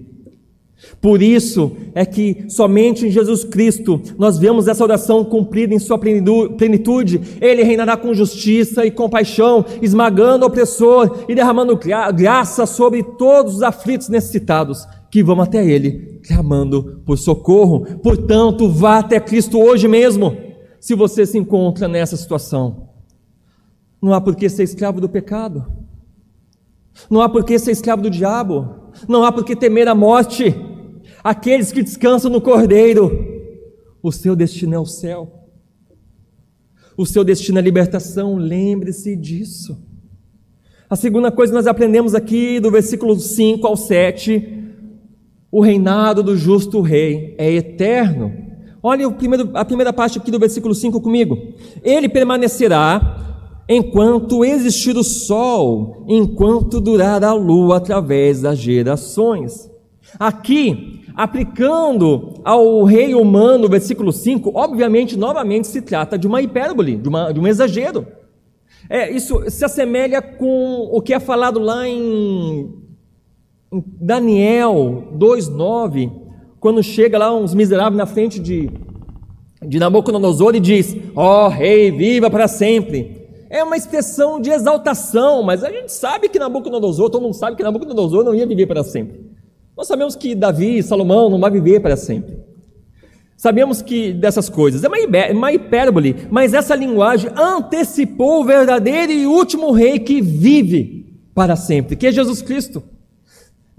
Por 1.01 1.21
isso 1.21 1.75
é 1.93 2.05
que 2.05 2.45
somente 2.47 3.05
em 3.05 3.11
Jesus 3.11 3.43
Cristo 3.43 4.01
nós 4.17 4.39
vemos 4.39 4.65
essa 4.67 4.81
oração 4.81 5.25
cumprida 5.25 5.73
em 5.73 5.79
sua 5.79 5.97
plenitude. 5.97 7.19
Ele 7.41 7.63
reinará 7.63 7.97
com 7.97 8.13
justiça 8.13 8.85
e 8.85 8.91
compaixão, 8.91 9.65
esmagando 9.81 10.45
o 10.45 10.47
opressor 10.47 11.25
e 11.27 11.35
derramando 11.35 11.77
graça 12.15 12.65
sobre 12.65 13.03
todos 13.03 13.55
os 13.55 13.61
aflitos 13.61 14.07
necessitados 14.07 14.87
que 15.11 15.21
vão 15.21 15.41
até 15.41 15.65
Ele, 15.65 16.21
clamando 16.25 17.01
por 17.05 17.17
socorro. 17.17 17.85
Portanto, 18.01 18.69
vá 18.69 18.99
até 18.99 19.19
Cristo 19.19 19.59
hoje 19.59 19.85
mesmo, 19.85 20.37
se 20.79 20.95
você 20.95 21.25
se 21.25 21.37
encontra 21.37 21.87
nessa 21.87 22.15
situação. 22.15 22.89
Não 24.01 24.13
há 24.13 24.21
por 24.21 24.35
que 24.35 24.47
ser 24.47 24.63
escravo 24.63 25.01
do 25.01 25.09
pecado, 25.09 25.65
não 27.09 27.21
há 27.21 27.29
por 27.29 27.43
que 27.43 27.57
ser 27.59 27.71
escravo 27.71 28.01
do 28.01 28.09
diabo, 28.09 28.91
não 29.07 29.23
há 29.23 29.31
por 29.31 29.43
que 29.43 29.55
temer 29.55 29.87
a 29.87 29.95
morte. 29.95 30.55
Aqueles 31.23 31.71
que 31.71 31.83
descansam 31.83 32.31
no 32.31 32.39
Cordeiro, 32.39 33.11
o 34.01 34.11
seu 34.11 34.35
destino 34.35 34.75
é 34.75 34.79
o 34.79 34.85
céu. 34.85 35.47
O 36.95 37.05
seu 37.05 37.23
destino 37.23 37.59
é 37.59 37.61
libertação, 37.61 38.35
lembre-se 38.35 39.15
disso. 39.15 39.77
A 40.89 40.95
segunda 40.95 41.31
coisa 41.31 41.51
que 41.51 41.57
nós 41.57 41.67
aprendemos 41.67 42.15
aqui 42.15 42.59
do 42.59 42.71
versículo 42.71 43.19
5 43.19 43.65
ao 43.67 43.77
7 43.77 44.59
o 45.51 45.61
reinado 45.61 46.21
do 46.21 46.37
justo 46.37 46.79
rei 46.81 47.35
é 47.37 47.51
eterno. 47.51 48.48
Olha 48.81 49.07
a 49.53 49.65
primeira 49.65 49.91
parte 49.91 50.17
aqui 50.17 50.31
do 50.31 50.39
versículo 50.39 50.73
5 50.73 51.01
comigo. 51.01 51.37
Ele 51.83 52.07
permanecerá 52.07 53.27
enquanto 53.67 54.43
existir 54.43 54.95
o 54.97 55.03
sol, 55.03 56.05
enquanto 56.07 56.81
durar 56.81 57.23
a 57.23 57.33
lua 57.33 57.77
através 57.77 58.41
das 58.41 58.57
gerações. 58.57 59.69
Aqui, 60.17 61.03
aplicando 61.15 62.35
ao 62.43 62.83
rei 62.83 63.13
humano, 63.13 63.69
versículo 63.69 64.11
5, 64.11 64.51
obviamente, 64.55 65.17
novamente 65.17 65.67
se 65.67 65.81
trata 65.81 66.17
de 66.17 66.25
uma 66.25 66.41
hipérbole, 66.41 66.95
de, 66.95 67.07
uma, 67.07 67.31
de 67.31 67.39
um 67.39 67.45
exagero. 67.45 68.07
É, 68.89 69.11
isso 69.11 69.43
se 69.51 69.63
assemelha 69.63 70.21
com 70.21 70.89
o 70.91 71.01
que 71.01 71.13
é 71.13 71.19
falado 71.19 71.59
lá 71.59 71.87
em 71.87 72.73
Daniel 73.71 75.09
2,9, 75.15 76.28
quando 76.59 76.83
chega 76.83 77.17
lá 77.17 77.33
uns 77.33 77.53
miseráveis 77.53 77.97
na 77.97 78.05
frente 78.05 78.39
de, 78.39 78.69
de 79.65 79.79
Nabucodonosor 79.79 80.55
e 80.55 80.59
diz: 80.59 80.95
Ó 81.15 81.45
oh, 81.45 81.49
rei, 81.49 81.91
viva 81.91 82.29
para 82.29 82.47
sempre. 82.47 83.17
É 83.49 83.63
uma 83.63 83.75
expressão 83.75 84.39
de 84.39 84.51
exaltação, 84.51 85.41
mas 85.41 85.63
a 85.63 85.71
gente 85.71 85.91
sabe 85.91 86.29
que 86.29 86.37
Nabucodonosor, 86.37 87.09
todo 87.09 87.23
mundo 87.23 87.33
sabe 87.33 87.57
que 87.57 87.63
Nabucodonosor 87.63 88.23
não 88.23 88.35
ia 88.35 88.45
viver 88.45 88.67
para 88.67 88.83
sempre. 88.83 89.29
Nós 89.75 89.87
sabemos 89.87 90.15
que 90.15 90.35
Davi 90.35 90.77
e 90.77 90.83
Salomão 90.83 91.29
não 91.29 91.39
vão 91.39 91.49
viver 91.51 91.79
para 91.79 91.95
sempre. 91.95 92.37
Sabemos 93.35 93.81
que 93.81 94.11
dessas 94.11 94.49
coisas, 94.49 94.83
é 94.83 94.87
uma, 94.87 94.97
uma 95.31 95.53
hipérbole, 95.53 96.27
mas 96.29 96.53
essa 96.53 96.75
linguagem 96.75 97.31
antecipou 97.35 98.41
o 98.41 98.45
verdadeiro 98.45 99.13
e 99.13 99.25
último 99.25 99.71
rei 99.71 99.97
que 99.97 100.21
vive 100.21 101.17
para 101.33 101.55
sempre, 101.55 101.95
que 101.95 102.07
é 102.07 102.11
Jesus 102.11 102.41
Cristo. 102.41 102.83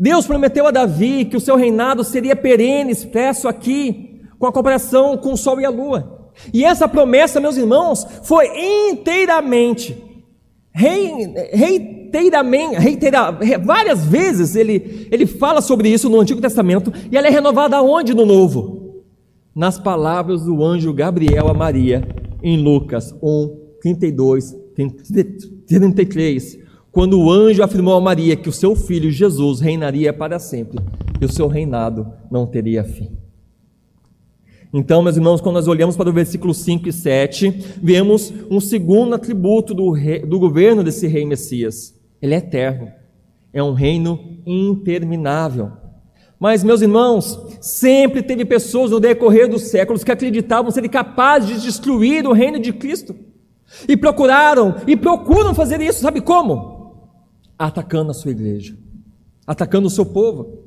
Deus 0.00 0.26
prometeu 0.26 0.66
a 0.66 0.70
Davi 0.70 1.26
que 1.26 1.36
o 1.36 1.40
seu 1.40 1.56
reinado 1.56 2.02
seria 2.02 2.34
perene, 2.34 2.90
expresso 2.90 3.46
aqui, 3.46 4.22
com 4.38 4.46
a 4.46 4.52
comparação 4.52 5.18
com 5.18 5.34
o 5.34 5.36
sol 5.36 5.60
e 5.60 5.66
a 5.66 5.70
lua. 5.70 6.30
E 6.54 6.64
essa 6.64 6.88
promessa, 6.88 7.38
meus 7.38 7.58
irmãos, 7.58 8.06
foi 8.22 8.46
inteiramente, 8.88 9.94
reiteiramente, 10.72 12.76
reitera, 12.76 13.30
várias 13.62 14.02
vezes 14.02 14.56
ele, 14.56 15.06
ele 15.12 15.26
fala 15.26 15.60
sobre 15.60 15.90
isso 15.90 16.08
no 16.08 16.18
Antigo 16.18 16.40
Testamento, 16.40 16.90
e 17.12 17.18
ela 17.18 17.26
é 17.26 17.30
renovada 17.30 17.76
aonde 17.76 18.14
no 18.14 18.24
Novo? 18.24 19.04
Nas 19.54 19.78
palavras 19.78 20.44
do 20.44 20.64
anjo 20.64 20.94
Gabriel 20.94 21.48
a 21.48 21.52
Maria, 21.52 22.08
em 22.42 22.56
Lucas 22.56 23.14
1, 23.22 23.56
32, 23.82 24.56
33 25.66 26.69
quando 26.92 27.20
o 27.20 27.30
anjo 27.30 27.62
afirmou 27.62 27.94
a 27.94 28.00
Maria 28.00 28.36
que 28.36 28.48
o 28.48 28.52
seu 28.52 28.74
filho 28.74 29.10
Jesus 29.10 29.60
reinaria 29.60 30.12
para 30.12 30.38
sempre 30.38 30.78
e 31.20 31.24
o 31.24 31.32
seu 31.32 31.46
reinado 31.46 32.12
não 32.30 32.46
teria 32.46 32.82
fim. 32.82 33.20
Então, 34.72 35.02
meus 35.02 35.16
irmãos, 35.16 35.40
quando 35.40 35.56
nós 35.56 35.66
olhamos 35.66 35.96
para 35.96 36.08
o 36.08 36.12
versículo 36.12 36.54
5 36.54 36.88
e 36.88 36.92
7, 36.92 37.50
vemos 37.82 38.32
um 38.48 38.60
segundo 38.60 39.14
atributo 39.14 39.74
do, 39.74 39.90
rei, 39.90 40.20
do 40.20 40.38
governo 40.38 40.84
desse 40.84 41.08
rei 41.08 41.26
Messias. 41.26 41.94
Ele 42.22 42.34
é 42.34 42.38
eterno, 42.38 42.88
é 43.52 43.60
um 43.62 43.72
reino 43.72 44.38
interminável. 44.46 45.72
Mas, 46.38 46.62
meus 46.62 46.82
irmãos, 46.82 47.38
sempre 47.60 48.22
teve 48.22 48.44
pessoas 48.44 48.92
no 48.92 49.00
decorrer 49.00 49.48
dos 49.48 49.62
séculos 49.64 50.04
que 50.04 50.12
acreditavam 50.12 50.70
serem 50.70 50.88
capazes 50.88 51.48
de 51.48 51.66
destruir 51.66 52.26
o 52.26 52.32
reino 52.32 52.60
de 52.60 52.72
Cristo. 52.72 53.14
E 53.88 53.96
procuraram 53.96 54.76
e 54.86 54.96
procuram 54.96 55.52
fazer 55.52 55.80
isso, 55.80 56.00
sabe 56.00 56.20
como? 56.20 56.69
Atacando 57.60 58.10
a 58.10 58.14
sua 58.14 58.30
igreja, 58.30 58.74
atacando 59.46 59.86
o 59.86 59.90
seu 59.90 60.06
povo. 60.06 60.64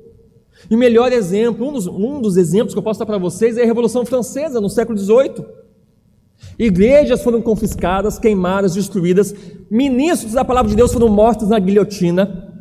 E 0.69 0.75
o 0.75 0.77
melhor 0.77 1.11
exemplo, 1.11 1.67
um 1.67 1.73
dos, 1.73 1.87
um 1.87 2.21
dos 2.21 2.37
exemplos 2.37 2.71
que 2.71 2.77
eu 2.77 2.83
posso 2.83 2.99
dar 2.99 3.07
para 3.07 3.17
vocês 3.17 3.57
é 3.57 3.63
a 3.63 3.65
Revolução 3.65 4.05
Francesa, 4.05 4.61
no 4.61 4.69
século 4.69 4.95
XVIII. 4.95 5.43
Igrejas 6.59 7.23
foram 7.23 7.41
confiscadas, 7.41 8.19
queimadas, 8.19 8.75
destruídas, 8.75 9.33
ministros 9.71 10.33
da 10.33 10.45
palavra 10.45 10.69
de 10.69 10.75
Deus 10.75 10.93
foram 10.93 11.09
mortos 11.09 11.49
na 11.49 11.57
guilhotina. 11.57 12.53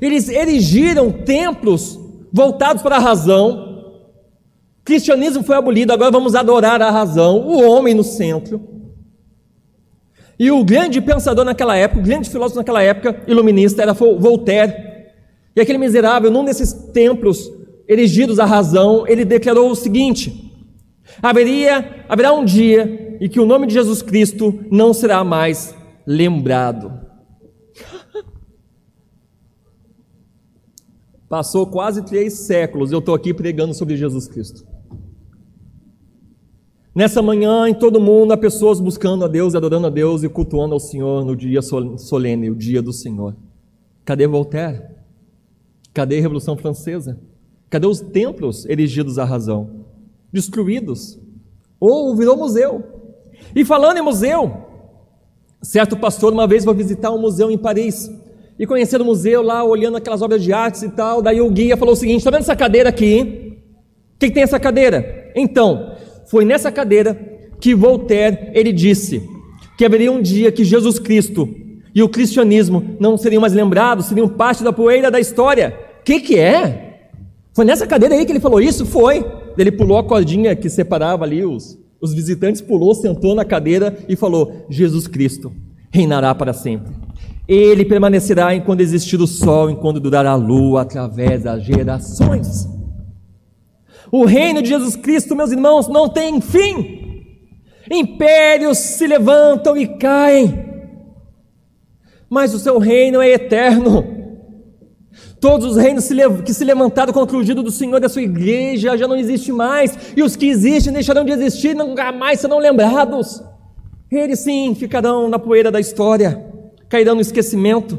Eles 0.00 0.30
erigiram 0.30 1.12
templos 1.12 2.00
voltados 2.32 2.82
para 2.82 2.96
a 2.96 3.00
razão. 3.00 3.92
O 4.80 4.84
cristianismo 4.84 5.42
foi 5.42 5.56
abolido, 5.56 5.92
agora 5.92 6.10
vamos 6.10 6.34
adorar 6.34 6.80
a 6.80 6.90
razão, 6.90 7.46
o 7.46 7.68
homem 7.68 7.92
no 7.92 8.02
centro. 8.02 8.69
E 10.40 10.50
o 10.50 10.64
grande 10.64 11.02
pensador 11.02 11.44
naquela 11.44 11.76
época, 11.76 12.00
o 12.00 12.02
grande 12.02 12.30
filósofo 12.30 12.56
naquela 12.56 12.82
época, 12.82 13.22
iluminista, 13.28 13.82
era 13.82 13.92
Voltaire. 13.92 14.72
E 15.54 15.60
aquele 15.60 15.76
miserável, 15.76 16.30
num 16.30 16.46
desses 16.46 16.72
templos 16.72 17.52
erigidos 17.86 18.40
à 18.40 18.46
razão, 18.46 19.06
ele 19.06 19.22
declarou 19.22 19.70
o 19.70 19.76
seguinte: 19.76 20.50
haveria, 21.22 22.06
haverá 22.08 22.32
um 22.32 22.42
dia 22.42 23.18
em 23.20 23.28
que 23.28 23.38
o 23.38 23.44
nome 23.44 23.66
de 23.66 23.74
Jesus 23.74 24.00
Cristo 24.00 24.64
não 24.70 24.94
será 24.94 25.22
mais 25.22 25.74
lembrado. 26.06 26.90
Passou 31.28 31.66
quase 31.66 32.02
três 32.02 32.32
séculos, 32.32 32.90
eu 32.90 33.00
estou 33.00 33.14
aqui 33.14 33.34
pregando 33.34 33.74
sobre 33.74 33.94
Jesus 33.94 34.26
Cristo. 34.26 34.64
Nessa 36.92 37.22
manhã, 37.22 37.68
em 37.68 37.74
todo 37.74 38.00
mundo, 38.00 38.32
há 38.32 38.36
pessoas 38.36 38.80
buscando 38.80 39.24
a 39.24 39.28
Deus, 39.28 39.54
adorando 39.54 39.86
a 39.86 39.90
Deus 39.90 40.24
e 40.24 40.28
cultuando 40.28 40.74
ao 40.74 40.80
Senhor 40.80 41.24
no 41.24 41.36
dia 41.36 41.60
solene, 41.62 42.50
o 42.50 42.54
dia 42.54 42.82
do 42.82 42.92
Senhor. 42.92 43.36
Cadê 44.04 44.26
Voltaire? 44.26 44.82
Cadê 45.94 46.18
a 46.18 46.20
Revolução 46.20 46.56
Francesa? 46.56 47.20
Cadê 47.68 47.86
os 47.86 48.00
templos 48.00 48.66
erigidos 48.66 49.18
à 49.18 49.24
razão? 49.24 49.84
Destruídos. 50.32 51.16
Ou 51.78 52.16
virou 52.16 52.36
museu. 52.36 52.82
E 53.54 53.64
falando 53.64 53.98
em 53.98 54.02
museu, 54.02 54.52
certo 55.62 55.96
pastor 55.96 56.32
uma 56.32 56.46
vez 56.46 56.64
foi 56.64 56.74
visitar 56.74 57.12
um 57.12 57.20
museu 57.20 57.52
em 57.52 57.58
Paris. 57.58 58.10
E 58.58 58.66
conhecendo 58.66 59.02
o 59.02 59.06
museu 59.06 59.42
lá, 59.42 59.62
olhando 59.62 59.96
aquelas 59.96 60.22
obras 60.22 60.42
de 60.42 60.52
arte 60.52 60.86
e 60.86 60.90
tal, 60.90 61.22
daí 61.22 61.40
o 61.40 61.50
guia 61.50 61.76
falou 61.76 61.94
o 61.94 61.96
seguinte: 61.96 62.18
está 62.18 62.32
vendo 62.32 62.40
essa 62.40 62.56
cadeira 62.56 62.88
aqui? 62.88 63.62
O 64.16 64.18
que 64.18 64.30
tem 64.30 64.42
essa 64.42 64.58
cadeira? 64.58 65.32
Então, 65.34 65.94
foi 66.30 66.44
nessa 66.44 66.70
cadeira 66.70 67.18
que 67.60 67.74
Voltaire 67.74 68.52
ele 68.54 68.72
disse 68.72 69.28
que 69.76 69.84
haveria 69.84 70.12
um 70.12 70.22
dia 70.22 70.52
que 70.52 70.64
Jesus 70.64 71.00
Cristo 71.00 71.48
e 71.92 72.04
o 72.04 72.08
cristianismo 72.08 72.96
não 73.00 73.16
seriam 73.16 73.40
mais 73.40 73.52
lembrados, 73.52 74.06
seriam 74.06 74.28
parte 74.28 74.62
da 74.62 74.72
poeira 74.72 75.10
da 75.10 75.18
história. 75.18 75.76
O 76.00 76.04
que, 76.04 76.20
que 76.20 76.38
é? 76.38 77.08
Foi 77.52 77.64
nessa 77.64 77.84
cadeira 77.84 78.14
aí 78.14 78.24
que 78.24 78.30
ele 78.30 78.38
falou 78.38 78.60
isso? 78.60 78.86
Foi. 78.86 79.26
Ele 79.58 79.72
pulou 79.72 79.98
a 79.98 80.04
cordinha 80.04 80.54
que 80.54 80.70
separava 80.70 81.24
ali 81.24 81.44
os, 81.44 81.76
Os 82.00 82.14
visitantes 82.14 82.60
pulou, 82.60 82.94
sentou 82.94 83.34
na 83.34 83.44
cadeira 83.44 83.98
e 84.08 84.14
falou: 84.14 84.66
Jesus 84.70 85.08
Cristo 85.08 85.52
reinará 85.90 86.32
para 86.32 86.52
sempre. 86.52 86.92
Ele 87.48 87.84
permanecerá 87.84 88.54
enquanto 88.54 88.82
existir 88.82 89.20
o 89.20 89.26
sol, 89.26 89.68
enquanto 89.68 89.98
durar 89.98 90.24
a 90.24 90.36
lua, 90.36 90.82
através 90.82 91.42
das 91.42 91.64
gerações. 91.64 92.68
O 94.12 94.24
reino 94.24 94.60
de 94.60 94.68
Jesus 94.68 94.96
Cristo, 94.96 95.36
meus 95.36 95.52
irmãos, 95.52 95.88
não 95.88 96.08
tem 96.08 96.40
fim. 96.40 97.00
Impérios 97.90 98.78
se 98.78 99.06
levantam 99.06 99.76
e 99.76 99.86
caem, 99.98 100.70
mas 102.28 102.54
o 102.54 102.58
seu 102.58 102.78
reino 102.78 103.20
é 103.20 103.30
eterno. 103.30 104.04
Todos 105.40 105.72
os 105.72 105.76
reinos 105.76 106.06
que 106.44 106.54
se 106.54 106.64
levantaram 106.64 107.12
contra 107.12 107.36
o 107.36 107.40
ungido 107.40 107.62
do 107.62 107.70
Senhor 107.70 107.98
da 107.98 108.08
sua 108.08 108.22
igreja 108.22 108.96
já 108.96 109.08
não 109.08 109.16
existem 109.16 109.54
mais, 109.54 110.12
e 110.16 110.22
os 110.22 110.36
que 110.36 110.46
existem 110.46 110.92
deixarão 110.92 111.24
de 111.24 111.32
existir, 111.32 111.74
nunca 111.74 112.12
mais 112.12 112.40
serão 112.40 112.58
lembrados. 112.58 113.42
Eles 114.10 114.40
sim 114.40 114.74
ficarão 114.74 115.28
na 115.28 115.38
poeira 115.38 115.70
da 115.70 115.80
história, 115.80 116.44
cairão 116.88 117.14
no 117.14 117.20
esquecimento. 117.20 117.98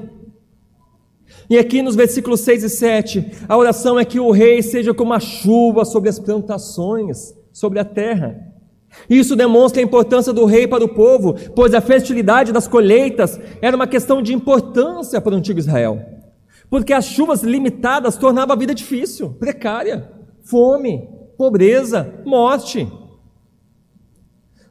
E 1.52 1.58
aqui 1.58 1.82
nos 1.82 1.98
versículos 1.98 2.40
6 2.40 2.64
e 2.64 2.70
7, 2.70 3.32
a 3.46 3.58
oração 3.58 4.00
é 4.00 4.06
que 4.06 4.22
o 4.22 4.32
rei 4.32 4.62
seja 4.62 4.94
como 4.94 5.12
a 5.12 5.20
chuva 5.20 5.84
sobre 5.84 6.08
as 6.08 6.18
plantações, 6.18 7.36
sobre 7.52 7.78
a 7.78 7.84
terra. 7.84 8.40
Isso 9.10 9.36
demonstra 9.36 9.82
a 9.82 9.84
importância 9.84 10.32
do 10.32 10.46
rei 10.46 10.66
para 10.66 10.86
o 10.86 10.88
povo, 10.88 11.36
pois 11.54 11.74
a 11.74 11.82
fertilidade 11.82 12.54
das 12.54 12.70
colheitas 12.70 13.38
era 13.62 13.76
uma 13.76 13.86
questão 13.86 14.22
de 14.22 14.34
importância 14.34 15.20
para 15.20 15.34
o 15.34 15.38
antigo 15.38 15.60
Israel. 15.60 16.02
Porque 16.70 16.94
as 16.94 17.04
chuvas 17.04 17.44
limitadas 17.44 18.16
tornavam 18.16 18.56
a 18.56 18.58
vida 18.58 18.74
difícil, 18.74 19.32
precária, 19.32 20.10
fome, 20.44 21.06
pobreza, 21.38 22.14
morte. 22.24 22.88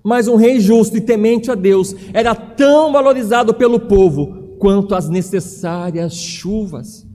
Mas 0.03 0.29
um 0.29 0.37
rei 0.37 0.59
justo 0.59 0.97
e 0.97 1.01
temente 1.03 1.51
a 1.51 1.55
Deus 1.55 1.95
era 2.15 2.35
tão 2.35 2.91
valorizado 2.91 3.53
pelo 3.53 3.81
povo 3.81 4.40
quanto 4.61 4.95
as 4.95 5.09
necessárias 5.09 6.15
chuvas, 6.15 7.07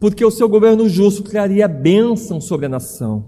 porque 0.00 0.24
o 0.24 0.30
seu 0.30 0.48
governo 0.48 0.88
justo 0.88 1.22
traria 1.22 1.68
bênção 1.68 2.40
sobre 2.40 2.64
a 2.64 2.68
nação, 2.68 3.26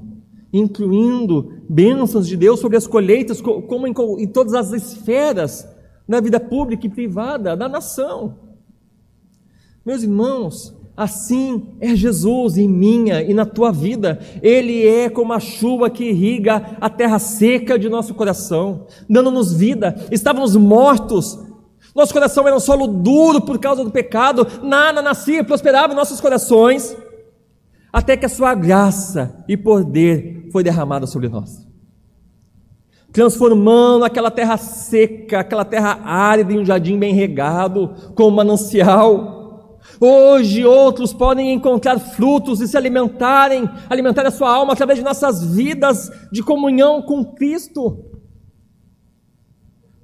incluindo 0.50 1.52
bênçãos 1.68 2.26
de 2.26 2.38
Deus 2.38 2.58
sobre 2.58 2.78
as 2.78 2.86
colheitas, 2.86 3.42
como 3.42 3.86
em, 3.86 3.94
em 4.18 4.26
todas 4.26 4.54
as 4.54 4.72
esferas 4.72 5.68
na 6.08 6.20
vida 6.20 6.40
pública 6.40 6.86
e 6.86 6.90
privada 6.90 7.54
da 7.54 7.68
nação. 7.68 8.38
Meus 9.84 10.02
irmãos, 10.02 10.74
Assim 10.96 11.70
é 11.80 11.92
Jesus 11.96 12.56
em 12.56 12.68
minha 12.68 13.20
e 13.20 13.34
na 13.34 13.44
tua 13.44 13.72
vida. 13.72 14.20
Ele 14.40 14.86
é 14.86 15.10
como 15.10 15.32
a 15.32 15.40
chuva 15.40 15.90
que 15.90 16.04
irriga 16.04 16.76
a 16.80 16.88
terra 16.88 17.18
seca 17.18 17.76
de 17.76 17.88
nosso 17.88 18.14
coração, 18.14 18.86
dando-nos 19.10 19.52
vida. 19.52 20.06
Estávamos 20.12 20.54
mortos 20.54 21.36
nosso 21.94 22.12
coração 22.12 22.46
era 22.46 22.56
um 22.56 22.60
solo 22.60 22.88
duro 22.88 23.40
por 23.40 23.58
causa 23.58 23.84
do 23.84 23.90
pecado, 23.90 24.46
nada 24.62 25.00
nascia 25.00 25.44
prosperava 25.44 25.92
em 25.92 25.96
nossos 25.96 26.20
corações, 26.20 26.96
até 27.92 28.16
que 28.16 28.26
a 28.26 28.28
sua 28.28 28.52
graça 28.54 29.44
e 29.48 29.56
poder 29.56 30.48
foi 30.50 30.64
derramada 30.64 31.06
sobre 31.06 31.28
nós. 31.28 31.64
Transformando 33.12 34.04
aquela 34.04 34.28
terra 34.28 34.56
seca, 34.56 35.38
aquela 35.38 35.64
terra 35.64 36.00
árida 36.02 36.52
em 36.52 36.58
um 36.58 36.64
jardim 36.64 36.98
bem 36.98 37.14
regado, 37.14 37.94
com 38.16 38.24
um 38.24 38.30
manancial. 38.32 39.78
Hoje 40.00 40.64
outros 40.64 41.12
podem 41.12 41.52
encontrar 41.52 42.00
frutos 42.00 42.60
e 42.60 42.66
se 42.66 42.76
alimentarem, 42.76 43.70
alimentar 43.88 44.26
a 44.26 44.32
sua 44.32 44.52
alma 44.52 44.72
através 44.72 44.98
de 44.98 45.04
nossas 45.04 45.44
vidas 45.44 46.10
de 46.32 46.42
comunhão 46.42 47.02
com 47.02 47.24
Cristo. 47.24 48.04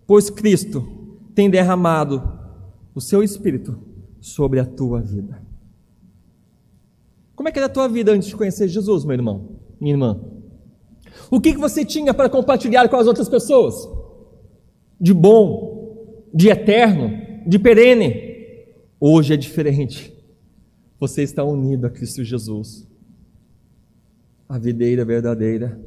Pois 0.06 0.30
Cristo 0.30 0.99
tem 1.40 1.48
derramado 1.48 2.38
o 2.94 3.00
seu 3.00 3.22
espírito 3.22 3.78
sobre 4.20 4.60
a 4.60 4.66
tua 4.66 5.00
vida. 5.00 5.40
Como 7.34 7.48
é 7.48 7.52
que 7.52 7.58
era 7.58 7.64
a 7.64 7.70
tua 7.70 7.88
vida 7.88 8.12
antes 8.12 8.28
de 8.28 8.36
conhecer 8.36 8.68
Jesus, 8.68 9.06
meu 9.06 9.14
irmão, 9.14 9.56
minha 9.80 9.94
irmã? 9.94 10.20
O 11.30 11.40
que, 11.40 11.54
que 11.54 11.58
você 11.58 11.82
tinha 11.82 12.12
para 12.12 12.28
compartilhar 12.28 12.86
com 12.90 12.96
as 12.96 13.06
outras 13.06 13.26
pessoas? 13.26 13.88
De 15.00 15.14
bom, 15.14 16.26
de 16.34 16.50
eterno, 16.50 17.10
de 17.46 17.58
perene. 17.58 18.66
Hoje 19.00 19.32
é 19.32 19.36
diferente. 19.38 20.14
Você 20.98 21.22
está 21.22 21.42
unido 21.42 21.86
a 21.86 21.90
Cristo 21.90 22.22
Jesus, 22.22 22.86
a 24.46 24.58
videira 24.58 25.06
verdadeira. 25.06 25.80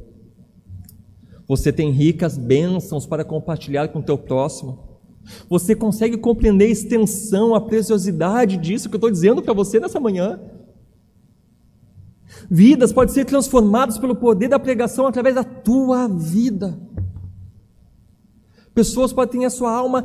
Você 1.46 1.72
tem 1.72 1.92
ricas 1.92 2.36
bênçãos 2.36 3.06
para 3.06 3.24
compartilhar 3.24 3.86
com 3.86 4.00
o 4.00 4.02
teu 4.02 4.18
próximo. 4.18 4.93
Você 5.48 5.74
consegue 5.74 6.16
compreender 6.16 6.66
a 6.66 6.70
extensão, 6.70 7.54
a 7.54 7.60
preciosidade 7.60 8.56
disso 8.56 8.88
que 8.88 8.94
eu 8.94 8.98
estou 8.98 9.10
dizendo 9.10 9.42
para 9.42 9.54
você 9.54 9.80
nessa 9.80 10.00
manhã? 10.00 10.40
Vidas 12.50 12.92
podem 12.92 13.14
ser 13.14 13.24
transformadas 13.24 13.98
pelo 13.98 14.14
poder 14.14 14.48
da 14.48 14.58
pregação 14.58 15.06
através 15.06 15.34
da 15.34 15.44
tua 15.44 16.08
vida. 16.08 16.78
Pessoas 18.74 19.12
podem 19.12 19.40
ter 19.40 19.46
a 19.46 19.50
sua 19.50 19.72
alma, 19.72 20.02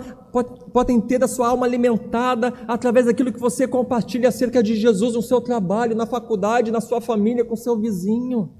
podem 0.71 1.01
ter 1.01 1.23
a 1.23 1.27
sua 1.27 1.47
alma 1.47 1.65
alimentada 1.65 2.53
através 2.67 3.07
daquilo 3.07 3.33
que 3.33 3.39
você 3.39 3.67
compartilha 3.67 4.29
acerca 4.29 4.61
de 4.61 4.75
Jesus 4.75 5.15
no 5.15 5.23
seu 5.23 5.41
trabalho, 5.41 5.95
na 5.95 6.05
faculdade, 6.05 6.69
na 6.69 6.79
sua 6.79 7.01
família, 7.01 7.43
com 7.43 7.55
seu 7.55 7.75
vizinho. 7.75 8.51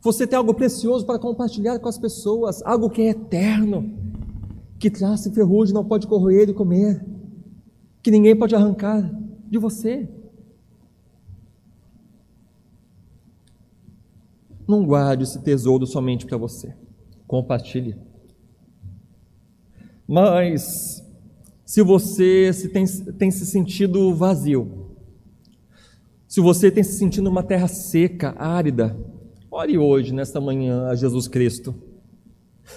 Você 0.00 0.26
tem 0.26 0.38
algo 0.38 0.54
precioso 0.54 1.04
para 1.04 1.18
compartilhar 1.18 1.78
com 1.78 1.88
as 1.88 1.98
pessoas, 1.98 2.62
algo 2.64 2.88
que 2.88 3.02
é 3.02 3.10
eterno 3.10 4.07
que 4.78 4.90
traça 4.90 5.32
ferrugem 5.32 5.74
não 5.74 5.84
pode 5.84 6.06
corroer 6.06 6.48
e 6.48 6.54
comer, 6.54 7.04
que 8.02 8.10
ninguém 8.10 8.36
pode 8.36 8.54
arrancar 8.54 9.10
de 9.50 9.58
você. 9.58 10.08
Não 14.66 14.84
guarde 14.86 15.24
esse 15.24 15.42
tesouro 15.42 15.86
somente 15.86 16.26
para 16.26 16.36
você. 16.36 16.74
Compartilhe. 17.26 17.96
Mas, 20.06 21.04
se 21.64 21.82
você 21.82 22.52
se 22.52 22.68
tem, 22.68 22.86
tem 22.86 23.30
se 23.30 23.44
sentido 23.46 24.14
vazio, 24.14 24.96
se 26.26 26.40
você 26.40 26.70
tem 26.70 26.84
se 26.84 26.92
sentido 26.92 27.24
numa 27.24 27.42
terra 27.42 27.66
seca, 27.66 28.34
árida, 28.38 28.96
ore 29.50 29.76
hoje, 29.76 30.14
nesta 30.14 30.40
manhã, 30.40 30.86
a 30.86 30.94
Jesus 30.94 31.26
Cristo 31.26 31.87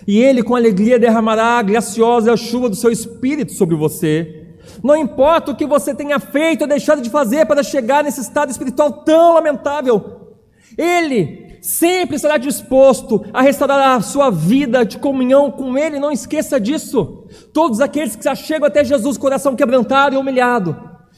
e 0.07 0.19
Ele 0.19 0.43
com 0.43 0.55
alegria 0.55 0.99
derramará 0.99 1.59
a 1.59 1.61
graciosa 1.61 2.35
chuva 2.35 2.69
do 2.69 2.75
seu 2.75 2.91
espírito 2.91 3.53
sobre 3.53 3.75
você. 3.75 4.41
Não 4.83 4.95
importa 4.95 5.51
o 5.51 5.55
que 5.55 5.65
você 5.65 5.93
tenha 5.93 6.19
feito 6.19 6.61
ou 6.61 6.67
deixado 6.67 7.01
de 7.01 7.09
fazer 7.09 7.45
para 7.45 7.63
chegar 7.63 8.03
nesse 8.03 8.21
estado 8.21 8.51
espiritual 8.51 9.03
tão 9.03 9.33
lamentável, 9.33 10.33
Ele 10.77 11.57
sempre 11.61 12.15
estará 12.15 12.37
disposto 12.37 13.23
a 13.31 13.41
restaurar 13.41 13.97
a 13.97 14.01
sua 14.01 14.29
vida 14.31 14.83
de 14.83 14.97
comunhão 14.97 15.51
com 15.51 15.77
Ele. 15.77 15.99
Não 15.99 16.11
esqueça 16.11 16.59
disso. 16.59 17.27
Todos 17.53 17.79
aqueles 17.79 18.15
que 18.15 18.23
já 18.23 18.33
chegam 18.33 18.67
até 18.67 18.83
Jesus, 18.83 19.17
coração 19.17 19.55
quebrantado 19.55 20.15
e 20.15 20.17
humilhado, 20.17 20.75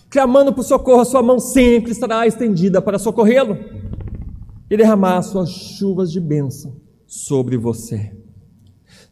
clamando 0.09 0.53
por 0.53 0.63
socorro, 0.63 1.01
a 1.01 1.05
sua 1.05 1.23
mão 1.23 1.39
sempre 1.39 1.91
estará 1.91 2.27
estendida 2.27 2.81
para 2.81 2.99
socorrê-lo 2.99 3.57
e 4.69 4.75
derramar 4.75 5.21
suas 5.21 5.49
chuvas 5.49 6.12
de 6.12 6.19
bênção 6.19 6.75
sobre 7.07 7.57
você. 7.57 8.22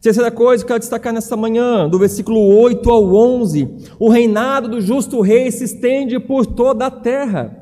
Terceira 0.02 0.32
coisa 0.32 0.64
que 0.64 0.66
eu 0.66 0.74
quero 0.74 0.80
destacar 0.80 1.12
nessa 1.12 1.36
manhã, 1.36 1.88
do 1.88 1.96
versículo 1.96 2.40
8 2.40 2.90
ao 2.90 3.14
11: 3.14 3.68
o 4.00 4.08
reinado 4.08 4.68
do 4.68 4.80
justo 4.80 5.20
rei 5.20 5.48
se 5.52 5.62
estende 5.62 6.18
por 6.18 6.44
toda 6.44 6.86
a 6.86 6.90
terra. 6.90 7.56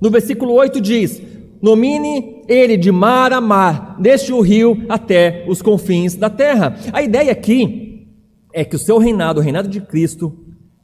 No 0.00 0.10
versículo 0.10 0.54
8 0.54 0.80
diz: 0.80 1.20
Nomine 1.60 2.42
ele 2.48 2.78
de 2.78 2.90
mar 2.90 3.34
a 3.34 3.40
mar, 3.40 4.00
desde 4.00 4.32
o 4.32 4.40
rio 4.40 4.82
até 4.88 5.44
os 5.46 5.60
confins 5.60 6.16
da 6.16 6.30
terra. 6.30 6.74
A 6.90 7.02
ideia 7.02 7.30
aqui 7.30 8.08
é 8.50 8.64
que 8.64 8.76
o 8.76 8.78
seu 8.78 8.96
reinado, 8.96 9.40
o 9.40 9.42
reinado 9.42 9.68
de 9.68 9.82
Cristo, 9.82 10.34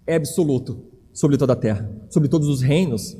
é 0.06 0.16
absoluto 0.16 0.84
sobre 1.14 1.38
toda 1.38 1.54
a 1.54 1.56
terra, 1.56 1.90
sobre 2.10 2.28
todos 2.28 2.46
os 2.46 2.60
reinos. 2.60 3.16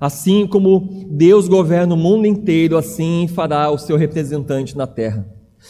Assim 0.00 0.46
como 0.46 1.06
Deus 1.10 1.46
governa 1.46 1.94
o 1.94 1.98
mundo 1.98 2.26
inteiro, 2.26 2.78
assim 2.78 3.28
fará 3.28 3.70
o 3.70 3.76
seu 3.76 3.96
representante 3.96 4.76
na 4.76 4.86
terra. 4.86 5.26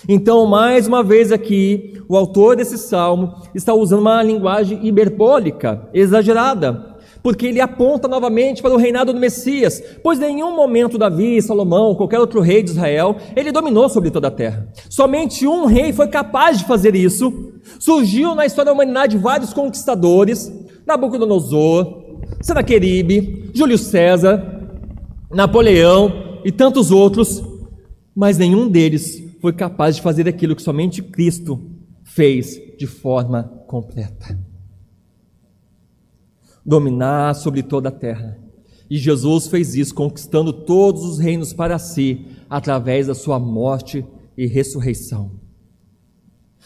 Então, 0.08 0.46
mais 0.46 0.86
uma 0.86 1.02
vez 1.02 1.32
aqui, 1.32 2.00
o 2.08 2.16
autor 2.16 2.54
desse 2.56 2.78
salmo 2.78 3.34
está 3.54 3.74
usando 3.74 4.00
uma 4.00 4.22
linguagem 4.22 4.86
hiperbólica, 4.86 5.88
exagerada, 5.92 6.96
porque 7.22 7.46
ele 7.46 7.60
aponta 7.60 8.06
novamente 8.06 8.62
para 8.62 8.72
o 8.72 8.76
reinado 8.76 9.12
do 9.12 9.18
Messias, 9.18 9.82
pois 10.02 10.20
em 10.20 10.34
nenhum 10.34 10.54
momento 10.54 10.96
Davi, 10.96 11.42
Salomão, 11.42 11.94
qualquer 11.94 12.20
outro 12.20 12.40
rei 12.40 12.62
de 12.62 12.70
Israel, 12.70 13.16
ele 13.36 13.52
dominou 13.52 13.88
sobre 13.88 14.10
toda 14.10 14.28
a 14.28 14.30
terra. 14.30 14.68
Somente 14.88 15.46
um 15.46 15.66
rei 15.66 15.92
foi 15.92 16.08
capaz 16.08 16.58
de 16.58 16.64
fazer 16.64 16.94
isso. 16.94 17.52
Surgiu 17.78 18.34
na 18.34 18.46
história 18.46 18.66
da 18.66 18.72
humanidade 18.72 19.18
vários 19.18 19.52
conquistadores, 19.52 20.50
Nabucodonosor, 20.86 21.99
Senaqueribe, 22.40 23.50
Júlio 23.54 23.78
César, 23.78 24.60
Napoleão 25.30 26.40
e 26.44 26.50
tantos 26.50 26.90
outros, 26.90 27.42
Mas 28.14 28.36
nenhum 28.36 28.68
deles 28.68 29.22
foi 29.40 29.52
capaz 29.52 29.96
de 29.96 30.02
fazer 30.02 30.28
aquilo 30.28 30.56
que 30.56 30.62
somente 30.62 31.00
Cristo 31.00 31.60
fez 32.02 32.60
de 32.76 32.86
forma 32.86 33.44
completa 33.66 34.36
dominar 36.64 37.34
sobre 37.34 37.62
toda 37.62 37.88
a 37.88 37.92
terra. 37.92 38.38
E 38.88 38.96
Jesus 38.96 39.46
fez 39.46 39.74
isso, 39.74 39.94
conquistando 39.94 40.52
todos 40.52 41.04
os 41.04 41.18
reinos 41.18 41.52
para 41.52 41.78
si, 41.78 42.26
através 42.48 43.06
da 43.06 43.14
sua 43.14 43.38
morte 43.38 44.04
e 44.36 44.46
ressurreição. 44.46 45.39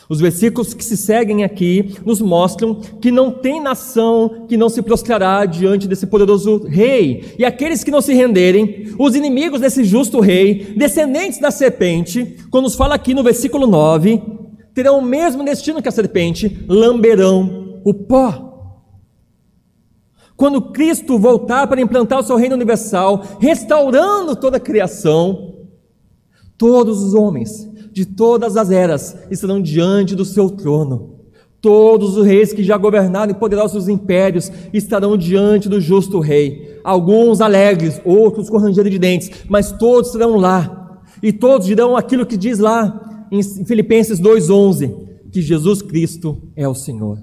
Os 0.09 0.21
versículos 0.21 0.75
que 0.75 0.85
se 0.85 0.97
seguem 0.97 1.45
aqui 1.45 1.95
nos 2.05 2.21
mostram 2.21 2.75
que 2.75 3.11
não 3.11 3.31
tem 3.31 3.61
nação 3.61 4.45
que 4.47 4.57
não 4.57 4.69
se 4.69 4.83
prostrará 4.83 5.47
diante 5.47 5.89
desse 5.89 6.07
poderoso 6.07 6.65
rei. 6.67 7.35
E 7.39 7.45
aqueles 7.45 7.83
que 7.83 7.91
não 7.91 8.03
se 8.03 8.13
renderem, 8.13 8.95
os 8.99 9.15
inimigos 9.15 9.61
desse 9.61 9.83
justo 9.85 10.21
rei, 10.21 10.75
descendentes 10.77 11.41
da 11.41 11.51
serpente, 11.51 12.37
quando 12.51 12.65
nos 12.65 12.75
fala 12.75 12.95
aqui 12.95 13.15
no 13.15 13.23
versículo 13.23 13.67
9, 13.67 14.21
terão 14.75 14.99
o 14.99 15.03
mesmo 15.03 15.45
destino 15.45 15.81
que 15.81 15.89
a 15.89 15.93
serpente, 15.93 16.65
lamberão 16.69 17.81
o 17.85 17.95
pó. 17.95 18.45
Quando 20.37 20.61
Cristo 20.73 21.19
voltar 21.19 21.67
para 21.67 21.81
implantar 21.81 22.19
o 22.19 22.23
seu 22.23 22.37
reino 22.37 22.57
universal, 22.57 23.23
restaurando 23.39 24.35
toda 24.35 24.57
a 24.57 24.61
criação, 24.61 25.54
todos 26.57 27.03
os 27.03 27.15
homens 27.15 27.69
de 27.93 28.05
todas 28.05 28.57
as 28.57 28.71
eras 28.71 29.17
estarão 29.31 29.63
diante 29.63 30.17
do 30.17 30.25
seu 30.25 30.51
trono. 30.51 31.15
Todos 31.61 32.17
os 32.17 32.27
reis 32.27 32.53
que 32.53 32.63
já 32.63 32.77
governaram 32.77 33.31
e 33.31 33.39
poderosos 33.39 33.89
impérios 33.89 34.53
estarão 34.73 35.17
diante 35.17 35.69
do 35.69 35.81
justo 35.81 36.21
rei. 36.21 36.79
Alguns 36.85 37.41
alegres, 37.41 38.01
outros 38.05 38.51
com 38.51 38.59
ranger 38.59 38.91
de 38.91 38.99
dentes, 38.99 39.31
mas 39.49 39.73
todos 39.73 40.09
estarão 40.09 40.37
lá. 40.37 41.01
E 41.23 41.33
todos 41.33 41.67
dirão 41.67 41.97
aquilo 41.97 42.27
que 42.27 42.37
diz 42.37 42.59
lá 42.59 43.27
em 43.31 43.43
Filipenses 43.43 44.21
2:11, 44.21 44.95
que 45.33 45.41
Jesus 45.41 45.81
Cristo 45.81 46.37
é 46.55 46.69
o 46.69 46.75
Senhor. 46.75 47.19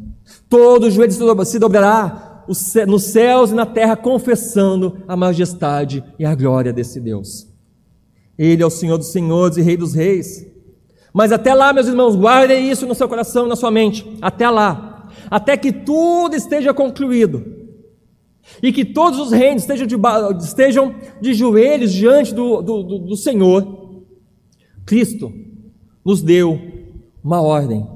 Todo 0.49 0.89
joelho 0.89 1.11
se 1.45 1.59
dobrará 1.59 2.45
nos 2.87 3.03
céus 3.03 3.51
e 3.51 3.53
na 3.53 3.65
terra, 3.65 3.95
confessando 3.95 4.97
a 5.07 5.15
majestade 5.15 6.03
e 6.17 6.25
a 6.25 6.33
glória 6.33 6.73
desse 6.73 6.99
Deus. 6.99 7.50
Ele 8.43 8.63
é 8.63 8.65
o 8.65 8.71
Senhor 8.71 8.97
dos 8.97 9.11
senhores 9.11 9.55
e 9.57 9.61
Rei 9.61 9.77
dos 9.77 9.93
reis. 9.93 10.47
Mas 11.13 11.31
até 11.31 11.53
lá, 11.53 11.71
meus 11.71 11.85
irmãos, 11.85 12.15
guardem 12.15 12.71
isso 12.71 12.87
no 12.87 12.95
seu 12.95 13.07
coração 13.07 13.45
na 13.45 13.55
sua 13.55 13.69
mente. 13.69 14.17
Até 14.19 14.49
lá. 14.49 15.11
Até 15.29 15.55
que 15.55 15.71
tudo 15.71 16.35
esteja 16.35 16.73
concluído. 16.73 17.45
E 18.63 18.73
que 18.73 18.83
todos 18.83 19.19
os 19.19 19.31
reinos 19.31 19.61
estejam 19.61 19.85
de, 19.85 19.95
estejam 20.43 20.95
de 21.21 21.35
joelhos 21.35 21.93
diante 21.93 22.33
do, 22.33 22.63
do, 22.63 22.81
do, 22.81 22.97
do 22.97 23.15
Senhor. 23.15 24.01
Cristo 24.87 25.31
nos 26.03 26.23
deu 26.23 26.59
uma 27.23 27.43
ordem 27.43 27.87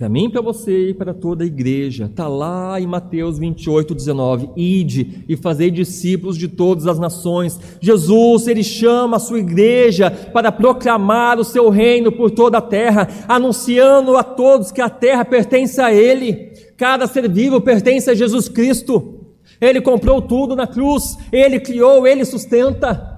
para 0.00 0.08
mim, 0.08 0.30
para 0.30 0.40
você 0.40 0.88
e 0.88 0.94
para 0.94 1.12
toda 1.12 1.44
a 1.44 1.46
igreja. 1.46 2.06
Está 2.06 2.26
lá 2.26 2.80
em 2.80 2.86
Mateus 2.86 3.38
28, 3.38 3.94
19. 3.94 4.48
Ide 4.56 5.26
e 5.28 5.36
fazei 5.36 5.70
discípulos 5.70 6.38
de 6.38 6.48
todas 6.48 6.86
as 6.86 6.98
nações. 6.98 7.60
Jesus, 7.82 8.46
ele 8.46 8.64
chama 8.64 9.18
a 9.18 9.20
sua 9.20 9.40
igreja 9.40 10.10
para 10.10 10.50
proclamar 10.50 11.38
o 11.38 11.44
seu 11.44 11.68
reino 11.68 12.10
por 12.10 12.30
toda 12.30 12.56
a 12.56 12.62
terra, 12.62 13.06
anunciando 13.28 14.16
a 14.16 14.22
todos 14.22 14.72
que 14.72 14.80
a 14.80 14.88
terra 14.88 15.22
pertence 15.22 15.78
a 15.82 15.92
ele. 15.92 16.50
Cada 16.78 17.06
ser 17.06 17.30
vivo 17.30 17.60
pertence 17.60 18.08
a 18.08 18.14
Jesus 18.14 18.48
Cristo. 18.48 19.26
Ele 19.60 19.82
comprou 19.82 20.22
tudo 20.22 20.56
na 20.56 20.66
cruz, 20.66 21.18
ele 21.30 21.60
criou, 21.60 22.06
ele 22.06 22.24
sustenta 22.24 23.09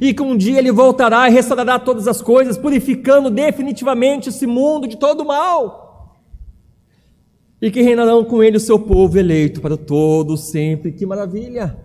e 0.00 0.12
que 0.12 0.22
um 0.22 0.36
dia 0.36 0.58
ele 0.58 0.72
voltará 0.72 1.28
e 1.28 1.32
restaurará 1.32 1.78
todas 1.78 2.08
as 2.08 2.20
coisas, 2.20 2.58
purificando 2.58 3.30
definitivamente 3.30 4.28
esse 4.28 4.46
mundo 4.46 4.86
de 4.86 4.96
todo 4.96 5.24
mal. 5.24 6.16
E 7.60 7.70
que 7.70 7.82
reinarão 7.82 8.24
com 8.24 8.42
ele 8.42 8.56
o 8.56 8.60
seu 8.60 8.78
povo 8.78 9.18
eleito 9.18 9.60
para 9.60 9.76
todo 9.76 10.36
sempre. 10.36 10.92
Que 10.92 11.06
maravilha! 11.06 11.78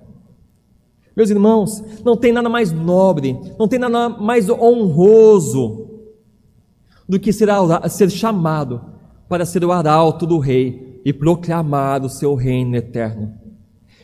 Meus 1.16 1.30
irmãos, 1.30 1.84
não 2.04 2.16
tem 2.16 2.32
nada 2.32 2.48
mais 2.48 2.72
nobre, 2.72 3.38
não 3.58 3.68
tem 3.68 3.80
nada 3.80 4.10
mais 4.10 4.50
honroso 4.50 5.90
do 7.08 7.20
que 7.20 7.34
ser, 7.34 7.50
ser 7.90 8.10
chamado 8.10 8.82
para 9.28 9.46
ser 9.46 9.66
o 9.66 9.72
arauto 9.72 10.26
do 10.26 10.38
rei 10.38 11.02
e 11.04 11.12
proclamar 11.12 12.04
o 12.04 12.10
seu 12.10 12.36
reino 12.36 12.76
eterno. 12.76 13.34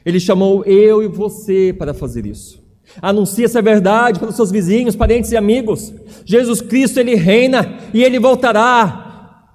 Ele 0.06 0.20
chamou 0.20 0.64
eu 0.66 1.02
e 1.02 1.08
você 1.08 1.74
para 1.78 1.94
fazer 1.94 2.26
isso. 2.26 2.65
Anuncie 3.02 3.46
essa 3.46 3.62
verdade 3.62 4.20
para 4.20 4.30
os 4.30 4.36
seus 4.36 4.52
vizinhos, 4.52 4.96
parentes 4.96 5.32
e 5.32 5.38
amigos. 5.38 5.94
Jesus 6.26 6.62
Cristo, 6.62 7.00
Ele 7.00 7.16
reina 7.16 7.78
e 7.94 8.04
Ele 8.04 8.20
voltará. 8.20 9.46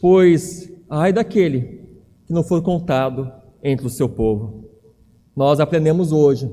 Pois, 0.00 0.70
ai 0.88 1.12
daquele 1.12 1.80
que 2.26 2.32
não 2.32 2.42
for 2.42 2.62
contado 2.62 3.30
entre 3.62 3.86
o 3.86 3.90
seu 3.90 4.08
povo. 4.08 4.64
Nós 5.34 5.60
aprendemos 5.60 6.12
hoje 6.12 6.50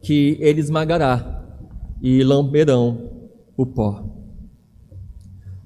que 0.00 0.36
Ele 0.40 0.60
esmagará 0.60 1.44
e 2.00 2.22
lamberão 2.22 3.10
o 3.56 3.64
pó. 3.64 4.04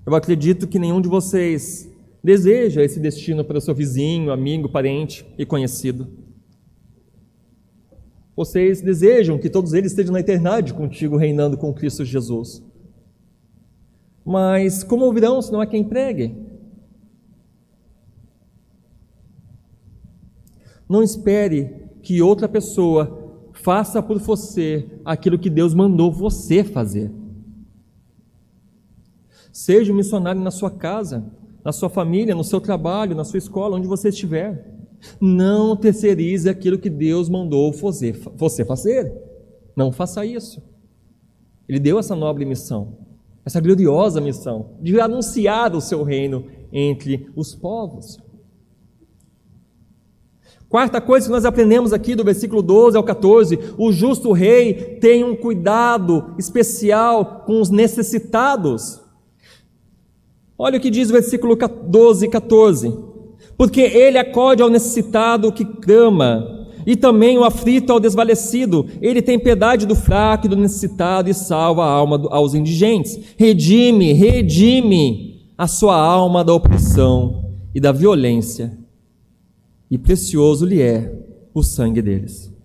Eu 0.06 0.14
acredito 0.14 0.68
que 0.68 0.78
nenhum 0.78 1.00
de 1.00 1.08
vocês 1.08 1.90
deseja 2.22 2.82
esse 2.82 3.00
destino 3.00 3.44
para 3.44 3.58
o 3.58 3.60
seu 3.60 3.74
vizinho, 3.74 4.32
amigo, 4.32 4.68
parente 4.68 5.26
e 5.38 5.46
conhecido. 5.46 6.06
Vocês 8.36 8.82
desejam 8.82 9.38
que 9.38 9.48
todos 9.48 9.72
eles 9.72 9.92
estejam 9.92 10.12
na 10.12 10.20
eternidade 10.20 10.74
contigo, 10.74 11.16
reinando 11.16 11.56
com 11.56 11.72
Cristo 11.72 12.04
Jesus. 12.04 12.62
Mas 14.22 14.84
como 14.84 15.06
ouvirão 15.06 15.40
se 15.40 15.50
não 15.50 15.62
é 15.62 15.66
quem 15.66 15.82
pregue? 15.82 16.36
Não 20.88 21.02
espere 21.02 21.88
que 22.02 22.20
outra 22.20 22.48
pessoa 22.48 23.48
faça 23.54 24.02
por 24.02 24.18
você 24.18 24.88
aquilo 25.04 25.38
que 25.38 25.48
Deus 25.48 25.72
mandou 25.72 26.12
você 26.12 26.62
fazer. 26.62 27.10
Seja 29.50 29.92
um 29.92 29.96
missionário 29.96 30.40
na 30.40 30.50
sua 30.50 30.70
casa, 30.70 31.32
na 31.64 31.72
sua 31.72 31.88
família, 31.88 32.34
no 32.34 32.44
seu 32.44 32.60
trabalho, 32.60 33.16
na 33.16 33.24
sua 33.24 33.38
escola, 33.38 33.76
onde 33.76 33.88
você 33.88 34.10
estiver. 34.10 34.75
Não 35.20 35.76
terceirize 35.76 36.48
aquilo 36.48 36.78
que 36.78 36.90
Deus 36.90 37.28
mandou 37.28 37.72
você 37.72 38.64
fazer. 38.64 39.12
Não 39.76 39.92
faça 39.92 40.24
isso. 40.24 40.62
Ele 41.68 41.78
deu 41.78 41.98
essa 41.98 42.14
nobre 42.14 42.44
missão, 42.44 42.98
essa 43.44 43.60
gloriosa 43.60 44.20
missão 44.20 44.76
de 44.80 45.00
anunciar 45.00 45.74
o 45.74 45.80
seu 45.80 46.02
reino 46.02 46.46
entre 46.72 47.28
os 47.34 47.54
povos. 47.54 48.18
Quarta 50.68 51.00
coisa 51.00 51.26
que 51.26 51.32
nós 51.32 51.44
aprendemos 51.44 51.92
aqui 51.92 52.14
do 52.14 52.24
versículo 52.24 52.62
12 52.62 52.96
ao 52.96 53.04
14: 53.04 53.58
o 53.78 53.92
justo 53.92 54.32
rei 54.32 54.98
tem 55.00 55.22
um 55.22 55.36
cuidado 55.36 56.34
especial 56.38 57.44
com 57.46 57.60
os 57.60 57.70
necessitados. 57.70 59.00
Olha 60.58 60.78
o 60.78 60.80
que 60.80 60.90
diz 60.90 61.10
o 61.10 61.12
versículo 61.12 61.56
12 61.56 62.26
e 62.26 62.30
14 62.30 63.15
porque 63.56 63.80
ele 63.80 64.18
acode 64.18 64.62
ao 64.62 64.68
necessitado 64.68 65.52
que 65.52 65.64
clama, 65.64 66.66
e 66.86 66.94
também 66.94 67.36
o 67.36 67.44
aflito 67.44 67.92
ao 67.92 67.98
desvalecido. 67.98 68.86
Ele 69.02 69.20
tem 69.20 69.38
piedade 69.38 69.86
do 69.86 69.96
fraco 69.96 70.46
e 70.46 70.48
do 70.48 70.56
necessitado 70.56 71.28
e 71.28 71.34
salva 71.34 71.84
a 71.84 71.90
alma 71.90 72.28
aos 72.30 72.54
indigentes. 72.54 73.18
Redime, 73.36 74.12
redime 74.12 75.42
a 75.58 75.66
sua 75.66 75.96
alma 75.96 76.44
da 76.44 76.54
opressão 76.54 77.50
e 77.74 77.80
da 77.80 77.90
violência, 77.92 78.78
e 79.90 79.98
precioso 79.98 80.64
lhe 80.64 80.80
é 80.80 81.12
o 81.52 81.62
sangue 81.62 82.00
deles. 82.00 82.55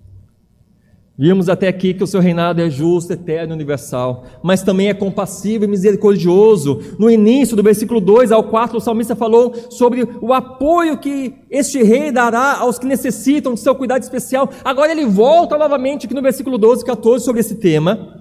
Vimos 1.21 1.49
até 1.49 1.67
aqui 1.67 1.93
que 1.93 2.03
o 2.03 2.07
seu 2.07 2.19
reinado 2.19 2.59
é 2.59 2.67
justo, 2.67 3.13
eterno 3.13 3.53
e 3.53 3.55
universal, 3.55 4.23
mas 4.41 4.63
também 4.63 4.89
é 4.89 4.93
compassivo 4.95 5.63
e 5.63 5.67
misericordioso. 5.67 6.81
No 6.97 7.11
início 7.11 7.55
do 7.55 7.61
versículo 7.61 8.01
2 8.01 8.31
ao 8.31 8.45
4, 8.45 8.75
o 8.75 8.81
salmista 8.81 9.15
falou 9.15 9.53
sobre 9.69 10.01
o 10.19 10.33
apoio 10.33 10.97
que 10.97 11.35
este 11.47 11.83
rei 11.83 12.11
dará 12.11 12.57
aos 12.57 12.79
que 12.79 12.87
necessitam 12.87 13.53
de 13.53 13.59
seu 13.59 13.75
cuidado 13.75 14.01
especial. 14.01 14.49
Agora 14.65 14.91
ele 14.91 15.05
volta 15.05 15.59
novamente 15.59 16.07
aqui 16.07 16.15
no 16.15 16.23
versículo 16.23 16.57
12 16.57 16.81
e 16.81 16.85
14 16.87 17.23
sobre 17.23 17.41
esse 17.41 17.53
tema, 17.53 18.19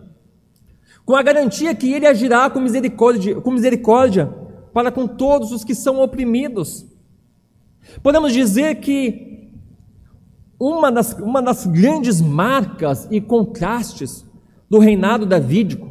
com 1.06 1.16
a 1.16 1.22
garantia 1.22 1.74
que 1.74 1.90
ele 1.90 2.06
agirá 2.06 2.50
com 2.50 2.60
misericórdia, 2.60 3.40
com 3.40 3.50
misericórdia 3.50 4.30
para 4.74 4.92
com 4.92 5.06
todos 5.06 5.52
os 5.52 5.64
que 5.64 5.74
são 5.74 6.02
oprimidos. 6.02 6.84
Podemos 8.02 8.34
dizer 8.34 8.74
que 8.74 9.29
uma 10.60 10.92
das, 10.92 11.14
uma 11.14 11.40
das 11.40 11.66
grandes 11.66 12.20
marcas 12.20 13.08
e 13.10 13.18
contrastes 13.18 14.26
do 14.68 14.78
reinado 14.78 15.24
davídico, 15.24 15.90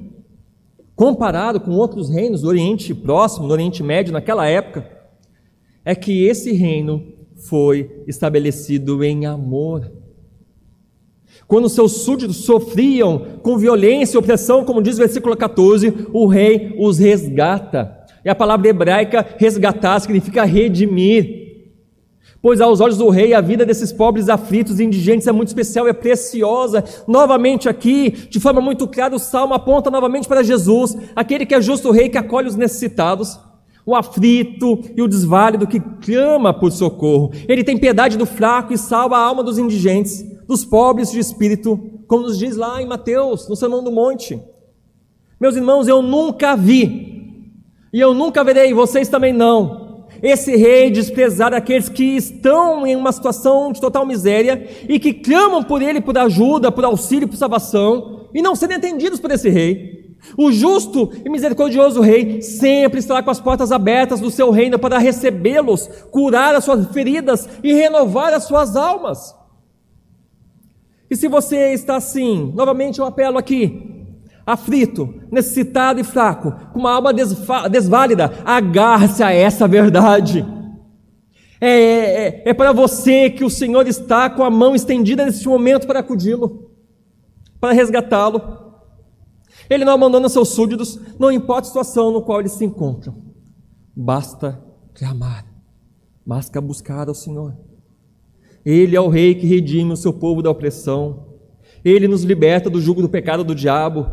comparado 0.95 1.59
com 1.59 1.71
outros 1.71 2.09
reinos 2.09 2.41
do 2.41 2.47
Oriente 2.47 2.93
Próximo, 2.93 3.47
do 3.47 3.53
Oriente 3.53 3.81
Médio 3.81 4.13
naquela 4.13 4.45
época, 4.47 4.87
é 5.83 5.95
que 5.95 6.23
esse 6.23 6.51
reino 6.51 7.03
foi 7.35 8.03
estabelecido 8.05 9.03
em 9.03 9.25
amor. 9.25 9.91
Quando 11.47 11.67
seus 11.67 12.03
súditos 12.03 12.37
sofriam 12.37 13.39
com 13.41 13.57
violência 13.57 14.17
e 14.17 14.19
opressão, 14.19 14.63
como 14.63 14.83
diz 14.83 14.95
o 14.95 14.99
versículo 14.99 15.35
14, 15.35 16.07
o 16.13 16.27
rei 16.27 16.75
os 16.77 16.99
resgata. 16.99 17.97
E 18.23 18.29
a 18.29 18.35
palavra 18.35 18.67
hebraica 18.67 19.25
resgatar 19.37 19.99
significa 19.99 20.43
redimir. 20.43 21.38
Pois 22.41 22.61
aos 22.61 22.79
olhos 22.79 22.97
do 22.97 23.09
rei 23.09 23.33
a 23.33 23.41
vida 23.41 23.65
desses 23.65 23.91
pobres 23.91 24.29
aflitos 24.29 24.79
e 24.79 24.83
indigentes 24.83 25.27
é 25.27 25.31
muito 25.31 25.49
especial, 25.49 25.87
é 25.87 25.93
preciosa. 25.93 26.83
Novamente 27.05 27.67
aqui, 27.67 28.11
de 28.11 28.39
forma 28.39 28.61
muito 28.61 28.87
clara, 28.87 29.13
o 29.13 29.19
salmo 29.19 29.53
aponta 29.53 29.91
novamente 29.91 30.27
para 30.27 30.41
Jesus, 30.41 30.95
aquele 31.15 31.45
que 31.45 31.53
é 31.53 31.61
justo 31.61 31.91
rei 31.91 32.07
que 32.07 32.17
acolhe 32.17 32.47
os 32.47 32.55
necessitados, 32.55 33.37
o 33.85 33.93
aflito 33.93 34.79
e 34.95 35.01
o 35.01 35.07
desválido 35.07 35.67
que 35.67 35.79
clama 35.79 36.53
por 36.53 36.71
socorro. 36.71 37.31
Ele 37.47 37.63
tem 37.63 37.77
piedade 37.77 38.17
do 38.17 38.25
fraco 38.25 38.71
e 38.71 38.77
salva 38.77 39.17
a 39.17 39.23
alma 39.23 39.43
dos 39.43 39.57
indigentes 39.57 40.23
dos 40.47 40.63
pobres 40.63 41.11
de 41.11 41.19
espírito, 41.19 41.77
como 42.07 42.23
nos 42.23 42.37
diz 42.37 42.55
lá 42.55 42.81
em 42.81 42.87
Mateus, 42.87 43.49
no 43.49 43.55
Sermão 43.55 43.83
do 43.83 43.91
Monte. 43.91 44.41
Meus 45.39 45.55
irmãos, 45.55 45.87
eu 45.87 46.01
nunca 46.01 46.55
vi, 46.55 47.53
e 47.93 47.99
eu 47.99 48.13
nunca 48.13 48.43
verei, 48.43 48.73
vocês 48.73 49.09
também 49.09 49.33
não, 49.33 49.88
esse 50.21 50.55
rei 50.55 50.89
desprezar 50.89 51.53
aqueles 51.53 51.89
que 51.89 52.15
estão 52.15 52.85
em 52.85 52.95
uma 52.95 53.11
situação 53.11 53.71
de 53.71 53.81
total 53.81 54.05
miséria 54.05 54.67
e 54.87 54.99
que 54.99 55.13
clamam 55.13 55.63
por 55.63 55.81
ele 55.81 56.01
por 56.01 56.17
ajuda, 56.17 56.71
por 56.71 56.85
auxílio, 56.85 57.27
por 57.27 57.37
salvação, 57.37 58.27
e 58.33 58.41
não 58.41 58.55
serem 58.55 58.77
atendidos 58.77 59.19
por 59.19 59.31
esse 59.31 59.49
rei. 59.49 59.99
O 60.37 60.51
justo 60.51 61.11
e 61.25 61.29
misericordioso 61.29 62.01
rei 62.01 62.41
sempre 62.41 62.99
estará 62.99 63.23
com 63.23 63.31
as 63.31 63.39
portas 63.39 63.71
abertas 63.71 64.19
do 64.19 64.29
seu 64.29 64.51
reino 64.51 64.77
para 64.77 64.97
recebê-los, 64.97 65.87
curar 66.11 66.53
as 66.55 66.63
suas 66.63 66.87
feridas 66.91 67.47
e 67.63 67.73
renovar 67.73 68.33
as 68.33 68.43
suas 68.43 68.75
almas. 68.75 69.35
E 71.09 71.15
se 71.15 71.27
você 71.27 71.73
está 71.73 71.95
assim, 71.95 72.51
novamente 72.53 72.99
eu 72.99 73.05
apelo 73.05 73.37
aqui, 73.37 73.98
aflito, 74.53 75.13
necessitado 75.31 75.99
e 75.99 76.03
fraco, 76.03 76.51
com 76.73 76.79
uma 76.79 76.93
alma 76.93 77.13
desválida, 77.13 78.31
agarre-se 78.43 79.21
a 79.21 79.31
essa 79.31 79.67
verdade. 79.67 80.45
É, 81.61 81.69
é, 81.69 82.49
é 82.49 82.53
para 82.53 82.71
você 82.71 83.29
que 83.29 83.43
o 83.43 83.49
Senhor 83.49 83.87
está 83.87 84.29
com 84.29 84.43
a 84.43 84.49
mão 84.49 84.73
estendida 84.73 85.25
nesse 85.25 85.47
momento 85.47 85.85
para 85.85 85.99
acudi-lo, 85.99 86.71
para 87.59 87.73
resgatá-lo. 87.73 88.41
Ele 89.69 89.85
não 89.85 89.93
abandona 89.93 90.29
seus 90.29 90.49
súditos, 90.49 90.99
não 91.19 91.31
importa 91.31 91.61
a 91.61 91.65
situação 91.65 92.11
no 92.11 92.21
qual 92.21 92.39
eles 92.39 92.53
se 92.53 92.65
encontram. 92.65 93.15
Basta 93.95 94.63
clamar, 94.93 95.45
basta 96.25 96.59
buscar 96.59 97.07
ao 97.07 97.13
Senhor. 97.13 97.55
Ele 98.65 98.95
é 98.95 99.01
o 99.01 99.09
rei 99.09 99.35
que 99.35 99.45
redime 99.45 99.91
o 99.91 99.97
seu 99.97 100.13
povo 100.13 100.41
da 100.41 100.49
opressão. 100.49 101.27
Ele 101.83 102.07
nos 102.07 102.23
liberta 102.23 102.69
do 102.69 102.81
jugo 102.81 103.01
do 103.01 103.09
pecado 103.09 103.43
do 103.43 103.55
diabo, 103.55 104.07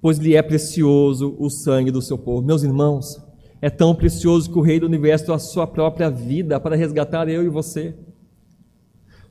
pois 0.00 0.18
lhe 0.18 0.34
é 0.34 0.42
precioso 0.42 1.34
o 1.38 1.50
sangue 1.50 1.90
do 1.90 2.02
seu 2.02 2.16
povo. 2.16 2.46
Meus 2.46 2.62
irmãos, 2.62 3.20
é 3.60 3.68
tão 3.68 3.94
precioso 3.94 4.50
que 4.50 4.58
o 4.58 4.62
rei 4.62 4.80
do 4.80 4.86
universo 4.86 5.26
deu 5.26 5.34
a 5.34 5.38
sua 5.38 5.66
própria 5.66 6.10
vida 6.10 6.58
para 6.58 6.76
resgatar 6.76 7.28
eu 7.28 7.42
e 7.44 7.48
você. 7.48 7.94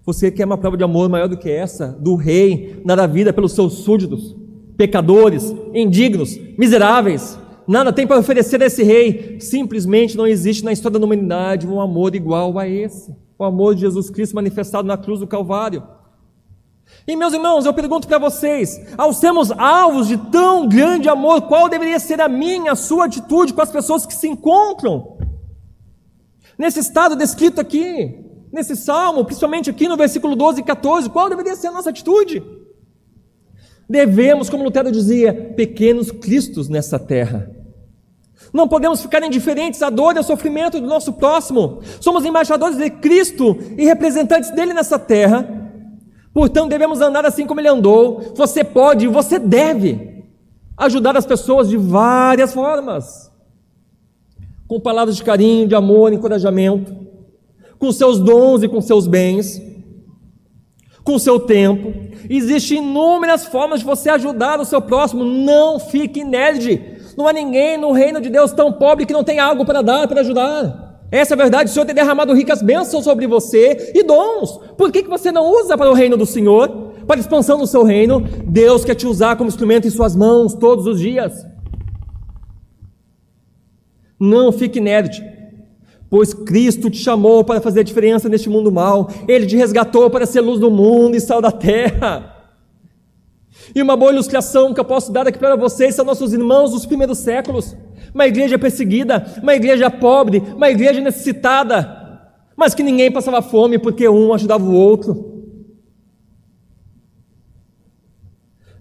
Você 0.06 0.32
quer 0.32 0.46
uma 0.46 0.58
prova 0.58 0.78
de 0.78 0.84
amor 0.84 1.10
maior 1.10 1.28
do 1.28 1.38
que 1.38 1.50
essa? 1.50 1.88
Do 1.88 2.16
rei 2.16 2.82
dar 2.86 3.00
a 3.00 3.08
vida 3.08 3.34
pelos 3.34 3.54
seus 3.54 3.80
súditos, 3.80 4.36
pecadores, 4.78 5.54
indignos, 5.74 6.38
miseráveis. 6.58 7.38
Nada 7.68 7.94
tem 7.94 8.08
para 8.08 8.20
oferecer 8.20 8.62
a 8.62 8.66
esse 8.66 8.84
rei. 8.84 9.38
Simplesmente 9.40 10.18
não 10.18 10.26
existe 10.26 10.64
na 10.64 10.72
história 10.72 10.98
da 11.00 11.06
humanidade 11.06 11.68
um 11.68 11.82
amor 11.82 12.16
igual 12.16 12.58
a 12.58 12.68
esse 12.68 13.14
o 13.40 13.46
amor 13.46 13.74
de 13.74 13.82
Jesus 13.82 14.10
Cristo 14.10 14.36
manifestado 14.36 14.86
na 14.86 14.98
cruz 14.98 15.22
do 15.22 15.28
Calvário. 15.28 15.82
E 17.10 17.16
meus 17.16 17.34
irmãos, 17.34 17.66
eu 17.66 17.74
pergunto 17.74 18.08
para 18.08 18.20
vocês, 18.20 18.80
ao 18.96 19.12
sermos 19.12 19.52
alvos 19.54 20.08
de 20.08 20.16
tão 20.16 20.70
grande 20.70 21.10
amor, 21.10 21.42
qual 21.42 21.68
deveria 21.68 22.00
ser 22.00 22.22
a 22.22 22.30
minha, 22.30 22.74
a 22.74 22.76
sua 22.76 23.06
atitude 23.06 23.52
com 23.52 23.64
as 23.64 23.72
pessoas 23.72 24.06
que 24.06 24.14
se 24.14 24.28
encontram 24.28 25.18
nesse 26.56 26.80
estado 26.80 27.16
descrito 27.16 27.60
aqui, 27.60 28.24
nesse 28.54 28.76
salmo, 28.76 29.26
principalmente 29.26 29.72
aqui 29.72 29.88
no 29.88 29.98
versículo 29.98 30.36
12 30.36 30.62
e 30.62 30.64
14, 30.64 31.10
qual 31.10 31.28
deveria 31.28 31.56
ser 31.56 31.70
a 31.70 31.72
nossa 31.72 31.90
atitude? 31.90 32.44
Devemos, 33.90 34.48
como 34.48 34.64
Lutero 34.64 34.92
dizia, 34.92 35.34
pequenos 35.34 36.12
cristos 36.12 36.70
nessa 36.70 37.00
terra. 37.00 37.50
Não 38.54 38.68
podemos 38.68 39.02
ficar 39.02 39.24
indiferentes 39.24 39.82
à 39.82 39.90
dor 39.90 40.14
e 40.14 40.20
ao 40.20 40.24
sofrimento 40.24 40.80
do 40.80 40.86
nosso 40.86 41.14
próximo. 41.14 41.82
Somos 42.00 42.24
embaixadores 42.24 42.78
de 42.78 42.88
Cristo 42.92 43.58
e 43.80 43.86
representantes 43.86 44.52
dele 44.52 44.76
nessa 44.76 45.00
terra. 45.00 45.59
Portanto, 46.34 46.70
devemos 46.70 47.02
andar 47.02 47.26
assim 47.26 47.46
como 47.46 47.60
ele 47.60 47.68
andou. 47.68 48.34
Você 48.36 48.64
pode, 48.64 49.08
você 49.08 49.40
deve 49.40 50.24
ajudar 50.78 51.18
as 51.18 51.26
pessoas 51.26 51.68
de 51.68 51.78
várias 51.78 52.54
formas. 52.54 53.32
Com 54.68 54.80
palavras 54.80 55.16
de 55.16 55.24
carinho, 55.24 55.68
de 55.68 55.76
amor, 55.76 56.14
encorajamento, 56.14 56.96
com 57.78 57.92
seus 57.92 58.20
dons 58.20 58.62
e 58.62 58.68
com 58.68 58.80
seus 58.80 59.08
bens, 59.08 59.62
com 61.04 61.18
seu 61.18 61.40
tempo. 61.40 61.94
Existem 62.30 62.78
inúmeras 62.78 63.46
formas 63.46 63.80
de 63.80 63.86
você 63.86 64.10
ajudar 64.10 64.60
o 64.60 64.66
seu 64.66 64.82
próximo. 64.82 65.24
Não 65.26 65.80
fique 65.80 66.24
nerd. 66.24 67.00
Não 67.18 67.28
há 67.28 67.34
ninguém 67.34 67.78
no 67.78 67.92
reino 67.92 68.22
de 68.22 68.30
Deus 68.30 68.52
tão 68.52 68.72
pobre 68.72 69.06
que 69.06 69.14
não 69.14 69.24
tenha 69.24 69.44
algo 69.44 69.66
para 69.66 69.82
dar, 69.82 70.08
para 70.08 70.22
ajudar. 70.22 70.89
Essa 71.12 71.34
é 71.34 71.36
a 71.36 71.38
verdade. 71.38 71.70
O 71.70 71.74
Senhor 71.74 71.86
tem 71.86 71.96
derramado 71.96 72.34
ricas 72.34 72.62
bênçãos 72.62 73.04
sobre 73.04 73.28
você 73.28 73.92
e 73.96 74.04
dons. 74.04 74.60
Por 74.78 74.92
que, 74.92 75.04
que 75.04 75.10
você 75.10 75.32
não 75.32 75.52
usa 75.52 75.78
para 75.78 75.90
o 75.90 75.94
reino 75.94 76.16
do 76.16 76.26
Senhor? 76.26 76.70
Para 77.08 77.18
a 77.18 77.20
expansão 77.20 77.58
do 77.58 77.66
seu 77.66 77.84
reino? 77.84 78.22
Deus 78.46 78.86
quer 78.86 78.96
te 78.96 79.08
usar 79.08 79.36
como 79.36 79.50
instrumento 79.50 79.88
em 79.88 79.92
suas 79.92 80.16
mãos 80.16 80.54
todos 80.54 80.86
os 80.86 81.00
dias. 81.00 81.46
Não 84.20 84.52
fique 84.52 84.80
inerte, 84.80 85.24
pois 86.10 86.34
Cristo 86.34 86.90
te 86.90 86.98
chamou 86.98 87.44
para 87.44 87.62
fazer 87.62 87.80
a 87.80 87.84
diferença 87.84 88.28
neste 88.28 88.50
mundo 88.50 88.72
mal. 88.72 89.10
Ele 89.28 89.46
te 89.48 89.56
resgatou 89.56 90.10
para 90.10 90.26
ser 90.26 90.42
luz 90.42 90.60
do 90.60 90.70
mundo 90.70 91.16
e 91.16 91.22
sal 91.22 91.42
da 91.42 91.52
terra. 91.52 92.36
E 93.74 93.82
uma 93.82 93.96
boa 93.96 94.12
ilustração 94.12 94.74
que 94.74 94.80
eu 94.80 94.86
posso 94.86 95.12
dar 95.12 95.28
aqui 95.28 95.38
para 95.38 95.56
vocês 95.56 95.96
são 95.96 96.04
nossos 96.06 96.34
irmãos 96.34 96.72
dos 96.72 96.86
primeiros 96.86 97.20
séculos. 97.20 97.76
Uma 98.14 98.28
igreja 98.28 98.58
perseguida, 98.58 99.26
uma 99.42 99.56
igreja 99.56 99.90
pobre, 99.90 100.40
uma 100.56 100.70
igreja 100.70 101.00
necessitada, 101.00 101.98
mas 102.56 102.74
que 102.74 102.84
ninguém 102.84 103.12
passava 103.12 103.42
fome 103.42 103.78
porque 103.78 104.08
um 104.08 104.34
ajudava 104.34 104.64
o 104.64 104.74
outro. 104.74 105.44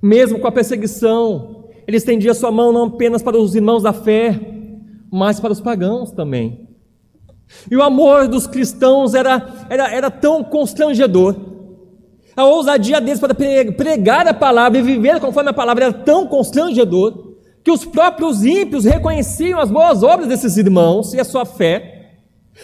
Mesmo 0.03 0.39
com 0.39 0.47
a 0.47 0.53
perseguição, 0.53 1.69
ele 1.87 1.97
estendia 1.97 2.35
sua 2.35 2.51
mão 2.51 2.73
não 2.73 2.85
apenas 2.85 3.23
para 3.23 3.37
os 3.37 3.55
irmãos 3.55 3.83
da 3.83 3.93
fé, 3.93 4.39
mas 5.11 5.41
para 5.41 5.53
os 5.53 5.61
pagãos 5.61 6.11
também. 6.13 6.69
E 7.71 7.77
o 7.77 7.83
amor 7.83 8.29
dos 8.29 8.47
cristãos 8.47 9.15
era, 9.15 9.67
era, 9.71 9.91
era 9.93 10.11
tão 10.11 10.45
constrangedor 10.45 11.49
a 12.39 12.45
ousadia 12.45 13.01
deles 13.01 13.19
para 13.19 13.35
pregar 13.35 14.29
a 14.29 14.33
palavra 14.33 14.79
e 14.79 14.83
viver 14.83 15.19
conforme 15.19 15.51
a 15.51 15.53
palavra 15.53 15.87
era 15.87 15.93
tão 15.93 16.25
constrangedor 16.25 17.28
que 17.69 17.73
os 17.73 17.85
próprios 17.85 18.47
ímpios 18.47 18.87
reconheciam 18.87 19.61
as 19.61 19.71
boas 19.71 20.03
obras 20.03 20.27
desses 20.27 20.57
irmãos 20.57 21.13
e 21.13 21.21
a 21.21 21.25
sua 21.25 21.45
fé, 21.45 22.15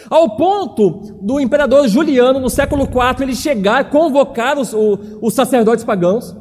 ao 0.09 0.35
ponto 0.35 1.19
do 1.21 1.39
imperador 1.39 1.87
Juliano, 1.87 2.39
no 2.39 2.49
século 2.49 2.85
IV, 2.85 3.21
ele 3.21 3.35
chegar 3.35 3.91
convocar 3.91 4.57
os, 4.57 4.75
os 5.21 5.31
sacerdotes 5.35 5.85
pagãos, 5.85 6.35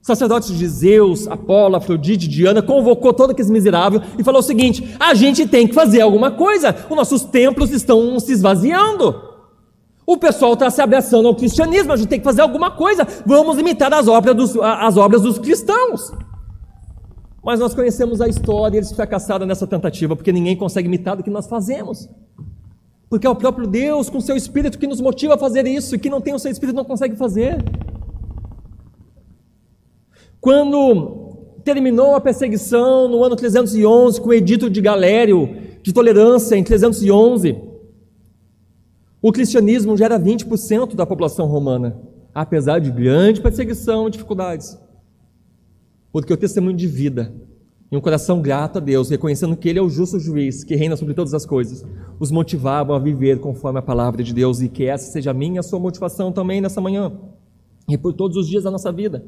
sacerdotes 0.00 0.56
de 0.56 0.66
Zeus, 0.66 1.28
Apolo, 1.28 1.76
Afrodite, 1.76 2.26
Diana, 2.26 2.62
convocou 2.62 3.12
todo 3.12 3.32
aquele 3.32 3.50
miserável 3.50 4.00
e 4.18 4.24
falou 4.24 4.40
o 4.40 4.42
seguinte: 4.42 4.96
a 4.98 5.12
gente 5.12 5.46
tem 5.46 5.68
que 5.68 5.74
fazer 5.74 6.00
alguma 6.00 6.30
coisa, 6.30 6.74
os 6.88 6.96
nossos 6.96 7.24
templos 7.24 7.70
estão 7.72 8.18
se 8.18 8.32
esvaziando. 8.32 9.22
O 10.06 10.16
pessoal 10.16 10.54
está 10.54 10.70
se 10.70 10.80
abraçando 10.80 11.28
ao 11.28 11.34
cristianismo, 11.34 11.92
a 11.92 11.96
gente 11.98 12.08
tem 12.08 12.18
que 12.18 12.24
fazer 12.24 12.40
alguma 12.40 12.70
coisa, 12.70 13.06
vamos 13.26 13.58
imitar 13.58 13.92
as 13.92 14.08
obras 14.08 14.34
dos, 14.34 14.56
as 14.56 14.96
obras 14.96 15.20
dos 15.20 15.38
cristãos. 15.38 16.10
Mas 17.42 17.60
nós 17.60 17.74
conhecemos 17.74 18.20
a 18.20 18.28
história 18.28 18.76
e 18.76 18.78
eles 18.78 18.92
fracassaram 18.92 19.46
nessa 19.46 19.66
tentativa, 19.66 20.16
porque 20.16 20.32
ninguém 20.32 20.56
consegue 20.56 20.88
imitar 20.88 21.16
do 21.16 21.22
que 21.22 21.30
nós 21.30 21.46
fazemos. 21.46 22.08
Porque 23.08 23.26
é 23.26 23.30
o 23.30 23.36
próprio 23.36 23.66
Deus, 23.66 24.10
com 24.10 24.20
seu 24.20 24.36
Espírito, 24.36 24.78
que 24.78 24.86
nos 24.86 25.00
motiva 25.00 25.34
a 25.34 25.38
fazer 25.38 25.66
isso, 25.66 25.94
e 25.94 25.98
que 25.98 26.10
não 26.10 26.20
tem 26.20 26.34
o 26.34 26.38
seu 26.38 26.50
Espírito 26.50 26.76
não 26.76 26.84
consegue 26.84 27.16
fazer. 27.16 27.64
Quando 30.40 31.28
terminou 31.64 32.14
a 32.14 32.20
perseguição 32.20 33.08
no 33.08 33.24
ano 33.24 33.36
311, 33.36 34.20
com 34.20 34.28
o 34.28 34.34
edito 34.34 34.68
de 34.68 34.80
Galério, 34.80 35.56
de 35.82 35.92
tolerância, 35.92 36.56
em 36.56 36.62
311, 36.62 37.56
o 39.20 39.32
cristianismo 39.32 39.96
já 39.96 40.04
era 40.04 40.18
20% 40.18 40.94
da 40.94 41.04
população 41.04 41.46
romana, 41.46 42.00
apesar 42.34 42.78
de 42.78 42.90
grande 42.90 43.40
perseguição 43.40 44.06
e 44.06 44.10
dificuldades. 44.10 44.78
Porque 46.20 46.32
o 46.32 46.36
testemunho 46.36 46.76
de 46.76 46.86
vida 46.86 47.32
e 47.90 47.96
um 47.96 48.00
coração 48.00 48.42
grato 48.42 48.78
a 48.78 48.80
Deus, 48.80 49.08
reconhecendo 49.08 49.56
que 49.56 49.68
Ele 49.68 49.78
é 49.78 49.82
o 49.82 49.88
justo 49.88 50.18
juiz 50.18 50.62
que 50.62 50.74
reina 50.74 50.96
sobre 50.96 51.14
todas 51.14 51.32
as 51.32 51.46
coisas, 51.46 51.84
os 52.20 52.30
motivavam 52.30 52.94
a 52.94 52.98
viver 52.98 53.40
conforme 53.40 53.78
a 53.78 53.82
palavra 53.82 54.22
de 54.22 54.34
Deus 54.34 54.60
e 54.60 54.68
que 54.68 54.84
essa 54.84 55.10
seja 55.10 55.30
a 55.30 55.34
minha 55.34 55.60
a 55.60 55.62
sua 55.62 55.78
motivação 55.78 56.30
também 56.32 56.60
nessa 56.60 56.80
manhã. 56.80 57.12
e 57.88 57.96
por 57.96 58.12
todos 58.12 58.36
os 58.36 58.46
dias 58.46 58.64
da 58.64 58.70
nossa 58.70 58.92
vida. 58.92 59.24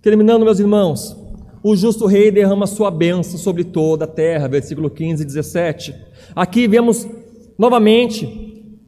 Terminando, 0.00 0.44
meus 0.44 0.60
irmãos, 0.60 1.16
o 1.64 1.74
justo 1.74 2.06
rei 2.06 2.30
derrama 2.30 2.66
sua 2.68 2.90
bênção 2.90 3.36
sobre 3.36 3.64
toda 3.64 4.04
a 4.04 4.08
terra, 4.08 4.46
versículo 4.46 4.88
15 4.88 5.22
e 5.22 5.26
17. 5.26 5.94
Aqui 6.36 6.68
vemos 6.68 7.08
novamente 7.58 8.78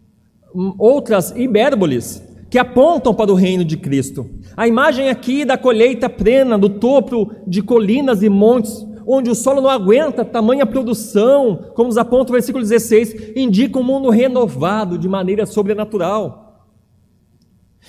hum, 0.54 0.74
outras 0.78 1.32
hipérboles 1.32 2.22
que 2.50 2.58
apontam 2.58 3.14
para 3.14 3.30
o 3.30 3.36
reino 3.36 3.64
de 3.64 3.76
Cristo. 3.76 4.28
A 4.56 4.66
imagem 4.66 5.08
aqui 5.08 5.44
da 5.44 5.56
colheita 5.56 6.10
plena 6.10 6.58
do 6.58 6.68
topo 6.68 7.32
de 7.46 7.62
colinas 7.62 8.22
e 8.24 8.28
montes, 8.28 8.84
onde 9.06 9.30
o 9.30 9.34
solo 9.34 9.60
não 9.60 9.70
aguenta 9.70 10.24
tamanha 10.24 10.66
produção, 10.66 11.70
como 11.74 11.88
nos 11.88 11.96
aponta 11.96 12.30
o 12.30 12.34
versículo 12.34 12.64
16, 12.64 13.36
indica 13.36 13.78
um 13.78 13.84
mundo 13.84 14.10
renovado 14.10 14.98
de 14.98 15.08
maneira 15.08 15.46
sobrenatural. 15.46 16.48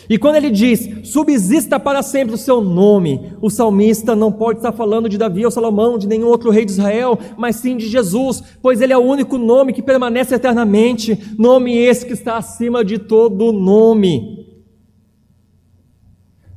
E 0.10 0.18
quando 0.18 0.36
ele 0.36 0.50
diz, 0.50 0.90
subsista 1.04 1.80
para 1.80 2.02
sempre 2.02 2.36
o 2.36 2.38
seu 2.38 2.62
nome, 2.62 3.34
o 3.42 3.50
salmista 3.50 4.16
não 4.16 4.32
pode 4.32 4.60
estar 4.60 4.72
falando 4.72 5.10
de 5.10 5.18
Davi 5.18 5.44
ou 5.44 5.52
Salomão, 5.52 5.98
de 5.98 6.08
nenhum 6.08 6.28
outro 6.28 6.50
rei 6.50 6.66
de 6.66 6.72
Israel, 6.72 7.20
mas 7.38 7.58
sim 7.58 7.76
de 7.76 7.88
Jesus, 7.88 8.42
pois 8.62 8.80
ele 8.80 8.94
é 8.94 8.98
o 8.98 9.02
único 9.02 9.38
nome 9.38 9.74
que 9.74 9.82
permanece 9.82 10.34
eternamente, 10.34 11.36
nome 11.38 11.78
esse 11.78 12.06
que 12.06 12.14
está 12.14 12.38
acima 12.38 12.86
de 12.86 13.00
todo 13.00 13.52
nome. 13.52 14.41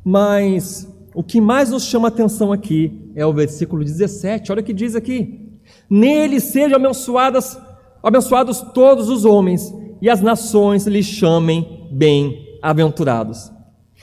Mas 0.04 0.86
o 1.14 1.22
que 1.22 1.40
mais 1.40 1.70
nos 1.70 1.84
chama 1.84 2.08
a 2.08 2.10
atenção 2.10 2.52
aqui 2.52 3.10
é 3.16 3.24
o 3.24 3.32
versículo 3.32 3.82
17, 3.82 4.52
olha 4.52 4.60
o 4.60 4.64
que 4.64 4.72
diz 4.72 4.94
aqui: 4.94 5.48
Nele 5.88 6.40
sejam 6.40 6.76
abençoadas, 6.76 7.58
abençoados 8.02 8.60
todos 8.74 9.08
os 9.08 9.24
homens, 9.24 9.72
e 10.02 10.10
as 10.10 10.20
nações 10.20 10.86
lhe 10.86 11.02
chamem 11.02 11.88
bem 11.90 12.58
aventurados. 12.60 13.50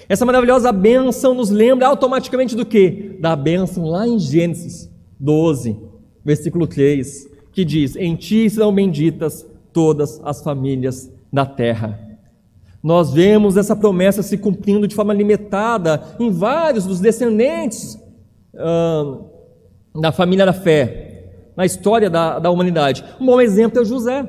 Essa 0.10 0.26
maravilhosa 0.26 0.72
bênção 0.72 1.34
nos 1.34 1.50
lembra 1.50 1.88
automaticamente 1.88 2.56
do 2.56 2.66
que? 2.66 3.18
Da 3.20 3.36
bênção 3.36 3.86
lá 3.86 4.08
em 4.08 4.18
Gênesis 4.18 4.90
12, 5.20 5.78
versículo 6.26 6.66
3, 6.66 7.30
que 7.52 7.64
diz: 7.64 7.96
Em 7.96 8.16
ti 8.16 8.50
serão 8.50 8.74
benditas 8.74 9.46
todas 9.72 10.20
as 10.24 10.44
famílias 10.44 11.12
da 11.32 11.46
terra. 11.46 12.01
Nós 12.84 13.12
vemos 13.14 13.58
essa 13.58 13.76
promessa 13.76 14.24
se 14.24 14.38
cumprindo 14.38 14.88
de 14.88 14.96
forma 14.96 15.14
limitada 15.14 16.02
em 16.20 16.32
vários 16.32 16.86
dos 16.86 17.00
descendentes 17.00 18.00
da 20.00 20.12
família 20.12 20.46
da 20.46 20.54
fé, 20.54 21.52
na 21.56 21.66
história 21.66 22.10
da, 22.10 22.40
da 22.40 22.50
humanidade. 22.50 23.04
Um 23.20 23.26
bom 23.26 23.40
exemplo 23.40 23.82
é 23.82 23.86
José. 23.86 24.28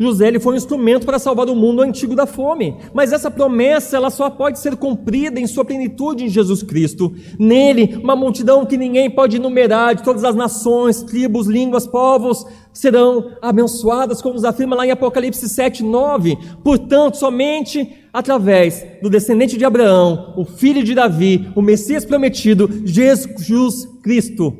José 0.00 0.28
ele 0.28 0.38
foi 0.38 0.54
um 0.54 0.56
instrumento 0.56 1.04
para 1.04 1.18
salvar 1.18 1.48
o 1.48 1.56
mundo 1.56 1.82
antigo 1.82 2.14
da 2.14 2.24
fome, 2.24 2.76
mas 2.94 3.12
essa 3.12 3.28
promessa 3.32 3.96
ela 3.96 4.10
só 4.10 4.30
pode 4.30 4.60
ser 4.60 4.76
cumprida 4.76 5.40
em 5.40 5.46
sua 5.46 5.64
plenitude 5.64 6.24
em 6.24 6.28
Jesus 6.28 6.62
Cristo. 6.62 7.12
Nele, 7.36 7.98
uma 8.00 8.14
multidão 8.14 8.64
que 8.64 8.76
ninguém 8.76 9.10
pode 9.10 9.36
enumerar, 9.36 9.96
de 9.96 10.04
todas 10.04 10.22
as 10.22 10.36
nações, 10.36 11.02
tribos, 11.02 11.48
línguas, 11.48 11.84
povos, 11.84 12.46
serão 12.78 13.32
abençoadas, 13.42 14.22
como 14.22 14.34
nos 14.34 14.44
afirma 14.44 14.76
lá 14.76 14.86
em 14.86 14.92
Apocalipse 14.92 15.48
7, 15.48 15.82
9. 15.82 16.38
Portanto, 16.62 17.16
somente 17.16 18.06
através 18.12 18.86
do 19.02 19.10
descendente 19.10 19.58
de 19.58 19.64
Abraão, 19.64 20.32
o 20.36 20.44
filho 20.44 20.84
de 20.84 20.94
Davi, 20.94 21.50
o 21.56 21.60
Messias 21.60 22.04
prometido, 22.04 22.70
Jesus 22.84 23.84
Cristo, 24.00 24.56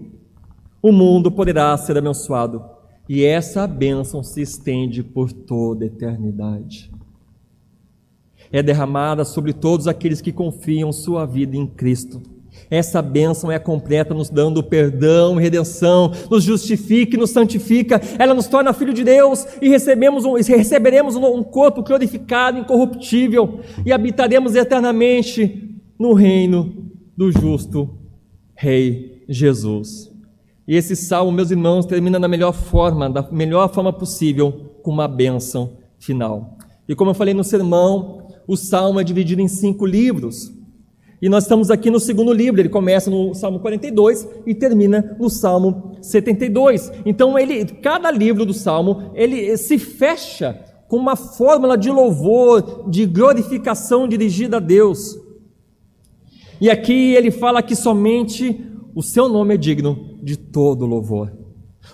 o 0.83 0.91
mundo 0.91 1.31
poderá 1.31 1.77
ser 1.77 1.97
abençoado. 1.97 2.65
E 3.09 3.25
essa 3.25 3.69
bênção 3.69 4.21
se 4.25 4.43
estende 4.43 5.05
por 5.05 5.33
toda 5.33 5.85
a 5.85 5.87
eternidade. 5.87 6.91
É 8.51 8.61
derramada 8.65 9.25
sobre 9.25 9.53
todos 9.53 9.87
aqueles 9.87 10.21
que 10.21 10.33
confiam 10.33 10.93
sua 10.93 11.25
vida 11.25 11.57
em 11.57 11.69
Cristo. 11.69 12.21
Essa 12.71 13.01
bênção 13.01 13.51
é 13.51 13.59
completa, 13.59 14.15
nos 14.15 14.31
dando 14.31 14.63
perdão 14.63 15.37
redenção, 15.37 16.13
nos 16.31 16.45
justifica 16.45 17.17
e 17.17 17.19
nos 17.19 17.31
santifica, 17.31 18.01
ela 18.19 18.35
nos 18.35 18.47
torna 18.47 18.73
filho 18.73 18.93
de 18.93 19.05
Deus 19.05 19.47
e 19.61 19.69
recebemos 19.69 20.25
um, 20.25 20.35
receberemos 20.35 21.17
um 21.17 21.43
corpo 21.43 21.83
glorificado, 21.83 22.59
incorruptível 22.59 23.61
e 23.85 23.93
habitaremos 23.93 24.55
eternamente 24.55 25.81
no 25.99 26.13
reino 26.13 26.91
do 27.17 27.33
justo 27.33 27.99
Rei 28.55 29.25
Jesus. 29.29 30.11
E 30.67 30.77
esse 30.77 30.95
salmo, 30.95 31.33
meus 31.33 31.51
irmãos, 31.51 31.87
termina 31.87 32.21
da 32.21 32.29
melhor 32.29 32.53
forma, 32.53 33.09
da 33.09 33.23
melhor 33.33 33.73
forma 33.73 33.93
possível, 33.93 34.75
com 34.83 34.91
uma 34.91 35.09
bênção 35.09 35.79
final. 35.99 36.59
E 36.89 36.95
como 36.95 37.11
eu 37.11 37.15
falei 37.15 37.33
no 37.33 37.43
sermão, 37.43 38.29
o 38.47 38.57
salmo 38.57 39.01
é 39.01 39.05
dividido 39.05 39.41
em 39.41 39.49
cinco 39.49 39.87
livros. 39.87 40.53
E 41.21 41.29
nós 41.29 41.45
estamos 41.45 41.71
aqui 41.71 41.91
no 41.91 41.99
segundo 41.99 42.33
livro, 42.33 42.61
ele 42.61 42.69
começa 42.69 43.11
no 43.11 43.35
Salmo 43.35 43.59
42 43.59 44.29
e 44.47 44.55
termina 44.55 45.17
no 45.19 45.29
Salmo 45.29 45.97
72. 46.01 46.93
Então, 47.05 47.37
ele, 47.39 47.65
cada 47.65 48.11
livro 48.11 48.47
do 48.47 48.55
Salmo, 48.55 49.11
ele 49.15 49.57
se 49.57 49.79
fecha 49.79 50.65
com 50.87 50.97
uma 50.97 51.17
fórmula 51.17 51.77
de 51.77 51.91
louvor, 51.91 52.89
de 52.89 53.05
glorificação 53.05 54.07
dirigida 54.07 54.59
a 54.59 54.61
Deus. 54.61 55.19
E 56.61 56.71
aqui 56.71 57.15
ele 57.15 57.31
fala 57.31 57.63
que 57.63 57.77
somente 57.77 58.65
o 58.95 59.03
seu 59.03 59.29
nome 59.29 59.55
é 59.55 59.57
digno 59.57 60.19
de 60.23 60.37
todo 60.37 60.87
louvor. 60.87 61.33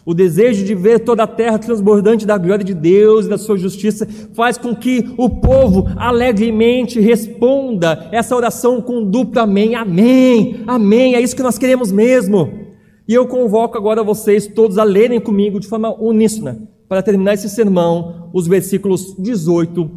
O 0.06 0.12
desejo 0.12 0.64
de 0.64 0.74
ver 0.74 1.00
toda 1.00 1.22
a 1.22 1.26
terra 1.26 1.58
transbordante 1.58 2.26
da 2.26 2.36
glória 2.36 2.64
de 2.64 2.74
Deus 2.74 3.26
e 3.26 3.28
da 3.28 3.38
sua 3.38 3.56
justiça 3.56 4.06
faz 4.34 4.58
com 4.58 4.74
que 4.74 5.14
o 5.16 5.28
povo 5.28 5.86
alegremente 5.96 7.00
responda 7.00 8.08
essa 8.12 8.36
oração 8.36 8.80
com 8.80 9.02
duplo 9.02 9.40
amém. 9.40 9.74
Amém, 9.74 10.62
amém, 10.66 11.14
é 11.14 11.20
isso 11.20 11.36
que 11.36 11.42
nós 11.42 11.58
queremos 11.58 11.90
mesmo. 11.90 12.64
E 13.06 13.14
eu 13.14 13.26
convoco 13.26 13.76
agora 13.76 14.02
vocês 14.02 14.46
todos 14.46 14.78
a 14.78 14.84
lerem 14.84 15.20
comigo 15.20 15.60
de 15.60 15.66
forma 15.66 15.94
uníssona, 16.00 16.68
para 16.88 17.02
terminar 17.02 17.34
esse 17.34 17.48
sermão, 17.48 18.30
os 18.32 18.46
versículos 18.46 19.14
18 19.18 19.90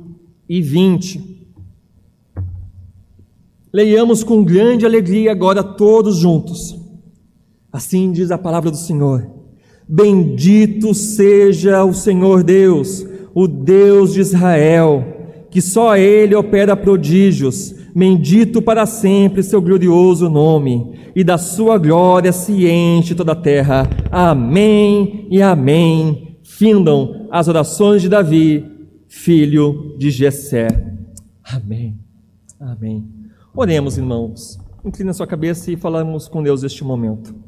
e 0.50 0.62
20. 0.62 1.38
Leiamos 3.74 4.24
com 4.24 4.44
grande 4.44 4.86
alegria 4.86 5.32
agora 5.32 5.64
todos 5.64 6.18
juntos. 6.18 6.76
Assim 7.72 8.12
diz 8.12 8.32
a 8.32 8.38
palavra 8.38 8.72
do 8.72 8.78
Senhor. 8.78 9.37
Bendito 9.88 10.94
seja 10.94 11.84
o 11.86 11.94
Senhor 11.94 12.44
Deus, 12.44 13.06
o 13.34 13.48
Deus 13.48 14.14
de 14.14 14.20
Israel, 14.20 15.46
que 15.50 15.62
só 15.62 15.96
Ele 15.96 16.36
opera 16.36 16.76
prodígios. 16.76 17.74
Bendito 17.96 18.62
para 18.62 18.86
sempre 18.86 19.42
seu 19.42 19.62
glorioso 19.62 20.30
nome, 20.30 20.94
e 21.16 21.24
da 21.24 21.38
sua 21.38 21.78
glória 21.78 22.32
se 22.32 22.68
enche 22.68 23.16
toda 23.16 23.32
a 23.32 23.36
terra. 23.36 23.90
Amém 24.12 25.28
e 25.32 25.42
amém. 25.42 26.38
Findam 26.44 27.28
as 27.32 27.48
orações 27.48 28.02
de 28.02 28.10
Davi, 28.10 28.66
filho 29.08 29.96
de 29.98 30.12
Jessé. 30.12 30.68
Amém. 31.44 31.98
Amém. 32.60 33.08
Oremos, 33.56 33.98
irmãos. 33.98 34.60
Inclina 34.84 35.14
sua 35.14 35.26
cabeça 35.26 35.72
e 35.72 35.78
falamos 35.78 36.28
com 36.28 36.44
Deus 36.44 36.62
neste 36.62 36.84
momento. 36.84 37.47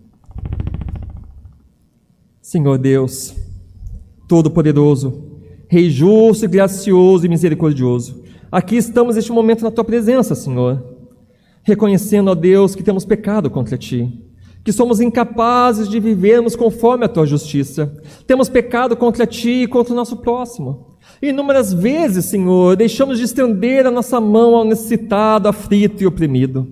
Senhor 2.50 2.80
Deus, 2.80 3.36
Todo-Poderoso, 4.28 5.22
Rei 5.68 5.88
justo, 5.91 6.50
gracioso 6.50 7.24
e 7.24 7.30
misericordioso, 7.30 8.24
aqui 8.52 8.76
estamos 8.76 9.16
neste 9.16 9.32
momento 9.32 9.64
na 9.64 9.70
Tua 9.70 9.84
presença, 9.84 10.34
Senhor, 10.34 10.84
reconhecendo, 11.62 12.32
ó 12.32 12.34
Deus, 12.34 12.74
que 12.74 12.82
temos 12.82 13.06
pecado 13.06 13.52
contra 13.52 13.78
Ti, 13.78 14.12
que 14.64 14.74
somos 14.74 15.00
incapazes 15.00 15.88
de 15.88 16.00
vivermos 16.00 16.56
conforme 16.56 17.06
a 17.06 17.08
Tua 17.08 17.28
justiça, 17.28 17.95
temos 18.26 18.50
pecado 18.50 18.97
contra 18.97 19.28
Ti 19.28 19.62
e 19.62 19.68
contra 19.68 19.93
o 19.93 19.95
nosso 19.95 20.18
próximo. 20.18 20.97
Inúmeras 21.22 21.72
vezes, 21.72 22.26
Senhor, 22.26 22.76
deixamos 22.76 23.20
de 23.20 23.26
estender 23.26 23.86
a 23.86 23.91
nossa 23.91 24.20
mão 24.20 24.56
ao 24.56 24.66
necessitado, 24.66 25.47
aflito 25.47 26.02
e 26.02 26.08
oprimido. 26.08 26.68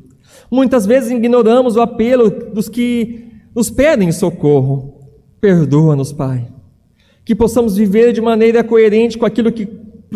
Muitas 0.49 0.87
vezes 0.87 1.11
ignoramos 1.11 1.75
o 1.75 1.81
apelo 1.81 2.31
dos 2.31 2.67
que 2.67 3.27
nos 3.53 3.69
pedem 3.69 4.11
socorro. 4.11 4.96
Perdoa-nos, 5.39 6.11
Pai. 6.11 6.47
Que 7.23 7.35
possamos 7.35 7.75
viver 7.75 8.13
de 8.13 8.21
maneira 8.21 8.63
coerente 8.63 9.17
com 9.17 9.25
aquilo 9.25 9.51
que 9.51 9.67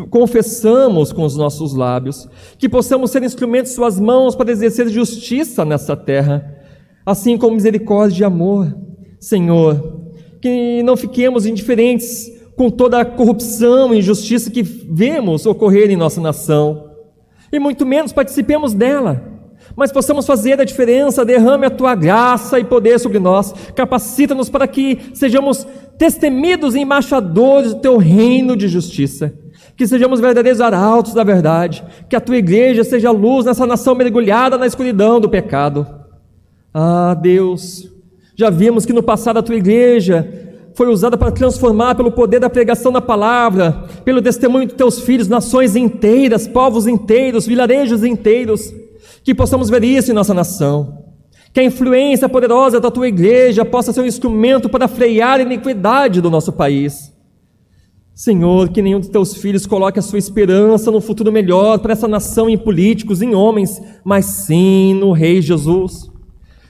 confessamos 0.10 1.12
com 1.12 1.24
os 1.24 1.36
nossos 1.36 1.74
lábios. 1.74 2.28
Que 2.58 2.70
possamos 2.70 3.12
ser 3.12 3.24
instrumentos 3.24 3.72
de 3.72 3.76
Suas 3.76 4.00
mãos 4.00 4.36
para 4.36 4.52
exercer 4.52 4.88
justiça 4.90 5.64
nessa 5.66 5.96
terra, 5.96 6.58
assim 7.06 7.38
como 7.38 7.56
misericórdia 7.56 8.24
e 8.24 8.26
amor. 8.26 8.76
Senhor, 9.20 10.02
que 10.42 10.82
não 10.84 10.98
fiquemos 10.98 11.46
indiferentes 11.46 12.32
com 12.56 12.70
toda 12.70 13.00
a 13.00 13.06
corrupção 13.06 13.94
e 13.94 14.00
injustiça 14.00 14.50
que 14.50 14.64
vemos 14.64 15.46
ocorrer 15.46 15.90
em 15.90 15.96
nossa 15.96 16.20
nação, 16.20 16.92
e 17.52 17.60
muito 17.60 17.86
menos 17.86 18.14
participemos 18.14 18.74
dela 18.74 19.31
mas 19.76 19.92
possamos 19.92 20.26
fazer 20.26 20.60
a 20.60 20.66
diferença, 20.66 21.26
derrame 21.26 21.66
a 21.66 21.70
tua 21.70 21.96
graça 21.96 22.60
e 22.60 22.64
poder 22.64 23.00
sobre 23.00 23.20
nós, 23.20 23.54
capacita-nos 23.76 24.50
para 24.50 24.68
que 24.68 25.00
sejamos 25.14 25.66
testemidos 25.98 26.76
e 26.76 26.80
embaixadores 26.80 27.74
do 27.74 27.80
teu 27.80 27.98
reino 27.98 28.56
de 28.56 28.68
justiça, 28.68 29.34
que 29.76 29.88
sejamos 29.88 30.20
verdadeiros 30.20 30.62
arautos 30.62 31.14
da 31.14 31.24
verdade, 31.24 31.84
que 32.10 32.16
a 32.16 32.22
tua 32.22 32.38
igreja 32.38 32.84
seja 32.84 33.12
luz 33.12 33.46
nessa 33.46 33.66
nação 33.66 33.96
mergulhada 33.96 34.58
na 34.58 34.68
escuridão 34.68 35.20
do 35.20 35.30
pecado. 35.30 35.88
Ah, 36.74 37.14
Deus, 37.14 37.90
já 38.36 38.50
vimos 38.50 38.86
que 38.86 38.94
no 38.94 39.04
passado 39.04 39.38
a 39.38 39.44
tua 39.44 39.56
igreja 39.56 40.28
foi 40.74 40.88
usada 40.88 41.18
para 41.18 41.32
transformar 41.32 41.96
pelo 41.96 42.12
poder 42.12 42.40
da 42.40 42.50
pregação 42.50 42.92
da 42.92 43.02
palavra, 43.02 43.84
pelo 44.04 44.22
testemunho 44.22 44.68
de 44.68 44.74
teus 44.74 45.02
filhos, 45.02 45.28
nações 45.28 45.76
inteiras, 45.76 46.48
povos 46.48 46.88
inteiros, 46.88 47.46
vilarejos 47.46 48.04
inteiros, 48.04 48.74
que 49.24 49.36
possamos 49.36 49.70
ver 49.70 49.84
isso 49.84 50.12
em 50.12 50.16
nossa 50.16 50.34
nação. 50.34 51.06
Que 51.54 51.60
a 51.60 51.64
influência 51.64 52.30
poderosa 52.30 52.80
da 52.80 52.90
tua 52.90 53.08
igreja 53.08 53.66
possa 53.66 53.92
ser 53.92 54.02
um 54.02 54.06
instrumento 54.06 54.70
para 54.70 54.88
frear 54.88 55.40
a 55.40 55.44
iniquidade 55.44 56.22
do 56.22 56.30
nosso 56.30 56.52
país. 56.54 57.12
Senhor, 58.14 58.70
que 58.70 58.82
nenhum 58.82 59.00
de 59.00 59.10
teus 59.10 59.36
filhos 59.36 59.66
coloque 59.66 59.98
a 59.98 60.02
sua 60.02 60.20
esperança 60.20 60.92
no 60.92 61.02
futuro 61.02 61.32
melhor 61.32 61.80
para 61.80 61.94
essa 61.94 62.08
nação 62.08 62.50
em 62.50 62.58
políticos, 62.58 63.22
em 63.22 63.34
homens, 63.34 63.82
mas 64.04 64.26
sim 64.26 64.94
no 64.94 65.12
Rei 65.12 65.42
Jesus, 65.42 66.12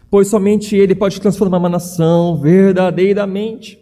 pois 0.09 0.27
somente 0.27 0.75
Ele 0.75 0.95
pode 0.95 1.19
transformar 1.19 1.57
uma 1.57 1.69
nação 1.69 2.39
verdadeiramente. 2.39 3.79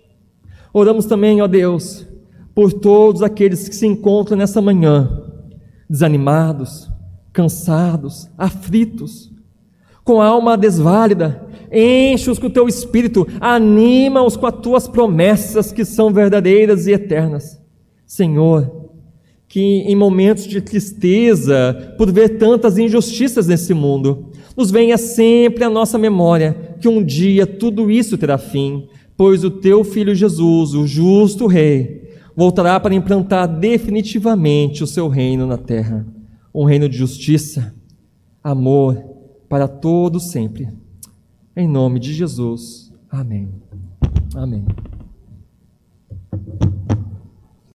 Oramos 0.74 1.06
também, 1.06 1.42
ó 1.42 1.48
Deus, 1.48 2.08
por 2.56 2.74
todos 2.74 3.22
aqueles 3.22 3.70
que 3.70 3.76
se 3.76 3.86
encontram 3.86 4.38
nessa 4.38 4.62
manhã 4.62 5.28
desanimados, 5.90 6.90
cansados, 7.32 8.30
aflitos, 8.38 9.32
com 10.04 10.22
a 10.22 10.26
alma 10.26 10.58
desválida, 10.58 11.48
enche-os 11.72 12.40
com 12.40 12.48
o 12.48 12.50
teu 12.50 12.68
espírito, 12.68 13.28
anima-os 13.40 14.36
com 14.36 14.48
as 14.48 14.56
tuas 14.56 14.88
promessas 14.88 15.72
que 15.72 15.86
são 15.86 16.12
verdadeiras 16.12 16.88
e 16.88 16.92
eternas. 16.92 17.62
Senhor, 18.06 18.90
que 19.48 19.60
em 19.60 19.96
momentos 19.96 20.46
de 20.46 20.62
tristeza, 20.62 21.94
por 21.98 22.12
ver 22.12 22.38
tantas 22.38 22.78
injustiças 22.78 23.46
nesse 23.46 23.74
mundo, 23.74 24.32
nos 24.58 24.72
venha 24.72 24.98
sempre 24.98 25.64
à 25.64 25.70
nossa 25.70 25.98
memória 25.98 26.76
que 26.82 26.88
um 26.88 27.04
dia 27.04 27.46
tudo 27.46 27.92
isso 27.92 28.18
terá 28.18 28.38
fim, 28.38 28.88
pois 29.16 29.44
o 29.44 29.52
teu 29.52 29.84
filho 29.84 30.16
Jesus, 30.16 30.74
o 30.74 30.88
justo 30.88 31.46
Rei, 31.46 32.10
voltará 32.36 32.80
para 32.80 32.96
implantar 32.96 33.48
definitivamente 33.48 34.84
o 34.84 34.88
seu 34.88 35.08
reino 35.08 35.46
na 35.46 35.58
terra 35.58 36.06
um 36.54 36.66
reino 36.66 36.90
de 36.90 36.98
justiça, 36.98 37.76
amor 38.44 38.96
para 39.48 39.68
todo 39.68 40.20
sempre. 40.20 40.70
Em 41.56 41.68
nome 41.68 42.00
de 42.00 42.14
Jesus. 42.14 42.92
Amém. 43.10 43.50
Amém. 44.36 44.66